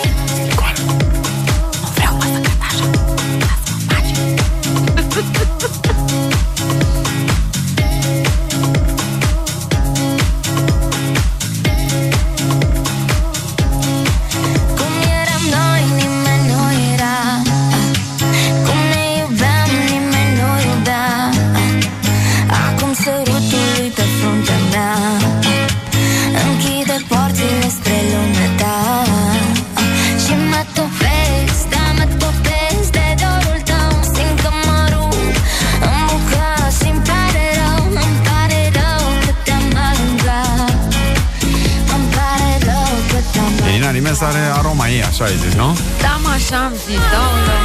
[45.23, 45.77] așa ai zis, nu?
[46.01, 47.57] Da, mă, așa am zis, da, da.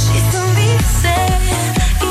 [0.00, 1.16] Și sunt vise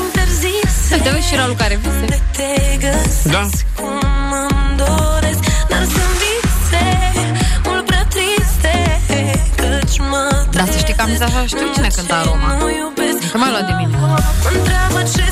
[0.00, 2.22] interzise Te vezi și Ralu care vise.
[2.36, 2.50] Te
[2.84, 3.42] găsesc Da.
[3.80, 5.40] cum îmi doresc
[5.70, 6.84] Dar sunt vise
[7.64, 8.74] mult prea triste
[9.60, 12.48] Căci mă Dar să știi că am zis așa, știu cine cântă aroma.
[12.60, 13.96] Nu iubesc Că mai luat de mine.
[14.02, 14.18] Mă
[14.56, 15.24] întreabă ce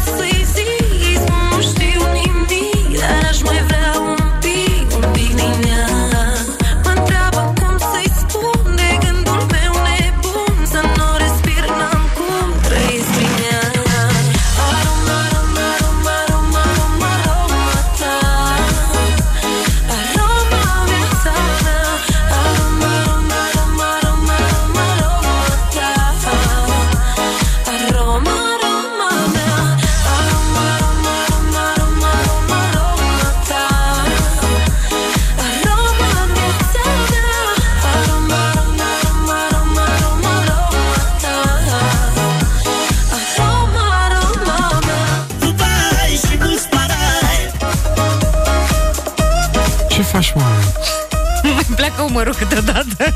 [52.23, 53.15] pleacă umărul câteodată.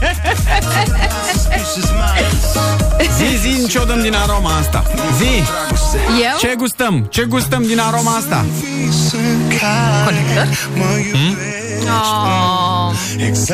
[3.17, 4.83] Zi, zi, ce o dăm din aroma asta?
[5.17, 5.43] Zi!
[6.23, 6.37] Eu?
[6.39, 7.07] Ce gustăm?
[7.11, 8.45] Ce gustăm din aroma asta?
[10.05, 10.47] Conector?
[11.13, 11.37] Hmm?
[11.89, 12.93] Oh.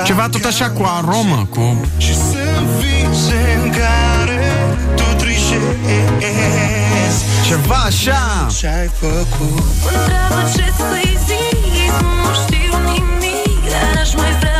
[0.05, 1.81] Ceva tot așa cu aromă, cu...
[1.97, 4.55] Și sunt vise în care
[4.97, 5.63] tu trișezi
[7.47, 11.93] Ceva așa Ce-ai făcut Mă întreabă ce să-i zic
[12.25, 14.52] Nu știu nimic Dar aș mai vrea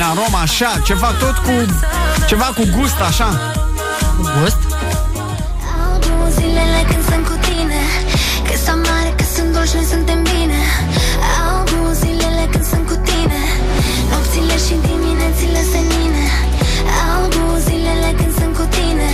[0.00, 1.54] Din aroma așa, ceva tot cu...
[2.30, 3.28] Ceva cu gust așa.
[4.16, 4.60] Cu gust?
[5.80, 7.80] Albu zilele când sunt cu tine.
[8.46, 10.60] Că s mare, că sunt dulci, noi suntem bine.
[11.48, 13.42] Albu zilele când sunt cu tine.
[14.10, 16.24] Nopțile și diminețile senine
[17.12, 19.08] Albu zilele când sunt cu tine.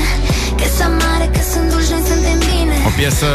[0.59, 2.77] Că s mare, că sunt dulci, noi suntem bine.
[2.89, 3.29] O piesă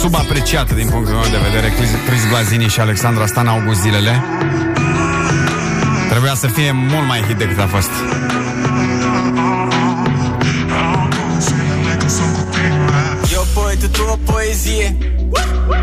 [0.00, 4.14] subapreciată din punctul meu de vedere Chris, Chris Blazini și Alexandra Stan August zilele.
[4.24, 4.65] Trebuia
[6.36, 7.90] să fie mult mai hit decât a fost.
[13.32, 14.96] Eu poetul, tu o poezie.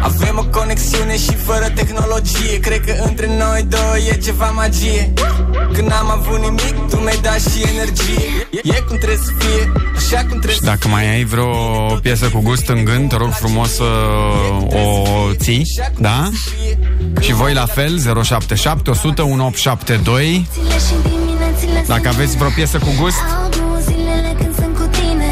[0.01, 2.59] Avem o conexiune și fără tehnologie.
[2.59, 5.13] Cred că între noi doi e ceva magie.
[5.73, 8.47] Când n-am avut nimic, tu mi-ai dat și energie.
[8.63, 11.49] E cum trebuie să fie, așa cum trebuie Și să dacă mai ai vreo
[12.01, 13.83] piesă cu gust în gând Te rog frumos să
[14.69, 15.65] o ții
[15.97, 16.29] Da?
[17.19, 22.89] Și voi la fel 077 100 1872 Zile și diminețile Dacă aveți vreo piesă cu
[22.99, 25.31] gust Albu zilele când sunt cu tine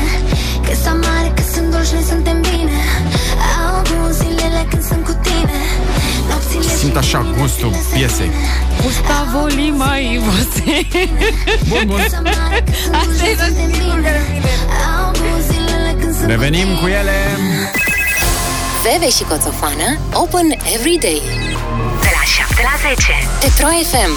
[0.65, 2.79] Că s mare, că sunt dulci, noi suntem bine
[3.65, 5.59] Albu zilele când sunt cu tine
[6.29, 8.31] Nopțile Simt așa gustul piesei
[8.83, 10.87] Gustavo Lima Ivose.
[11.69, 11.99] Bun, bun.
[13.01, 14.53] Asta e singurul care vine.
[14.97, 17.17] Albu zilele când sunt Revenim cu ele
[18.83, 21.50] Veve și Coțofană Open every day De
[22.21, 23.13] la 7 la 10.
[23.39, 24.11] Petro FM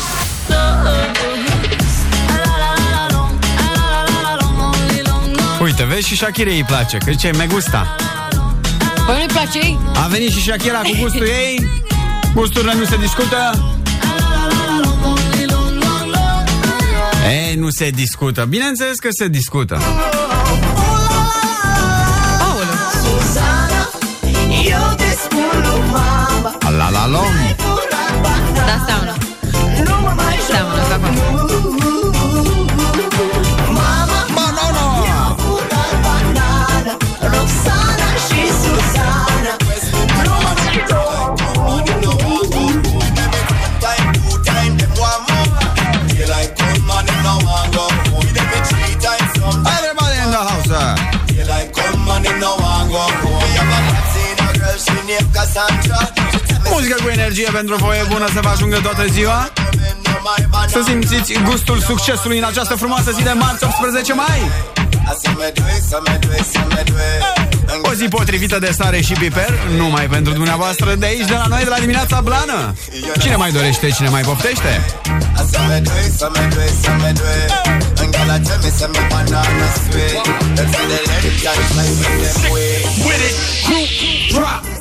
[5.63, 7.97] Uite, vezi și Shakirei îi place Că ce me gusta
[9.07, 9.79] Păi nu-i place ei?
[10.05, 11.69] A venit și Shakira cu gustul ei
[12.35, 13.65] Gusturile nu se discută
[17.29, 19.81] Ei, nu se discută Bineînțeles că se discută
[23.03, 23.91] Susana,
[24.65, 27.07] eu te spun lui mama La la
[56.71, 59.53] Muzică cu energie pentru voie bună să vă ajungă toată ziua.
[60.67, 64.51] Să simțiți gustul succesului în această frumoasă zi de marți 18 mai.
[67.83, 71.63] O zi potrivită de sare și piper Numai pentru dumneavoastră de aici, de la noi,
[71.63, 72.75] de la dimineața blană.
[73.19, 74.85] Cine mai dorește, cine mai poftește?
[83.05, 83.37] With it,
[83.67, 83.89] group,
[84.33, 84.75] drop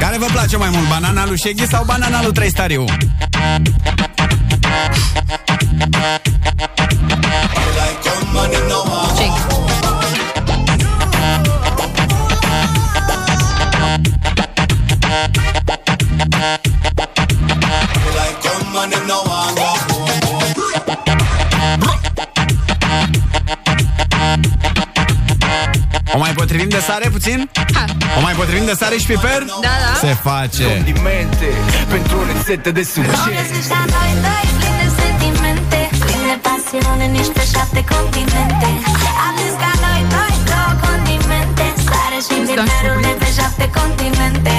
[0.00, 2.84] Care vă place mai mult, banana lui Shaggy sau banana lui Trăistariu?
[26.16, 27.50] O mai potrivim de sare puțin?
[27.74, 27.84] Ha.
[28.18, 29.40] O mai potrivim de sare și piper?
[29.66, 29.92] Da, da.
[30.04, 31.48] Se face Condimente
[31.94, 37.06] pentru o rețetă de succes Ești la noi doi, plin de sentimente Plin de pasiune,
[37.16, 38.68] nici pe șapte continente
[39.26, 44.56] Atât ca noi doi, două condimente Sare și piperul de pe șapte continente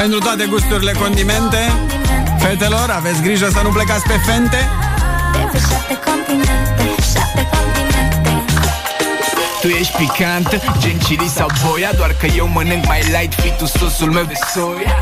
[0.00, 1.60] Pentru toate gusturile condimente
[2.42, 4.68] Fetelor, aveți grijă să nu plecați pe fente.
[5.32, 8.30] De pe șapte continente, șapte continente.
[9.60, 13.54] Tu ești ești picantă Gen chili sau boia Doar că eu mănânc mai light Fii
[13.58, 14.96] tu sosul meu de soia.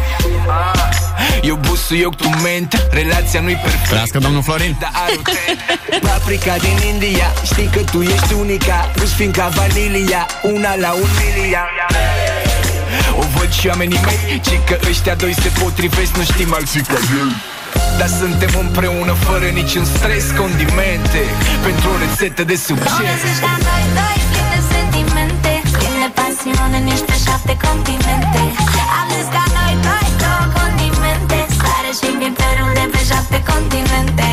[1.42, 4.76] Eu busul, eu tu ment Relația nu-i perfectă Trească domnul Florin.
[4.80, 6.02] Dar are o tent.
[6.02, 11.08] Paprika din India Știi că tu ești unica Nu-ți fin ca vanilia Una la un
[11.20, 12.39] miliard
[13.22, 16.98] o văd și oamenii mei Ci că ăștia doi se potrivesc Nu știm alții ca
[17.18, 17.32] ei
[17.98, 21.22] dar suntem împreună fără niciun stres Condimente
[21.66, 23.18] pentru o rețetă de succes.
[23.24, 25.52] Zici ca noi doi plini de sentimente.
[25.76, 28.42] Plini de pasiune, niște șapte continente
[28.98, 31.38] Am zis ca noi doi două condimente.
[31.60, 34.28] Sare și piperul de pe șapte continente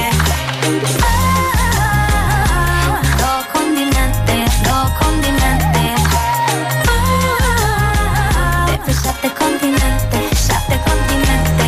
[9.47, 11.65] continente, șapte continente.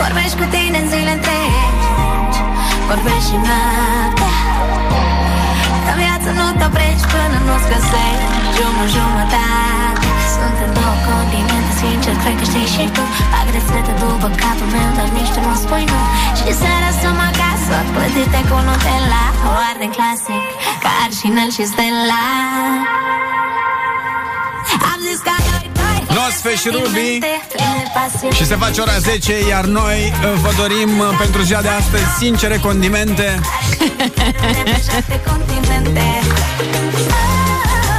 [0.00, 1.88] Vorbești cu tine în zile întregi
[2.88, 4.34] Vorbești și noaptea
[5.90, 8.26] În viață nu te oprești până nu-ți găsești
[8.56, 13.04] Jumă, jumătate Suntem două continente, sincer, cred că știi și tu.
[13.32, 16.00] Fac rețete după capul meu, dar nici tu nu spui nu.
[16.38, 20.44] Și seara stăm acasă, plătite cu Nutella O arde clasic,
[20.82, 22.24] ca arșinel și stella.
[24.90, 25.41] Am zis ca noi doi
[26.14, 26.88] Nosfe și Ruby.
[26.88, 31.42] plini de pasiune Și se face ora 10 Iar noi uh, vă dorim uh, pentru
[31.42, 33.40] ziua de astăzi Sincere condimente.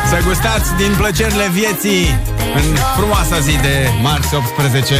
[0.10, 2.20] Să gustați din plăcerile vieții
[2.56, 4.96] În frumoasa zi de marți 18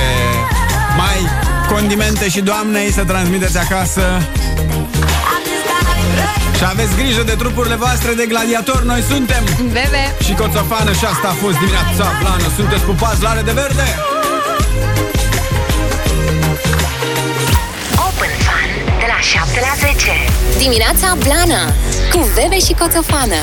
[0.98, 1.30] mai
[1.70, 4.02] Condimente și doamnei Să transmiteți acasă
[6.64, 9.44] Și aveți grijă de trupurile voastre de gladiator Noi suntem
[9.76, 13.86] Bebe Și Coțofană și asta a fost dimineața plană Sunteți pupați la are de verde?
[18.08, 18.70] Open Fun
[19.02, 20.12] de la 7 la 10.
[20.58, 21.64] Dimineața Blana
[22.14, 23.40] Cu Bebe și Coțofană